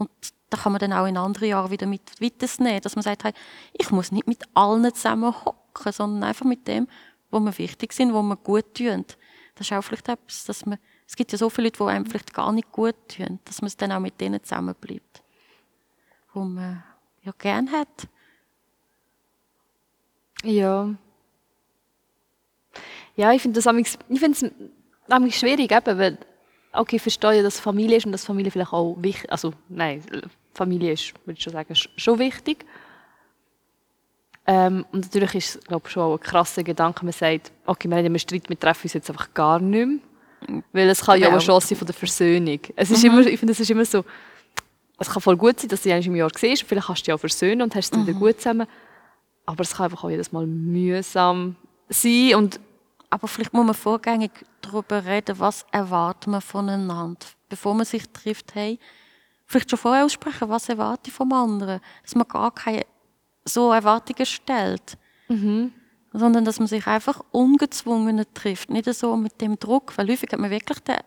Und 0.00 0.10
da 0.48 0.56
kann 0.56 0.72
man 0.72 0.80
dann 0.80 0.94
auch 0.94 1.06
in 1.06 1.18
anderen 1.18 1.48
Jahren 1.48 1.70
wieder 1.70 1.86
mit 1.86 2.20
weiternehmen, 2.20 2.80
dass 2.80 2.96
man 2.96 3.02
sagt, 3.02 3.24
hey, 3.24 3.32
ich 3.74 3.90
muss 3.90 4.10
nicht 4.10 4.26
mit 4.26 4.42
allen 4.54 4.92
zusammen 4.94 5.34
hocken, 5.44 5.92
sondern 5.92 6.24
einfach 6.24 6.46
mit 6.46 6.66
dem, 6.66 6.88
wo 7.30 7.38
mir 7.38 7.56
wichtig 7.58 7.92
sind, 7.92 8.14
wo 8.14 8.22
mir 8.22 8.38
gut 8.38 8.74
tun. 8.74 9.04
Das 9.54 9.66
ist 9.66 9.72
auch 9.74 9.82
vielleicht 9.82 10.08
etwas, 10.08 10.44
dass 10.44 10.64
man, 10.64 10.78
es 11.06 11.14
gibt 11.14 11.32
ja 11.32 11.38
so 11.38 11.50
viele 11.50 11.66
Leute, 11.66 11.84
die 11.84 11.90
einem 11.90 12.06
vielleicht 12.06 12.32
gar 12.32 12.50
nicht 12.50 12.72
gut 12.72 12.96
tun, 13.14 13.38
dass 13.44 13.60
man 13.60 13.66
es 13.66 13.76
dann 13.76 13.92
auch 13.92 14.00
mit 14.00 14.18
denen 14.20 14.42
zusammen 14.42 14.74
bleibt, 14.80 15.22
wo 16.32 16.40
man 16.40 16.82
ja 17.22 17.32
gern 17.36 17.70
hat. 17.70 18.08
Ja. 20.42 20.94
Ja, 23.16 23.32
ich 23.32 23.42
finde 23.42 23.60
das 23.60 23.74
ich 24.08 24.20
finde 24.20 24.32
es 24.32 24.52
nämlich 25.08 25.38
schwierig, 25.38 25.70
eben, 25.70 25.98
weil, 25.98 26.18
okay, 26.72 26.96
ich 26.96 27.02
verstehe, 27.02 27.42
dass 27.42 27.60
Familie 27.60 27.96
ist 27.96 28.06
und 28.06 28.12
dass 28.12 28.24
Familie 28.24 28.50
vielleicht 28.50 28.72
auch 28.72 28.96
wichtig, 28.98 29.30
also, 29.30 29.52
nein, 29.68 30.02
Familie 30.54 30.92
ist, 30.92 31.14
würde 31.24 31.38
ich 31.38 31.42
schon 31.42 31.52
sagen, 31.52 31.74
schon 31.74 32.18
wichtig. 32.18 32.64
Ähm, 34.46 34.84
und 34.92 35.04
natürlich 35.04 35.34
ist 35.34 35.56
es, 35.56 35.64
glaube 35.64 35.86
ich, 35.86 35.92
schon 35.92 36.02
auch 36.02 36.14
ein 36.14 36.20
krasser 36.20 36.62
Gedanke, 36.62 37.04
man 37.04 37.12
sagt, 37.12 37.52
okay, 37.66 37.88
wir 37.88 37.96
haben 37.96 38.06
einen 38.06 38.18
Streit, 38.18 38.48
wir 38.48 38.58
treffen 38.58 38.84
uns 38.84 38.94
jetzt 38.94 39.10
einfach 39.10 39.32
gar 39.34 39.60
nicht 39.60 39.86
mehr. 39.86 40.62
Weil 40.72 40.88
es 40.88 41.04
kann 41.04 41.20
ja 41.20 41.28
auch 41.28 41.32
eine 41.32 41.40
Chance 41.40 41.68
sein 41.68 41.78
von 41.78 41.86
der 41.86 41.94
Versöhnung. 41.94 42.60
Es 42.74 42.90
ist 42.90 43.04
immer, 43.04 43.20
ich 43.20 43.38
finde, 43.38 43.52
es 43.52 43.60
ist 43.60 43.70
immer 43.70 43.84
so, 43.84 44.04
es 44.98 45.10
kann 45.10 45.22
voll 45.22 45.36
gut 45.36 45.60
sein, 45.60 45.68
dass 45.68 45.82
du 45.82 45.88
dich 45.88 46.06
im 46.06 46.16
Jahr 46.16 46.30
siehst, 46.34 46.62
vielleicht 46.64 46.88
hast 46.88 47.02
du 47.02 47.04
dich 47.06 47.14
auch 47.14 47.20
versöhnen 47.20 47.62
und 47.62 47.74
hast 47.74 47.94
es 47.94 47.98
wieder 47.98 48.18
gut 48.18 48.38
zusammen. 48.38 48.66
Aber 49.46 49.62
es 49.62 49.74
kann 49.74 49.84
einfach 49.84 50.04
auch 50.04 50.10
jedes 50.10 50.32
Mal 50.32 50.46
mühsam 50.46 51.56
sein 51.88 52.34
und 52.36 52.60
Aber 53.10 53.26
vielleicht 53.26 53.52
muss 53.52 53.66
man 53.66 53.74
vorgängig 53.74 54.30
darüber 54.60 55.04
reden, 55.04 55.38
was 55.38 55.66
erwartet 55.72 56.28
man 56.28 56.40
voneinander, 56.40 57.26
bevor 57.48 57.74
man 57.74 57.84
sich 57.84 58.08
trifft. 58.10 58.54
Hey, 58.54 58.78
vielleicht 59.46 59.68
schon 59.68 59.78
vorher 59.78 60.04
aussprechen, 60.04 60.48
was 60.48 60.68
erwarte 60.68 61.10
ich 61.10 61.12
vom 61.12 61.32
anderen, 61.32 61.80
dass 62.02 62.14
man 62.14 62.28
gar 62.28 62.52
keine 62.52 62.86
so 63.44 63.72
Erwartungen 63.72 64.26
stellt, 64.26 64.96
sondern 66.12 66.44
dass 66.44 66.58
man 66.58 66.68
sich 66.68 66.86
einfach 66.86 67.22
ungezwungen 67.32 68.24
trifft, 68.34 68.70
nicht 68.70 68.92
so 68.94 69.16
mit 69.16 69.40
dem 69.40 69.58
Druck, 69.58 69.96
weil 69.96 70.08
häufig 70.08 70.30
hat 70.32 70.38
man 70.38 70.50
wirklich 70.50 70.78
den 70.80 70.98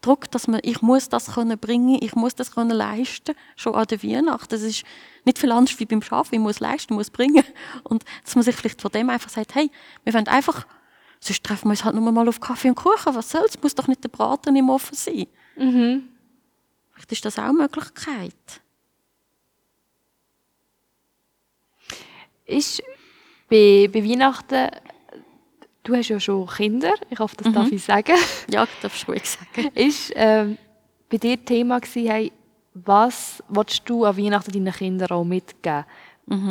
Druck, 0.00 0.30
dass 0.30 0.46
man, 0.46 0.60
ich 0.62 0.82
muss 0.82 1.08
das 1.08 1.34
können 1.34 1.58
bringen, 1.58 1.98
ich 2.00 2.14
muss 2.14 2.34
das 2.34 2.52
können 2.52 2.70
leisten, 2.70 3.34
schon 3.56 3.74
an 3.74 3.86
der 3.86 4.02
Weihnacht. 4.02 4.52
Das 4.52 4.62
ist 4.62 4.84
nicht 5.24 5.38
viel 5.38 5.52
anders 5.52 5.78
wie 5.80 5.86
beim 5.86 6.02
Schaffen, 6.02 6.34
ich 6.34 6.40
muss 6.40 6.60
leisten, 6.60 6.92
ich 6.92 6.96
muss 6.96 7.10
bringen. 7.10 7.44
Und 7.82 8.04
dass 8.24 8.34
man 8.34 8.44
sich 8.44 8.54
vielleicht 8.54 8.82
von 8.82 8.90
dem 8.90 9.10
einfach 9.10 9.30
sagt, 9.30 9.54
hey, 9.54 9.70
wir 10.04 10.14
wollen 10.14 10.28
einfach, 10.28 10.66
sonst 11.20 11.42
treffen 11.44 11.66
wir 11.66 11.70
uns 11.70 11.84
halt 11.84 11.94
nur 11.96 12.12
mal 12.12 12.28
auf 12.28 12.40
Kaffee 12.40 12.68
und 12.68 12.74
Kuchen, 12.76 13.14
was 13.14 13.30
soll's, 13.30 13.60
muss 13.62 13.74
doch 13.74 13.88
nicht 13.88 14.02
der 14.04 14.08
Braten 14.08 14.54
im 14.56 14.68
Ofen 14.70 14.94
sein. 14.94 15.26
Vielleicht 16.92 17.12
ist 17.12 17.24
das 17.24 17.38
auch 17.38 17.44
eine 17.44 17.52
Möglichkeit. 17.54 18.34
ist 22.46 22.82
bei, 23.50 23.88
bei 23.92 24.04
Weihnachten, 24.04 24.68
du 25.82 25.96
hast 25.96 26.08
ja 26.08 26.20
schon 26.20 26.46
Kinder, 26.46 26.94
ich 27.10 27.18
hoffe, 27.18 27.36
das 27.36 27.52
darf 27.52 27.70
ich 27.72 27.82
sagen, 27.84 28.14
Ja, 28.50 28.66
darfst 28.82 29.02
du 29.06 29.12
ruhig 29.12 29.28
sagen. 29.28 29.68
ist 29.74 30.12
ähm, 30.14 30.56
bei 31.08 31.16
dir 31.18 31.44
Thema 31.44 31.80
gewesen, 31.80 32.08
hey, 32.10 32.32
was 32.74 33.42
willst 33.48 33.82
du 33.88 34.04
an 34.04 34.16
Weihnachten 34.16 34.52
deinen 34.52 34.72
Kindern 34.72 35.10
auch 35.10 35.24
mitgeben? 35.24 35.84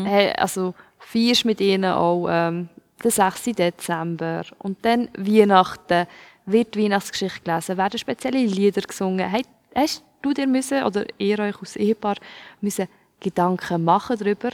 Hey, 0.05 0.31
also 0.33 0.73
feierst 0.99 1.45
mit 1.45 1.59
ihnen 1.61 1.85
auch 1.93 2.27
ähm, 2.29 2.69
den 3.03 3.11
6. 3.11 3.43
Dezember 3.43 4.43
und 4.59 4.83
dann 4.83 5.09
Weihnachten, 5.17 6.07
wird 6.45 6.75
die 6.75 6.83
Weihnachtsgeschichte 6.83 7.41
gelesen, 7.43 7.77
werden 7.77 7.97
spezielle 7.97 8.37
Lieder 8.37 8.81
gesungen. 8.81 9.27
Hey, 9.27 9.43
hast 9.73 10.03
du 10.21 10.33
dir 10.33 10.47
müssen, 10.47 10.83
oder 10.83 11.05
ihr 11.17 11.39
euch 11.39 11.59
als 11.59 11.75
Ehepaar 11.75 12.17
müssen 12.61 12.87
Gedanken 13.19 13.83
machen 13.83 14.17
darüber, 14.17 14.51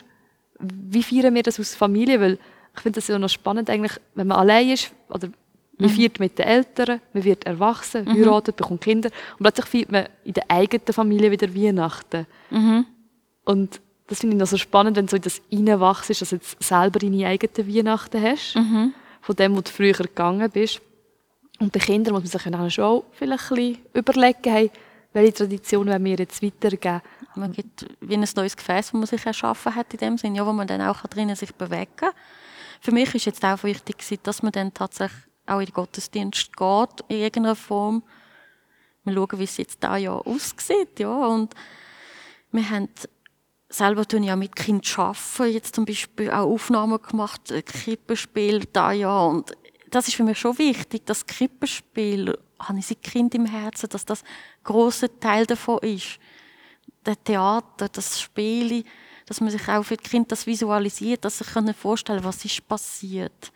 wie 0.60 1.04
feiern 1.04 1.36
wir 1.36 1.44
das 1.44 1.60
als 1.60 1.76
Familie? 1.76 2.20
Weil 2.22 2.40
ich 2.76 2.82
finde 2.82 2.98
das 2.98 3.08
ja 3.08 3.20
noch 3.20 3.30
spannend 3.30 3.70
eigentlich, 3.70 4.00
wenn 4.16 4.28
man 4.28 4.38
allein 4.38 4.70
ist, 4.70 4.92
oder 5.10 5.30
man 5.78 5.90
feiert 5.90 6.20
mit 6.20 6.38
den 6.38 6.46
Eltern, 6.46 7.02
man 7.12 7.24
wird 7.24 7.46
erwachsen, 7.46 8.08
heiratet, 8.08 8.56
bekommt 8.56 8.82
Kinder 8.82 9.10
und 9.38 9.40
plötzlich 9.40 9.66
feiert 9.66 9.92
man 9.92 10.06
in 10.24 10.34
der 10.34 10.44
eigenen 10.48 10.94
Familie 10.94 11.32
wieder 11.32 11.54
Weihnachten. 11.54 12.28
Und 13.44 13.82
das 14.12 14.20
finde 14.20 14.36
ich 14.36 14.40
noch 14.42 14.48
so 14.48 14.58
spannend, 14.58 14.98
wenn 14.98 15.06
du 15.06 15.12
so 15.12 15.16
in 15.16 15.22
das 15.22 15.42
reinwachst, 15.54 16.10
dass 16.10 16.20
du 16.20 16.36
jetzt 16.36 16.62
selber 16.62 17.00
deine 17.00 17.28
eigenen 17.28 17.74
Weihnachten 17.74 18.22
hast, 18.22 18.58
von 19.22 19.36
dem, 19.38 19.56
wo 19.56 19.62
du 19.62 19.72
früher 19.72 19.94
gegangen 19.94 20.52
bist. 20.52 20.82
Und 21.62 21.72
bei 21.72 21.80
Kindern 21.80 22.14
muss 22.14 22.24
man 22.24 22.30
sich 22.30 22.44
dann 22.44 22.70
schon 22.70 22.84
auch 22.84 23.06
vielleicht 23.14 23.52
ein 23.52 23.56
bisschen 23.56 23.78
überlegen, 23.94 24.52
hey, 24.52 24.72
welche 25.14 25.34
Tradition 25.34 25.88
wollen 25.88 26.04
wir 26.04 26.18
jetzt 26.18 26.44
weitergeben. 26.44 27.02
Man 27.36 27.54
gibt 27.54 27.86
wie 28.02 28.16
ein 28.16 28.28
neues 28.36 28.58
Gefäß, 28.58 28.88
das 28.88 28.94
man 28.94 29.06
sich 29.06 29.26
erschaffen 29.26 29.74
hat 29.76 29.94
in 29.94 30.00
dem 30.00 30.18
Sinn, 30.18 30.36
ja, 30.36 30.46
wo 30.46 30.52
man 30.52 30.68
dann 30.68 30.82
auch 30.82 31.04
drinnen 31.04 31.38
sich 31.38 31.56
bewegen 31.56 31.96
kann. 31.96 32.12
Für 32.82 32.92
mich 32.92 33.16
ist 33.16 33.26
jetzt 33.26 33.46
auch 33.46 33.64
wichtig, 33.64 34.20
dass 34.24 34.44
man 34.44 34.52
dann 34.52 34.74
tatsächlich 34.74 35.22
auch 35.46 35.60
in 35.60 35.68
den 35.68 35.74
Gottesdienst 35.74 36.58
geht, 36.58 36.90
in 37.08 37.18
irgendeiner 37.18 37.56
Form. 37.56 38.04
Wir 39.06 39.14
schauen, 39.14 39.40
wie 39.40 39.46
es 39.46 39.56
jetzt 39.56 39.82
da 39.82 39.96
ja 39.96 40.12
aussieht, 40.12 41.00
ja, 41.00 41.28
und 41.28 41.54
wir 42.52 42.70
haben 42.70 42.90
selber 43.72 44.08
tun 44.08 44.24
ja 44.24 44.36
mit 44.36 44.56
Kind 44.56 44.88
arbeiten, 44.98 45.54
jetzt 45.54 45.76
zum 45.76 45.86
Beispiel 45.86 46.30
auch 46.30 46.50
Aufnahmen 46.50 47.02
gemacht, 47.02 47.52
äh, 47.52 47.62
Krippenspiel 47.62 48.66
da 48.72 48.92
ja 48.92 49.26
und 49.26 49.52
das 49.90 50.08
ist 50.08 50.16
für 50.16 50.24
mich 50.24 50.40
schon 50.40 50.58
wichtig, 50.58 51.06
das 51.06 51.26
Krippenspiel, 51.26 52.38
habe 52.60 52.80
ich 52.80 52.88
seit 52.88 53.04
Kind 53.04 53.36
im 53.36 53.46
Herzen, 53.46 53.90
dass 53.90 54.06
das 54.06 54.24
ein 54.24 54.28
grosser 54.64 55.20
Teil 55.20 55.46
davon 55.46 55.80
ist. 55.80 56.20
Der 57.06 57.22
Theater, 57.22 57.90
das 57.90 58.22
Spiel, 58.22 58.86
dass 59.26 59.42
man 59.42 59.50
sich 59.50 59.68
auch 59.68 59.84
für 59.84 59.98
die 59.98 60.10
Kinder 60.10 60.30
das 60.30 60.48
visualisiert, 60.48 61.26
dass 61.26 61.38
sie 61.38 61.44
sich 61.44 61.54
können 61.54 61.74
vorstellen 61.74 62.24
was 62.24 62.44
ist 62.46 62.68
passiert. 62.68 63.52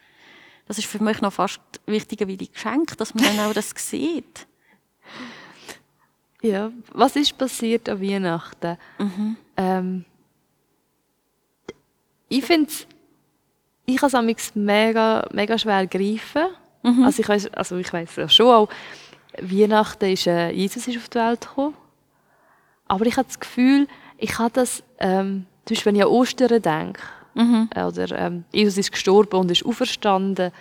Das 0.68 0.78
ist 0.78 0.88
für 0.88 1.02
mich 1.02 1.22
noch 1.22 1.34
fast 1.34 1.62
wichtiger 1.86 2.28
wie 2.28 2.38
die 2.38 2.52
Geschenke, 2.52 2.96
dass 2.96 3.14
man 3.14 3.24
dann 3.24 3.40
auch 3.40 3.54
das 3.54 3.74
sieht. 3.76 4.48
Ja, 6.42 6.72
was 6.92 7.16
ist 7.16 7.38
passiert 7.38 7.88
an 7.88 8.02
Weihnachten? 8.02 8.78
Ähm, 9.58 10.06
ich 12.30 12.44
finde 12.44 12.70
es, 12.70 12.88
ich 13.86 13.98
kann 13.98 14.30
es 14.30 14.56
mega, 14.56 15.28
mega 15.32 15.58
schwer 15.58 15.86
greifen. 15.88 16.48
Also 17.04 17.22
ich 17.22 17.30
weiß, 17.30 17.54
also 17.54 17.78
ich 17.78 17.92
weiß 17.92 18.16
ja 18.18 18.30
schon 18.30 18.48
auch, 18.48 18.70
Weihnachten 19.42 20.06
ist, 20.12 20.28
äh, 20.28 20.52
Jesus 20.52 20.88
ist 20.88 20.98
auf 20.98 21.10
die 21.10 21.18
Welt 21.18 21.42
gekommen. 21.42 21.76
Aber 22.88 23.06
ich 23.06 23.18
habe 23.18 23.28
das 23.28 23.40
Gefühl, 23.40 23.88
ich 24.18 24.38
habe 24.38 24.52
das, 24.54 24.84
ähm, 25.00 25.46
zum 25.66 25.76
Beispiel 25.76 25.92
wenn 25.92 26.00
ich 26.00 26.06
an 26.06 26.10
Ostern 26.10 26.62
denke, 26.62 27.02
äh, 27.76 27.84
oder 27.84 28.12
ähm, 28.18 28.46
Jesus 28.52 28.78
ist 28.78 28.92
gestorben 28.92 29.40
und 29.40 29.52
ist 29.52 29.66
auferstanden, 29.66 30.52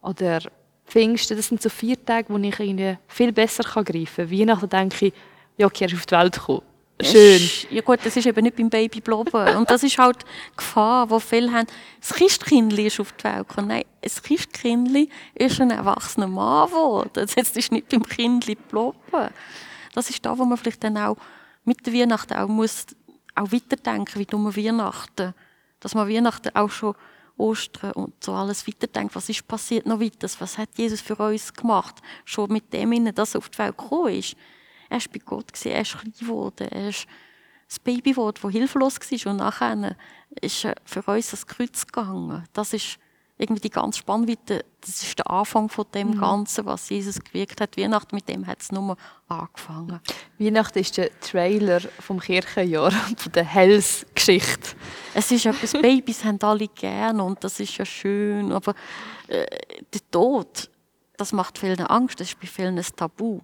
oder 0.00 0.40
Pfingsten, 0.86 1.36
das 1.36 1.48
sind 1.48 1.60
so 1.60 1.68
vier 1.68 2.02
Tage, 2.02 2.32
wo 2.32 2.38
ich 2.38 2.58
irgendwie 2.58 2.96
viel 3.08 3.32
besser 3.32 3.64
kann 3.64 3.84
greifen 3.84 4.28
kann. 4.28 4.38
Weihnachten 4.38 4.68
denke 4.68 5.06
ich, 5.06 5.12
ja, 5.56 5.66
okay, 5.66 5.84
er 5.84 5.92
ist 5.92 5.98
auf 5.98 6.06
die 6.06 6.14
Welt 6.14 6.34
gekommen. 6.34 6.62
Schön. 7.00 7.36
Ist- 7.36 7.70
Ja 7.70 7.80
gut, 7.82 8.00
das 8.04 8.16
ist 8.16 8.26
eben 8.26 8.42
nicht 8.42 8.56
beim 8.56 8.68
Baby 8.70 9.00
bleiben. 9.00 9.56
Und 9.56 9.70
das 9.70 9.82
ist 9.82 9.98
halt 9.98 10.22
die 10.22 10.56
Gefahr, 10.56 11.06
die 11.06 11.20
viele 11.20 11.52
haben. 11.52 11.66
Das 12.00 12.10
Christkindli 12.14 12.86
ist 12.86 12.98
auf 13.00 13.12
die 13.12 13.24
Welt 13.24 13.48
gekommen. 13.48 13.68
Nein, 13.68 13.84
das 14.00 14.22
Christkindli 14.22 15.08
ist 15.34 15.60
ein 15.60 15.70
erwachsener 15.70 16.26
Mann 16.26 16.68
geworden. 16.68 17.26
Jetzt 17.36 17.56
ist 17.56 17.70
nicht 17.72 17.88
beim 17.88 18.02
Kindli 18.04 18.54
bleiben. 18.56 18.94
Das 19.94 20.10
ist 20.10 20.24
da, 20.26 20.36
wo 20.36 20.44
man 20.44 20.58
vielleicht 20.58 20.82
dann 20.84 20.96
auch 20.98 21.16
mit 21.64 21.86
der 21.86 21.92
Weihnachten 21.94 22.34
auch 22.34 22.48
muss 22.48 22.86
auch 23.34 23.52
weiterdenken, 23.52 24.18
wie 24.18 24.26
dumme 24.26 24.56
Weihnachten. 24.56 25.34
Dass 25.80 25.94
man 25.94 26.08
Weihnachten 26.08 26.54
auch 26.56 26.70
schon 26.70 26.94
Ostern 27.36 27.92
und 27.92 28.12
so 28.24 28.32
alles 28.32 28.66
weiterdenkt. 28.66 29.14
Was 29.14 29.28
ist 29.28 29.46
passiert 29.46 29.86
noch 29.86 30.00
weiter? 30.00 30.28
Was 30.40 30.58
hat 30.58 30.70
Jesus 30.76 31.00
für 31.00 31.14
uns 31.14 31.52
gemacht? 31.54 31.94
Schon 32.24 32.50
mit 32.52 32.72
dem, 32.72 33.14
dass 33.14 33.34
er 33.34 33.38
auf 33.38 33.48
die 33.48 33.58
Welt 33.58 33.78
gekommen 33.78 34.12
ist. 34.14 34.34
Er 34.88 34.98
war 34.98 35.06
bei 35.12 35.20
Gott, 35.24 35.52
gewesen, 35.52 35.72
er 35.72 35.82
ist 35.82 35.98
klein 35.98 36.14
geworden, 36.18 36.68
er 36.68 36.88
ist 36.88 37.06
das 37.68 37.78
Baby 37.78 38.12
geworden, 38.12 38.38
das 38.42 38.52
hilflos 38.52 38.98
war. 38.98 39.32
Und 39.32 39.38
nachher 39.38 39.96
ist 40.40 40.64
er 40.64 40.74
für 40.84 41.02
uns 41.02 41.28
ans 41.28 41.46
Kreuz 41.46 41.86
gegangen. 41.86 42.44
Das 42.52 42.72
ist 42.72 42.98
irgendwie 43.38 43.60
die 43.60 43.70
ganze 43.70 44.00
Spannweite. 44.00 44.64
Das 44.80 45.02
ist 45.02 45.18
der 45.18 45.30
Anfang 45.30 45.68
von 45.68 45.86
dem 45.94 46.18
Ganzen, 46.18 46.66
was 46.66 46.88
Jesus 46.88 47.20
gewirkt 47.20 47.60
hat. 47.60 47.76
Weihnachten, 47.76 48.14
mit 48.14 48.28
dem 48.28 48.46
hat 48.46 48.60
es 48.60 48.72
nur 48.72 48.96
angefangen. 49.28 50.00
Weihnachten 50.38 50.78
ist 50.80 50.96
der 50.96 51.18
Trailer 51.20 51.80
vom 52.00 52.18
Kirchenjahr, 52.18 52.90
von 53.16 53.32
der 53.32 53.44
Hells-Geschichte. 53.44 54.76
Es 55.14 55.30
ist 55.30 55.46
etwas, 55.46 55.72
Babys 55.80 56.24
haben 56.24 56.40
alle 56.42 56.68
gern 56.68 57.20
und 57.20 57.42
das 57.44 57.60
ist 57.60 57.76
ja 57.76 57.84
schön, 57.84 58.50
aber 58.50 58.74
äh, 59.28 59.46
der 59.92 60.10
Tod, 60.10 60.68
das 61.16 61.32
macht 61.32 61.58
vielen 61.58 61.80
Angst, 61.80 62.18
das 62.20 62.28
ist 62.28 62.40
bei 62.40 62.46
vielen 62.46 62.76
ein 62.76 62.86
Tabu. 62.96 63.40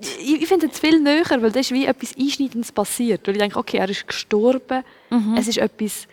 Ich, 0.00 0.42
ich 0.42 0.46
finde 0.48 0.66
es 0.66 0.78
viel 0.78 1.00
näher, 1.00 1.24
weil 1.40 1.52
da 1.52 1.60
ist 1.60 1.70
wie 1.70 1.86
etwas 1.86 2.16
Einschneidendes 2.18 2.72
passiert. 2.72 3.26
Weil 3.26 3.36
ich 3.36 3.40
denke, 3.40 3.58
okay, 3.58 3.76
er 3.78 3.88
ist 3.88 4.06
gestorben, 4.06 4.82
es 5.36 5.46
ist 5.48 5.58
etwas, 5.58 6.08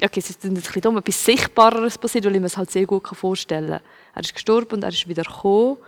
okay, 0.00 0.20
es 0.20 0.30
ist 0.30 0.44
ein 0.44 0.54
bisschen 0.54 0.82
dumm, 0.82 0.98
etwas 0.98 1.24
Sichtbareres 1.24 1.98
passiert, 1.98 2.24
weil 2.24 2.34
ich 2.36 2.40
mir 2.40 2.46
es 2.46 2.56
halt 2.56 2.70
sehr 2.70 2.86
gut 2.86 3.06
vorstellen 3.08 3.70
kann. 3.70 3.80
Er 4.14 4.22
ist 4.22 4.34
gestorben 4.34 4.74
und 4.74 4.84
er 4.84 4.90
ist 4.90 5.08
wieder 5.08 5.24
gekommen 5.24 5.78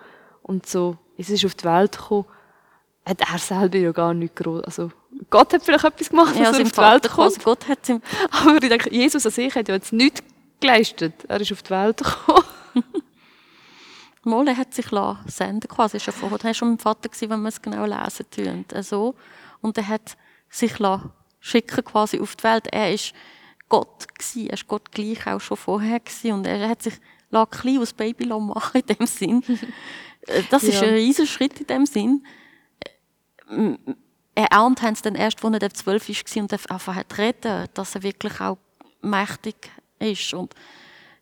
und 0.43 0.67
so, 0.67 0.97
es 1.17 1.31
ist 1.31 1.45
auf 1.45 1.55
die 1.55 1.65
Welt 1.65 1.93
gekommen, 1.93 2.25
hat 3.07 3.21
er 3.21 3.39
selber 3.39 3.79
ja 3.79 3.93
gar 3.93 4.13
nicht 4.13 4.35
groß, 4.37 4.65
also 4.65 4.91
Gott 5.31 5.53
hat 5.53 5.63
vielleicht 5.63 5.85
etwas 5.85 6.11
gemacht, 6.11 6.31
dass 6.31 6.39
Ja, 6.39 6.45
er 6.47 6.55
sein 6.55 6.67
auf 6.67 6.73
die 6.73 6.79
Welt 6.79 7.11
kommt. 7.11 7.45
Gott 7.45 7.69
hat 7.69 7.89
ihm, 7.89 8.03
Aber 8.31 8.63
ich 8.63 8.69
denke, 8.69 8.93
Jesus 8.93 9.25
an 9.25 9.33
sich 9.33 9.55
hat 9.55 9.69
ja 9.69 9.75
jetzt 9.75 9.93
nichts 9.93 10.23
geleistet. 10.61 11.15
Er 11.29 11.41
ist 11.41 11.53
auf 11.53 11.63
die 11.63 11.71
Welt 11.71 11.99
gekommen. 11.99 12.45
Mal, 14.29 14.47
er 14.49 14.57
hat 14.57 14.75
sich 14.75 14.91
lassen 14.91 15.29
senden 15.29 15.69
quasi 15.69 15.99
schon 16.01 16.15
vorher. 16.15 16.39
Er 16.41 16.45
war 16.45 16.55
schon 16.55 16.69
mein 16.69 16.79
Vater, 16.79 17.09
gewesen, 17.09 17.31
wenn 17.31 17.41
man 17.41 17.49
es 17.49 17.61
genau 17.63 17.85
lesen 17.85 18.27
tun. 18.31 18.65
Also, 18.73 19.15
und 19.61 19.77
er 19.79 19.89
hat 19.89 20.17
sich 20.51 20.73
schicken 21.41 21.85
quasi 21.85 22.21
auf 22.21 22.37
die 22.37 22.45
Welt. 22.45 22.67
Er 22.73 22.93
ist 22.93 23.13
Gott 23.69 24.07
gewesen, 24.15 24.47
er 24.49 24.55
ist 24.55 24.69
Gott 24.69 24.91
gleich 24.93 25.27
auch 25.27 25.41
schon 25.41 25.57
vorher 25.57 26.01
gewesen. 26.01 26.33
Und 26.33 26.47
er 26.47 26.69
hat 26.69 26.83
sich 26.83 26.95
klein 27.51 27.79
aus 27.79 27.93
Baby 27.93 28.27
machen 28.27 28.81
in 28.87 28.97
dem 28.97 29.07
Sinn. 29.07 29.43
Äh, 30.27 30.43
das 30.51 30.65
ist 30.65 30.75
Ja. 30.75 30.89
ein 30.89 30.95
riesen 30.95 31.27
Schritt 31.29 31.61
in 31.61 31.67
dem 31.69 31.87
Sinn. 31.87 32.27
Äh, 33.49 33.77
Erahnt 34.35 34.83
haben 34.83 34.95
sie 34.95 35.03
dann 35.03 35.15
erst, 35.15 35.43
als 35.45 35.59
er 35.63 35.71
zwölf 35.71 36.09
war 36.09 36.43
und 36.43 36.53
einfach 36.53 36.95
hat 36.97 37.17
reden, 37.19 37.67
dass 37.73 37.95
er 37.95 38.03
wirklich 38.03 38.41
auch 38.41 38.59
mächtig 39.01 39.71
ist 40.01 40.35
und 40.35 40.55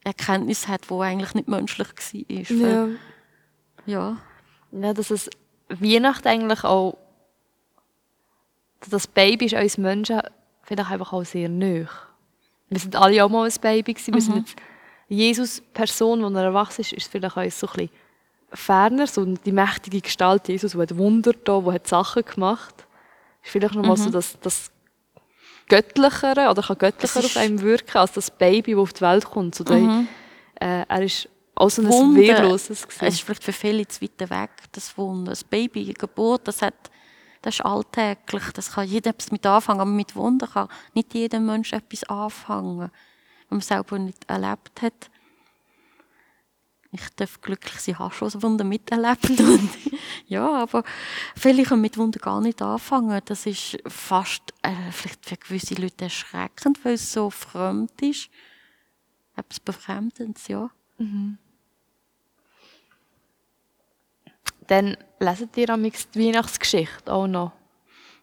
Erkenntnis 0.07 0.69
hat, 0.69 0.89
die 0.89 0.95
eigentlich 0.95 1.35
nicht 1.35 1.49
menschlich 1.49 1.89
war. 1.89 2.57
Ja. 2.57 2.89
ja. 3.87 4.17
ja, 4.71 4.95
dass 4.95 5.11
es 5.11 5.29
Weihnachten 5.69 6.29
eigentlich 6.29 6.63
auch, 6.63 6.97
das 8.89 9.09
Baby 9.09 9.47
ist 9.47 9.55
uns 9.55 9.79
Menschen 9.79 10.21
vielleicht 10.63 10.91
einfach 10.91 11.13
auch 11.13 11.25
sehr 11.25 11.49
nöch. 11.49 11.91
Wir 12.69 12.79
sind 12.79 12.95
alle 12.95 13.25
auch 13.25 13.29
mal 13.29 13.49
ein 13.49 13.61
Baby 13.61 13.95
gewesen. 13.95 14.15
Wir 14.15 14.21
sind 14.21 14.37
jetzt 14.37 14.57
Jesus 15.09 15.61
Person, 15.73 16.21
die 16.21 16.39
er 16.39 16.45
erwachsen 16.45 16.83
ist, 16.83 16.93
ist 16.93 17.11
vielleicht 17.11 17.37
uns 17.37 17.59
so 17.59 17.67
ein 17.67 17.73
bisschen 17.73 17.91
ferner, 18.53 19.07
so 19.09 19.25
die 19.25 19.53
mächtige 19.53 20.01
Gestalt 20.01 20.47
Jesus, 20.49 20.73
der 20.73 20.83
hat 20.83 20.97
Wunder 20.97 21.33
da, 21.33 21.61
der 21.61 21.73
hat 21.75 21.87
Sachen 21.87 22.25
gemacht. 22.25 22.87
Ist 23.43 23.51
vielleicht 23.51 23.75
noch 23.75 23.85
mal 23.85 23.97
so 23.97 24.11
das, 24.11 24.39
das 24.41 24.71
Göttlichere 25.69 26.51
oder 26.51 26.63
kann 26.63 26.79
göttlicher 26.79 27.21
Es 27.21 27.25
auf 27.25 27.37
einem 27.37 27.61
wirken 27.61 27.99
als 27.99 28.13
das 28.13 28.31
Baby, 28.31 28.73
das 28.73 28.81
auf 28.81 28.93
die 28.93 29.01
Welt 29.01 29.25
kommt. 29.25 29.55
So 29.55 29.65
der, 29.65 30.05
äh, 30.61 30.85
er 30.89 31.03
ist 31.03 31.29
auch 31.55 31.71
so 31.71 31.83
ein 31.83 31.89
Wunder, 31.89 32.21
Wehrloses 32.21 32.71
Es 32.71 32.89
gewesen. 32.89 33.07
ist 33.07 33.23
vielleicht 33.23 33.45
für 33.45 33.53
viele 33.53 33.87
zu 33.89 34.03
weit 34.03 34.31
weg, 34.31 34.51
das 34.73 34.97
Wunder. 34.97 35.33
Das 35.33 35.43
Baby, 35.45 35.85
die 35.85 35.95
Geburt, 35.95 36.47
das, 36.47 36.63
hat, 36.63 36.75
das 37.43 37.57
ist 37.57 37.65
alltäglich, 37.65 38.45
das 38.55 38.73
kann 38.73 38.87
jeder 38.87 39.11
etwas 39.11 39.33
mit 39.33 39.45
anfangen, 39.47 39.81
aber 39.81 39.91
mit 39.91 40.15
Wunder 40.15 40.47
kann 40.47 40.69
nicht 40.95 41.15
jeder 41.15 41.41
Mensch 41.41 41.73
etwas 41.73 42.05
anfangen, 42.05 42.79
wenn 42.79 42.91
man 43.49 43.59
es 43.61 43.69
selber 43.69 43.99
nicht 43.99 44.29
erlebt 44.29 44.83
hat. 44.83 45.11
Ich 46.93 47.09
darf 47.17 47.41
glücklich 47.41 47.79
sein, 47.81 47.99
habe 47.99 48.15
schon 48.15 48.33
ein 48.33 48.43
Wunder 48.43 48.65
miterlebt. 48.65 49.29
Und, 49.41 49.71
ja, 50.27 50.49
aber 50.63 50.85
viele 51.37 51.65
können 51.65 51.83
mit 51.83 51.99
Wunder 51.99 52.19
gar 52.19 52.41
nicht 52.41 52.63
anfangen. 52.63 53.21
Das 53.25 53.47
ist 53.47 53.79
fast 53.87 54.43
äh, 54.63 54.91
vielleicht 54.93 55.27
für 55.27 55.37
gewisse 55.37 55.75
Leute 55.75 56.05
erschreckend, 56.05 56.85
weil 56.85 56.95
es 56.95 57.13
so 57.13 57.31
fremd 57.31 58.01
ist. 58.01 58.31
Etwas 59.37 59.61
Befremdendes, 59.61 60.49
ja. 60.49 60.71
Dann 64.67 64.97
leset 65.21 65.57
ihr 65.57 65.71
amix 65.71 66.09
die 66.11 66.27
Weihnachtsgeschichte 66.27 67.13
auch 67.13 67.27
noch. 67.27 67.53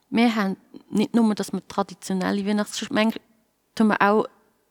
wir 0.10 0.36
haben 0.36 0.58
nicht 0.90 1.14
nur, 1.14 1.36
dass 1.36 1.54
wir 1.54 1.66
traditionelle 1.68 2.46
Weihnachtsgeschichte, 2.46 2.94
manchmal 2.94 3.22
tun 3.76 3.88
wir 3.88 4.02
auch 4.02 4.26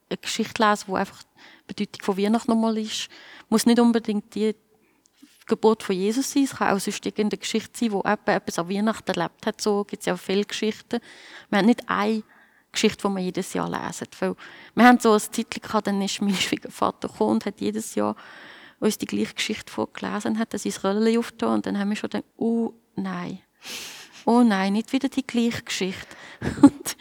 eine 0.08 0.18
Geschichte 0.18 0.62
lesen, 0.62 0.84
wo 0.88 0.96
einfach 0.96 1.22
die 1.22 1.61
Bedeutung 1.74 2.04
von 2.04 2.16
Weihnachten 2.16 2.50
nochmal 2.50 2.78
ist. 2.78 3.08
Muss 3.48 3.66
nicht 3.66 3.80
unbedingt 3.80 4.34
die 4.34 4.54
Geburt 5.46 5.82
von 5.82 5.96
Jesus 5.96 6.32
sein, 6.32 6.44
es 6.44 6.54
kann 6.54 6.74
auch 6.74 6.80
sonst 6.80 7.04
irgendeine 7.04 7.38
Geschichte 7.38 7.78
sein, 7.78 7.92
wo 7.92 7.98
jemand 7.98 8.28
etwas 8.28 8.58
an 8.58 8.68
Weihnachten 8.68 9.10
erlebt 9.10 9.46
hat. 9.46 9.60
So 9.60 9.84
gibt 9.84 10.00
es 10.00 10.06
ja 10.06 10.16
viele 10.16 10.44
Geschichten. 10.44 11.00
Wir 11.50 11.58
haben 11.58 11.66
nicht 11.66 11.88
eine 11.88 12.22
Geschichte, 12.70 13.08
die 13.08 13.14
wir 13.14 13.22
jedes 13.22 13.52
Jahr 13.52 13.68
lesen. 13.68 14.06
Weil 14.20 14.36
wir 14.74 14.84
haben 14.84 14.98
so 15.00 15.12
ein 15.12 15.20
Zeitchen 15.20 15.60
gehabt, 15.60 15.86
dann 15.86 16.00
ist 16.00 16.20
mein 16.22 16.34
Schwiegervater 16.36 17.08
gekommen 17.08 17.32
und 17.32 17.46
hat 17.46 17.60
jedes 17.60 17.94
Jahr 17.94 18.16
uns 18.78 18.98
die 18.98 19.06
gleiche 19.06 19.34
Geschichte 19.34 19.72
vorgelesen, 19.72 20.38
hat 20.38 20.52
er 20.52 20.58
sein 20.58 20.72
Röllchen 20.82 21.18
aufgetan 21.18 21.54
und 21.54 21.66
dann 21.66 21.78
haben 21.78 21.90
wir 21.90 21.96
schon 21.96 22.10
gedacht, 22.10 22.28
oh 22.36 22.72
nein, 22.96 23.40
oh 24.24 24.42
nein, 24.42 24.72
nicht 24.72 24.92
wieder 24.92 25.08
die 25.08 25.26
gleiche 25.26 25.62
Geschichte. 25.62 26.16
Und 26.62 26.96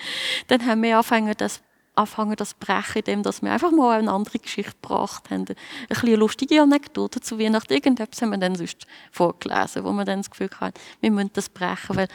dann 0.47 0.65
haben 0.65 0.83
wir 0.83 0.95
angefangen, 0.95 1.33
das, 1.37 1.61
angefangen, 2.01 2.35
das 2.35 2.53
brechen, 2.53 3.03
indem 3.05 3.23
wir 3.41 3.51
einfach 3.51 3.71
mal 3.71 3.99
eine 3.99 4.11
andere 4.11 4.39
Geschichte 4.39 4.73
gebracht 4.81 5.29
haben. 5.29 5.45
Ein 5.47 5.55
bisschen 5.87 6.19
lustige 6.19 6.61
Anekdote 6.61 7.21
zu 7.21 7.39
Weihnachten. 7.39 7.73
Irgendetwas 7.73 8.21
haben 8.21 8.31
wir 8.31 8.37
dann 8.37 8.55
sonst 8.55 8.85
vorgelesen, 9.11 9.83
wo 9.83 9.91
wir 9.93 10.05
dann 10.05 10.19
das 10.19 10.29
Gefühl 10.29 10.49
hatten, 10.59 10.79
wir 10.99 11.11
müssen 11.11 11.31
das 11.33 11.49
brechen, 11.49 11.95
weil 11.95 12.07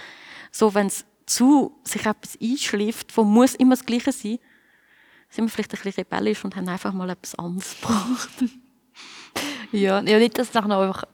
so, 0.50 0.74
wenn 0.74 0.86
es 0.86 1.04
zu 1.26 1.76
sich 1.82 2.06
etwas 2.06 2.38
einschläft, 2.40 3.16
wo 3.16 3.24
muss 3.24 3.54
immer 3.54 3.74
das 3.74 3.84
Gleiche 3.84 4.12
sein, 4.12 4.38
sind 5.28 5.44
wir 5.44 5.48
vielleicht 5.48 5.72
ein 5.72 5.80
bisschen 5.82 6.04
rebellisch 6.04 6.44
und 6.44 6.56
haben 6.56 6.68
einfach 6.68 6.92
mal 6.92 7.10
etwas 7.10 7.34
anderes 7.34 7.74
gebracht. 7.80 8.30
Ja, 9.72 10.00
ja 10.00 10.18
nicht, 10.18 10.38
dass 10.38 10.52
du 10.52 10.60
nachher 10.60 10.78
einfach 10.78 11.04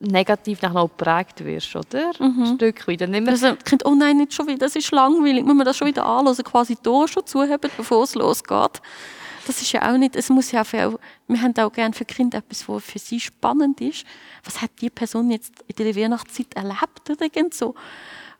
negativ 0.00 0.62
nachher 0.62 0.80
auch 0.80 0.88
geprägt 0.88 1.44
wirst, 1.44 1.74
oder? 1.74 2.12
Ein 2.20 2.54
Stück 2.56 2.86
weit. 2.86 3.00
Dann 3.00 3.10
Nicht 3.10 3.22
mehr, 3.22 3.32
Also, 3.32 3.56
Kind, 3.64 3.84
oh 3.84 3.94
nein, 3.94 4.18
nicht 4.18 4.32
schon 4.32 4.46
wieder, 4.46 4.58
das 4.58 4.76
ist 4.76 4.90
langweilig. 4.92 5.44
Muss 5.44 5.54
man 5.56 5.66
das 5.66 5.76
schon 5.76 5.88
wieder 5.88 6.06
anhören, 6.06 6.36
quasi 6.44 6.76
die 6.76 7.08
schon 7.08 7.26
zuheben, 7.26 7.70
bevor 7.76 8.04
es 8.04 8.14
losgeht. 8.14 8.80
Das 9.46 9.62
ist 9.62 9.72
ja 9.72 9.90
auch 9.90 9.96
nicht, 9.96 10.14
es 10.14 10.28
muss 10.28 10.52
ja 10.52 10.62
für, 10.62 10.98
wir 11.26 11.42
haben 11.42 11.56
auch 11.56 11.72
gerne 11.72 11.94
für 11.94 12.04
Kinder 12.04 12.38
etwas, 12.38 12.68
was 12.68 12.84
für 12.84 12.98
sie 12.98 13.18
spannend 13.18 13.80
ist. 13.80 14.04
Was 14.44 14.60
hat 14.60 14.70
die 14.80 14.90
Person 14.90 15.30
jetzt 15.30 15.54
in 15.66 15.84
der 15.84 15.96
Weihnachtszeit 15.96 16.54
erlebt 16.54 17.08
oder 17.10 17.22
irgend 17.24 17.54
so? 17.54 17.74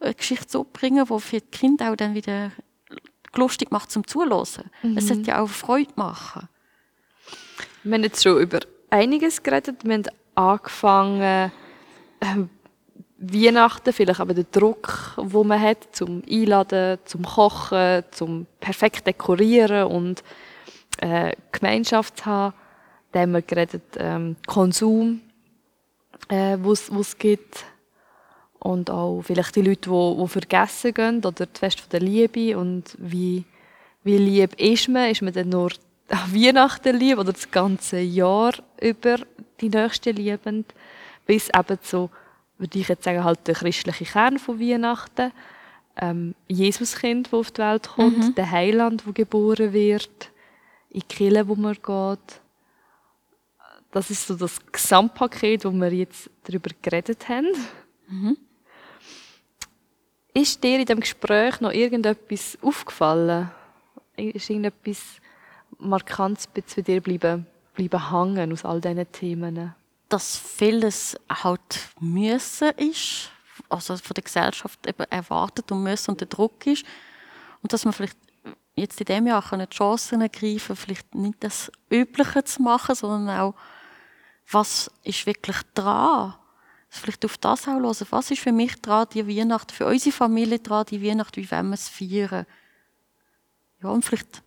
Eine 0.01 0.15
Geschichte 0.15 0.47
so 0.49 0.67
bringen, 0.71 1.07
die 1.11 1.21
für 1.21 1.41
die 1.41 1.47
Kinder 1.51 1.91
auch 1.91 1.97
dann 1.97 2.15
wieder 2.15 2.53
lustig 3.35 3.71
macht 3.71 3.91
zum 3.91 4.07
Zuhören. 4.07 4.71
Es 4.97 5.09
sollte 5.09 5.29
ja 5.31 5.41
auch 5.41 5.49
Freude 5.49 5.93
machen. 5.97 6.49
wir 7.83 7.95
haben 7.95 8.05
jetzt 8.05 8.23
schon 8.23 8.41
über 8.41 8.61
einiges 8.91 9.43
geredet. 9.43 9.85
Wir 9.85 9.95
haben 9.95 10.05
angefangen, 10.39 11.21
äh, 11.21 11.51
Weihnachten, 13.19 13.93
vielleicht 13.93 14.21
aber 14.21 14.33
den 14.33 14.47
Druck, 14.53 15.15
wo 15.17 15.43
man 15.43 15.61
hat, 15.61 15.89
zum 15.91 16.23
Einladen, 16.31 16.99
zum 17.05 17.25
Kochen, 17.25 18.05
zum 18.13 18.47
perfekt 18.61 19.07
dekorieren 19.07 19.89
und 19.89 20.23
äh, 20.99 21.33
Gemeinschaft 21.51 22.19
zu 22.19 22.27
haben. 22.27 22.55
Dann 23.11 23.23
haben 23.23 23.33
wir 23.33 23.43
geredet, 23.43 23.83
ähm, 23.97 24.37
Konsum, 24.47 25.21
äh, 26.29 26.57
wo 26.61 26.73
es 26.73 27.19
gibt. 27.19 27.65
Und 28.61 28.91
auch 28.91 29.23
vielleicht 29.23 29.57
die 29.57 29.63
Leute, 29.63 29.91
die, 29.91 30.17
die 30.21 30.29
vergessen 30.29 30.95
gehen, 30.95 31.19
oder 31.19 31.47
die 31.47 31.59
Fest 31.59 31.93
der 31.93 32.01
Liebe 32.01 32.57
und 32.57 32.97
wie, 32.99 33.45
wie 34.05 34.19
lieb 34.19 34.55
ist 34.61 34.89
man? 34.89 35.11
Ist 35.11 35.23
man 35.23 35.33
denn 35.33 35.49
nur 35.49 35.71
an 36.09 36.35
Weihnachten 36.35 36.97
lieb 36.97 37.19
oder 37.19 37.33
das 37.33 37.51
ganze 37.51 37.99
Jahr 37.99 38.53
über 38.81 39.19
die 39.61 39.69
Nächsten 39.69 40.17
liebend? 40.17 40.73
Bis 41.27 41.49
eben 41.49 41.79
so, 41.83 42.11
würde 42.59 42.79
ich 42.79 42.89
jetzt 42.89 43.05
sagen, 43.05 43.25
halt 43.25 43.47
der 43.47 43.55
christliche 43.55 44.05
Kern 44.05 44.39
von 44.39 44.61
Weihnachten. 44.61 45.33
Ähm, 46.01 46.35
Jesuskind, 46.47 47.27
das 47.27 47.35
auf 47.35 47.51
die 47.51 47.61
Welt 47.61 47.89
kommt, 47.89 48.39
der 48.39 48.51
Heiland, 48.51 49.05
der 49.05 49.13
geboren 49.13 49.73
wird, 49.73 50.31
in 50.91 51.01
die 51.01 51.07
Kirche, 51.07 51.49
wo 51.49 51.55
man 51.55 51.75
geht. 51.75 52.41
Das 53.91 54.11
ist 54.11 54.27
so 54.27 54.37
das 54.37 54.61
Gesamtpaket, 54.71 55.65
wo 55.65 55.71
wir 55.71 55.93
jetzt 55.93 56.31
darüber 56.45 56.71
geredet 56.81 57.29
haben. 57.29 57.49
Ist 60.35 60.63
dir 60.63 60.79
in 60.79 60.87
dem 60.87 61.01
Gespräch 61.01 61.61
noch 61.61 61.73
irgendetwas 61.73 62.57
aufgefallen? 62.63 63.51
Ist 64.17 64.51
irgendetwas 64.51 65.21
Markantes 65.79 66.47
bei 66.47 66.61
dir 66.61 67.01
bleiben, 67.01 67.47
bleiben 67.79 68.11
hängen 68.11 68.53
aus 68.53 68.65
all 68.65 68.81
diesen 68.81 69.11
Themen? 69.13 69.75
dass 70.09 70.37
vieles 70.37 71.19
halt 71.29 71.89
müssen 72.01 72.71
ist, 72.77 73.31
also 73.69 73.97
von 73.97 74.15
der 74.15 74.25
Gesellschaft 74.25 74.87
eben 74.87 75.05
erwartet 75.11 75.71
und 75.71 75.83
müssen 75.83 76.13
und 76.13 76.21
der 76.21 76.29
Druck 76.29 76.67
ist. 76.67 76.85
Und 77.63 77.73
dass 77.73 77.85
man 77.85 77.93
vielleicht 77.93 78.17
jetzt 78.75 79.01
in 79.01 79.07
diesem 79.07 79.27
Jahr 79.27 79.45
die 79.53 79.77
Chancen 79.77 80.21
ergreifen 80.21 80.77
vielleicht 80.77 81.15
nicht 81.15 81.43
das 81.43 81.71
Übliche 81.91 82.45
zu 82.45 82.63
machen, 82.63 82.95
sondern 82.95 83.39
auch, 83.39 83.55
was 84.51 84.91
ist 85.03 85.27
wirklich 85.27 85.59
dran? 85.75 86.35
Vielleicht 86.89 87.25
auf 87.27 87.37
das 87.37 87.69
auch 87.69 87.73
hören. 87.73 88.07
Was 88.11 88.31
ist 88.31 88.41
für 88.41 88.53
mich 88.53 88.81
dran, 88.81 89.09
die 89.13 89.27
Weihnacht, 89.27 89.73
für 89.73 89.85
unsere 89.85 90.15
Familie 90.15 90.59
dran, 90.59 90.87
die 90.89 91.03
Weihnacht, 91.03 91.37
wie 91.37 91.51
wollen 91.51 91.69
wir 91.69 91.75
es 91.75 91.89
feiern? 91.89 92.47
Ja, 93.83 93.91
und 93.91 94.05
vielleicht 94.05 94.43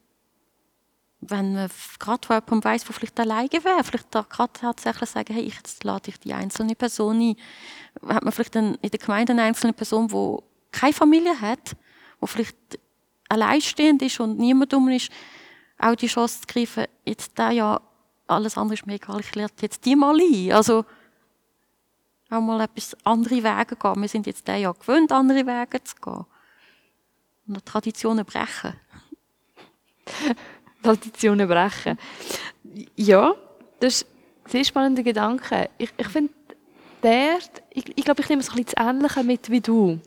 wenn 1.21 1.53
man 1.53 1.69
gerade 1.99 2.25
von 2.25 2.35
jemandem 2.35 2.63
weiss, 2.63 2.83
der 2.83 2.93
vielleicht 2.93 3.19
alleine 3.19 3.49
wäre, 3.51 3.83
vielleicht 3.83 4.13
da 4.13 4.25
gerade 4.27 4.53
tatsächlich 4.53 5.09
sagen, 5.09 5.33
hey, 5.33 5.45
jetzt 5.45 5.83
lade 5.83 6.09
ich 6.09 6.19
die 6.19 6.33
einzelne 6.33 6.75
Person 6.75 7.21
ein. 7.21 7.35
Hat 8.07 8.23
man 8.23 8.33
vielleicht 8.33 8.55
in 8.55 8.77
der 8.81 8.89
Gemeinde 8.99 9.33
eine 9.33 9.43
einzelne 9.43 9.73
Person, 9.73 10.07
die 10.07 10.37
keine 10.71 10.93
Familie 10.93 11.39
hat, 11.39 11.75
die 12.21 12.27
vielleicht 12.27 12.57
alleinstehend 13.29 14.01
ist 14.01 14.19
und 14.19 14.39
niemand 14.39 14.73
um 14.73 14.89
ist, 14.89 15.11
auch 15.77 15.95
die 15.95 16.07
Chance 16.07 16.41
zu 16.41 16.47
greifen, 16.47 16.85
jetzt 17.05 17.31
da 17.35 17.51
ja, 17.51 17.79
alles 18.27 18.57
andere 18.57 18.73
ist 18.75 18.87
mir 18.87 18.95
egal, 18.95 19.19
ich 19.19 19.33
lade 19.35 19.53
jetzt 19.61 19.85
die 19.85 19.95
mal 19.95 20.19
ein. 20.19 20.51
Also, 20.51 20.85
auch 22.29 22.41
mal 22.41 22.61
etwas 22.61 22.95
andere 23.03 23.43
Wege 23.43 23.75
gehen. 23.75 24.01
Wir 24.01 24.07
sind 24.07 24.25
jetzt 24.25 24.47
der 24.47 24.57
Jahr 24.57 24.73
gewöhnt, 24.73 25.11
andere 25.11 25.45
Wege 25.45 25.83
zu 25.83 25.95
gehen. 25.95 26.25
Und 27.47 27.65
Traditionen 27.65 28.25
brechen. 28.25 28.73
Traditionen 30.81 31.47
brechen. 31.47 31.97
Ja, 32.95 33.33
das 33.79 34.01
ist 34.01 34.07
ein 34.45 34.51
sehr 34.51 34.63
spannender 34.63 35.03
Gedanke. 35.03 35.69
Ich, 35.77 35.91
ich 35.97 36.07
finde, 36.07 36.33
der, 37.03 37.37
ich, 37.71 37.97
ich 37.97 38.05
glaube, 38.05 38.21
ich 38.21 38.29
nehme 38.29 38.41
es 38.41 38.49
ein 38.49 38.55
bisschen 38.55 38.73
das 38.75 38.85
Ähnliche 38.85 39.23
mit 39.23 39.49
wie 39.49 39.61
du. 39.61 39.99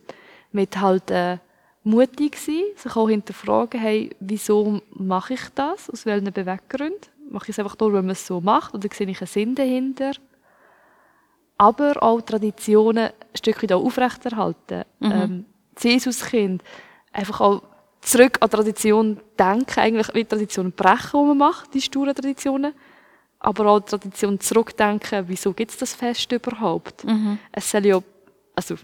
Mit 0.52 0.80
halt 0.80 1.10
äh, 1.10 1.38
mutig 1.82 2.36
sein, 2.36 2.62
sich 2.76 2.96
auch 2.96 3.08
hinterfragen, 3.08 3.80
hey, 3.80 4.10
wieso 4.20 4.80
mache 4.92 5.34
ich 5.34 5.48
das? 5.54 5.90
Aus 5.90 6.06
welchen 6.06 6.32
Beweggründen? 6.32 7.14
mache 7.30 7.46
ich 7.46 7.50
es 7.50 7.58
einfach 7.58 7.78
nur, 7.78 7.92
weil 7.92 8.02
man 8.02 8.10
es 8.10 8.26
so 8.26 8.40
macht 8.40 8.74
oder 8.74 8.88
sehe 8.92 9.08
ich 9.08 9.20
einen 9.20 9.26
Sinn 9.26 9.54
dahinter. 9.54 10.12
Aber 11.56 12.02
auch 12.02 12.20
Traditionen 12.20 13.06
ein 13.06 13.36
Stück 13.36 13.62
weit 13.62 13.72
auch 13.72 13.84
aufrechterhalten. 13.84 14.84
Mhm. 15.00 15.12
Ähm, 15.12 15.44
das 15.74 15.84
Jesuskind, 15.84 16.62
einfach 17.12 17.40
auch 17.40 17.62
zurück 18.04 18.38
an 18.40 18.50
Tradition 18.50 19.20
denken, 19.38 19.80
eigentlich 19.80 20.14
wie 20.14 20.24
Traditionen 20.24 20.72
brechen, 20.72 21.20
die 21.20 21.26
man 21.26 21.38
macht, 21.38 21.74
die 21.74 21.80
sturen 21.80 22.14
Traditionen. 22.14 22.74
Aber 23.38 23.66
auch 23.66 23.80
Tradition 23.80 24.40
zurückdenken, 24.40 25.24
wieso 25.26 25.52
gibt 25.52 25.72
es 25.72 25.78
das 25.78 25.94
Fest 25.94 26.30
überhaupt? 26.32 27.04
Mhm. 27.04 27.38
Es 27.52 27.70
soll 27.70 27.86
ja, 27.86 28.00
also 28.54 28.76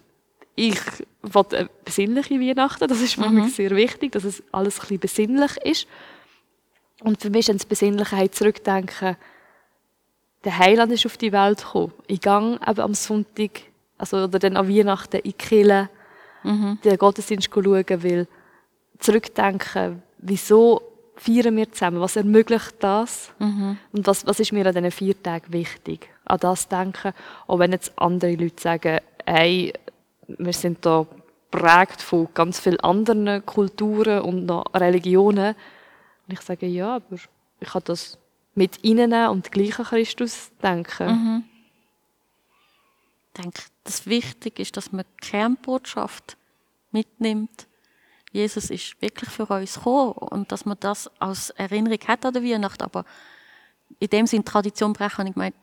ich 0.54 0.78
will 1.22 1.44
eine 1.52 1.70
besinnliche 1.84 2.40
Weihnachten, 2.40 2.86
das 2.86 3.00
ist 3.00 3.14
für 3.14 3.30
mich 3.30 3.44
mhm. 3.44 3.48
sehr 3.48 3.70
wichtig, 3.70 4.12
dass 4.12 4.24
es 4.24 4.42
alles 4.52 4.76
ein 4.76 4.80
bisschen 4.80 5.00
besinnlich 5.00 5.56
ist. 5.64 5.86
Und 7.02 7.22
für 7.22 7.30
mich 7.30 7.48
ist 7.48 7.60
das 7.60 7.66
Besinnlichkeit 7.66 8.34
zurückdenken, 8.34 9.16
der 10.44 10.58
Heiland 10.58 10.92
ist 10.92 11.06
auf 11.06 11.16
die 11.16 11.32
Welt 11.32 11.58
gekommen. 11.58 11.92
Ich 12.06 12.20
gehe 12.20 12.58
eben 12.66 12.80
am 12.80 12.94
Sonntag, 12.94 13.62
also, 13.98 14.24
oder 14.24 14.38
dann 14.38 14.56
an 14.56 14.68
Weihnachten 14.68 15.16
in 15.16 15.22
die 15.22 15.32
Kirche, 15.32 15.88
mhm. 16.42 16.78
den 16.82 16.98
Gottesdienst 16.98 17.50
schauen, 17.52 17.84
weil 17.88 18.26
zurückdenken, 19.00 20.02
wieso 20.18 20.82
feiern 21.16 21.56
wir 21.56 21.70
zusammen, 21.70 22.00
was 22.00 22.16
ermöglicht 22.16 22.76
das 22.78 23.32
mhm. 23.38 23.76
und 23.92 24.06
was, 24.06 24.26
was 24.26 24.40
ist 24.40 24.52
mir 24.52 24.66
an 24.66 24.74
diesen 24.74 24.90
vier 24.90 25.22
Tagen 25.22 25.52
wichtig. 25.52 26.08
An 26.24 26.38
das 26.40 26.68
denken, 26.68 27.12
auch 27.46 27.58
wenn 27.58 27.72
jetzt 27.72 27.92
andere 27.96 28.34
Leute 28.34 28.62
sagen, 28.62 29.00
hey, 29.26 29.72
wir 30.26 30.52
sind 30.52 30.84
da 30.86 31.06
prägt 31.50 32.00
von 32.00 32.28
ganz 32.32 32.60
vielen 32.60 32.80
anderen 32.80 33.44
Kulturen 33.44 34.22
und 34.22 34.46
noch 34.46 34.64
Religionen. 34.72 35.54
Und 36.26 36.32
ich 36.32 36.40
sage, 36.40 36.66
ja, 36.66 36.96
aber 36.96 37.16
ich 37.60 37.68
kann 37.68 37.82
das 37.84 38.18
mit 38.54 38.82
ihnen 38.84 39.12
und 39.28 39.50
gleich 39.52 39.78
an 39.78 39.86
Christus 39.86 40.50
denken. 40.62 41.06
Mhm. 41.06 41.44
Ich 43.26 43.42
denke, 43.42 43.62
das 43.84 44.06
Wichtige 44.06 44.62
ist, 44.62 44.76
dass 44.76 44.92
man 44.92 45.04
die 45.04 45.28
Kernbotschaft 45.28 46.36
mitnimmt. 46.92 47.66
Jesus 48.32 48.70
ist 48.70 49.00
wirklich 49.00 49.30
für 49.30 49.46
uns 49.46 49.74
gekommen 49.74 50.12
und 50.12 50.52
dass 50.52 50.64
man 50.64 50.76
das 50.80 51.10
als 51.18 51.50
Erinnerung 51.50 51.98
hat 52.06 52.24
an 52.24 52.32
der 52.32 52.44
Weihnacht, 52.44 52.82
aber 52.82 53.04
in 53.98 54.08
dem 54.08 54.26
Sinne 54.26 54.44
Tradition 54.44 54.92
brechen, 54.92 55.26
ich 55.26 55.36
meine, 55.36 55.54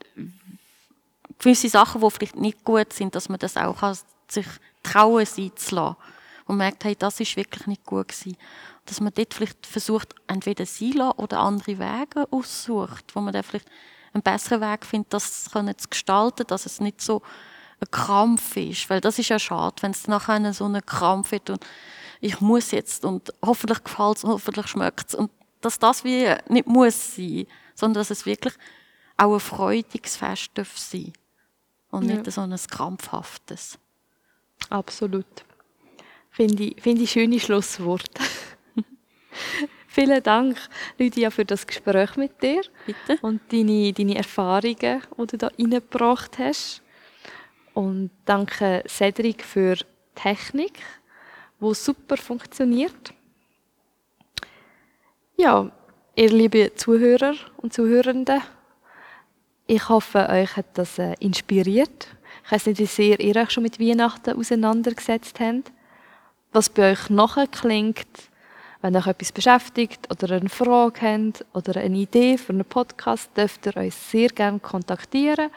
gewisse 1.40 1.70
Sachen, 1.70 2.02
die 2.02 2.12
vielleicht 2.12 2.36
nicht 2.36 2.64
gut 2.64 2.92
sind, 2.94 3.16
dass 3.16 3.30
man 3.30 3.40
das 3.40 3.58
auch 3.58 3.94
sich 4.28 4.48
trauen 4.84 5.26
sein 5.26 5.52
zu 5.56 5.76
lassen. 5.76 5.98
Und 6.46 6.58
merkt, 6.58 6.86
hey, 6.86 6.96
das 6.98 7.20
ist 7.20 7.36
wirklich 7.36 7.68
nicht 7.68 7.86
gut 7.86 8.08
gewesen. 8.08 8.38
Dass 8.86 9.02
man 9.02 9.14
dort 9.14 9.34
vielleicht 9.34 9.66
versucht, 9.66 10.16
entweder 10.28 10.66
sein 10.66 11.02
oder 11.18 11.40
andere 11.40 11.78
Wege 11.78 12.26
aussucht, 12.32 13.14
wo 13.14 13.20
man 13.20 13.34
dann 13.34 13.44
vielleicht 13.44 13.68
einen 14.14 14.24
besseren 14.24 14.62
Weg 14.62 14.86
findet, 14.86 15.14
das 15.14 15.44
zu 15.44 15.50
gestalten, 15.90 16.48
dass 16.48 16.66
es 16.66 16.80
nicht 16.80 17.02
so 17.02 17.22
ein 17.82 17.92
Krampf 17.92 18.56
ist. 18.56 18.90
Weil 18.90 19.02
das 19.02 19.20
ist 19.20 19.28
ja 19.28 19.40
schade, 19.40 19.76
wenn 19.82 19.92
es 19.92 20.08
nachher 20.08 20.54
so 20.54 20.66
ein 20.66 20.86
Krampf 20.86 21.32
wird 21.32 21.50
und 21.50 21.66
ich 22.20 22.42
muss 22.42 22.72
jetzt 22.72 23.06
und 23.06 23.34
hoffentlich 23.46 23.84
gefällt 23.84 24.18
es 24.18 24.24
und 24.24 24.32
hoffentlich 24.32 24.68
schmeckt 24.68 25.10
es. 25.10 25.16
Und 25.16 25.32
dass 25.62 25.80
das 25.80 26.04
wie 26.04 26.28
nicht 26.50 26.68
muss 26.68 27.16
sein, 27.16 27.48
sondern 27.76 28.02
dass 28.02 28.12
es 28.12 28.26
wirklich 28.26 28.54
auch 29.18 29.34
ein 29.34 29.40
freudiges 29.40 30.18
Fest 30.18 30.52
sein 30.56 30.66
darf 30.66 31.14
und 31.92 32.10
ja. 32.10 32.16
nicht 32.16 32.32
so 32.32 32.42
ein 32.42 32.56
krampfhaftes. 32.56 33.80
Absolut. 34.70 35.26
Finde 36.30 36.64
ich, 36.66 36.82
finde 36.82 37.04
ich 37.04 37.12
schöne 37.12 37.40
Schlussworte. 37.40 38.22
Vielen 39.88 40.22
Dank, 40.22 40.58
Lydia, 41.00 41.32
für 41.32 41.46
das 41.46 41.66
Gespräch 41.66 42.16
mit 42.18 42.42
dir. 42.42 42.62
Bitte. 42.86 43.18
Und 43.22 43.42
deine, 43.52 43.94
deine 43.94 44.18
Erfahrungen, 44.18 45.02
die 45.18 45.28
du 45.28 45.38
da 45.38 45.48
reingebracht 45.48 46.38
hast. 46.38 46.84
Und 47.74 48.12
danke 48.26 48.84
Cedric 48.88 49.44
für 49.44 49.76
die 49.76 49.86
Technik, 50.16 50.80
die 51.60 51.74
super 51.74 52.18
funktioniert. 52.18 53.14
Ja, 55.36 55.72
ihr 56.16 56.30
liebe 56.30 56.74
Zuhörer 56.76 57.36
und 57.58 57.74
Zuhörende, 57.74 58.42
ich 59.68 59.90
hoffe, 59.90 60.28
euch 60.30 60.56
hat 60.56 60.78
das 60.78 60.98
äh, 60.98 61.14
inspiriert 61.20 62.08
ich 62.48 62.52
weiß 62.54 62.68
nicht, 62.68 62.80
wie 62.80 62.86
sehr 62.86 63.20
ihr 63.20 63.36
euch 63.36 63.52
schon 63.52 63.64
mit 63.64 63.78
Weihnachten 63.78 64.40
auseinandergesetzt 64.40 65.38
habt. 65.42 65.70
Was 66.54 66.70
bei 66.70 66.94
euch 66.94 67.10
nachher 67.10 67.48
klingt, 67.48 68.08
wenn 68.82 68.96
euch 68.96 69.06
etwas 69.06 69.34
beschäftigt 69.34 70.10
oder 70.10 70.38
eine 70.38 70.48
Frage 70.48 71.02
habt 71.02 71.46
oder 71.54 71.82
eine 71.82 71.98
Idee 71.98 72.38
für 72.38 72.54
einen 72.54 72.64
Podcast, 72.64 73.36
dürft 73.36 73.66
ihr 73.66 73.76
uns 73.76 74.12
sehr 74.12 74.30
gerne 74.30 74.60
kontaktieren 74.60 75.50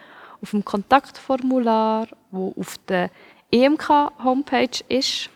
auf 0.42 0.50
dem 0.50 0.64
Kontaktformular, 0.64 2.08
wo 2.32 2.52
auf 2.58 2.76
der 2.88 3.10
EMK-Homepage 3.52 4.82
ist. 4.88 5.30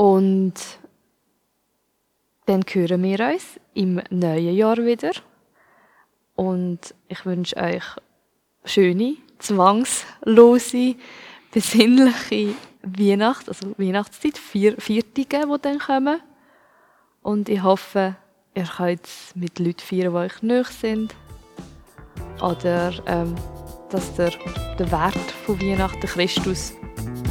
Und 0.00 0.54
dann 2.46 2.64
hören 2.72 3.02
wir 3.02 3.20
uns 3.20 3.60
im 3.74 4.00
neuen 4.08 4.56
Jahr 4.56 4.78
wieder. 4.78 5.12
Und 6.34 6.94
ich 7.08 7.26
wünsche 7.26 7.54
euch 7.58 7.84
schöne 8.64 9.16
zwangslose, 9.38 10.94
besinnliche 11.52 12.54
Weihnacht, 12.82 13.46
also 13.46 13.74
Weihnachtszeit, 13.76 14.38
vier 14.38 14.80
Viertige, 14.80 15.42
die 15.46 15.60
dann 15.60 15.78
kommen. 15.78 16.22
Und 17.20 17.50
ich 17.50 17.62
hoffe, 17.62 18.16
ihr 18.54 18.64
könnt 18.64 19.06
mit 19.34 19.58
Leuten 19.58 19.80
feiern, 19.80 20.12
die 20.14 20.18
euch 20.18 20.42
nahe 20.42 20.64
sind. 20.64 21.14
Oder 22.40 22.94
ähm, 23.04 23.34
dass 23.90 24.14
der, 24.14 24.30
der 24.78 24.90
Wert 24.90 25.30
von 25.44 25.60
Weihnachten 25.60 26.06
Christus 26.06 26.72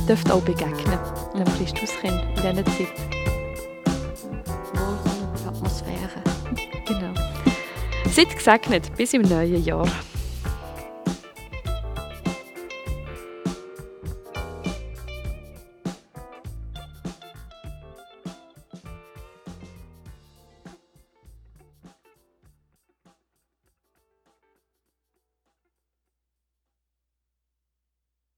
dürft 0.09 0.31
auch 0.31 0.41
begegnen, 0.41 0.97
dem 1.35 1.45
Christuskind 1.45 2.19
in 2.35 2.35
dieser 2.35 2.65
Zeit. 2.65 2.87
Wohlwollende 4.73 5.47
Atmosphäre. 5.47 6.23
Genau. 6.87 7.13
Seid 8.11 8.35
gesegnet, 8.35 8.91
bis 8.97 9.13
im 9.13 9.21
neuen 9.21 9.63
Jahr. 9.63 9.87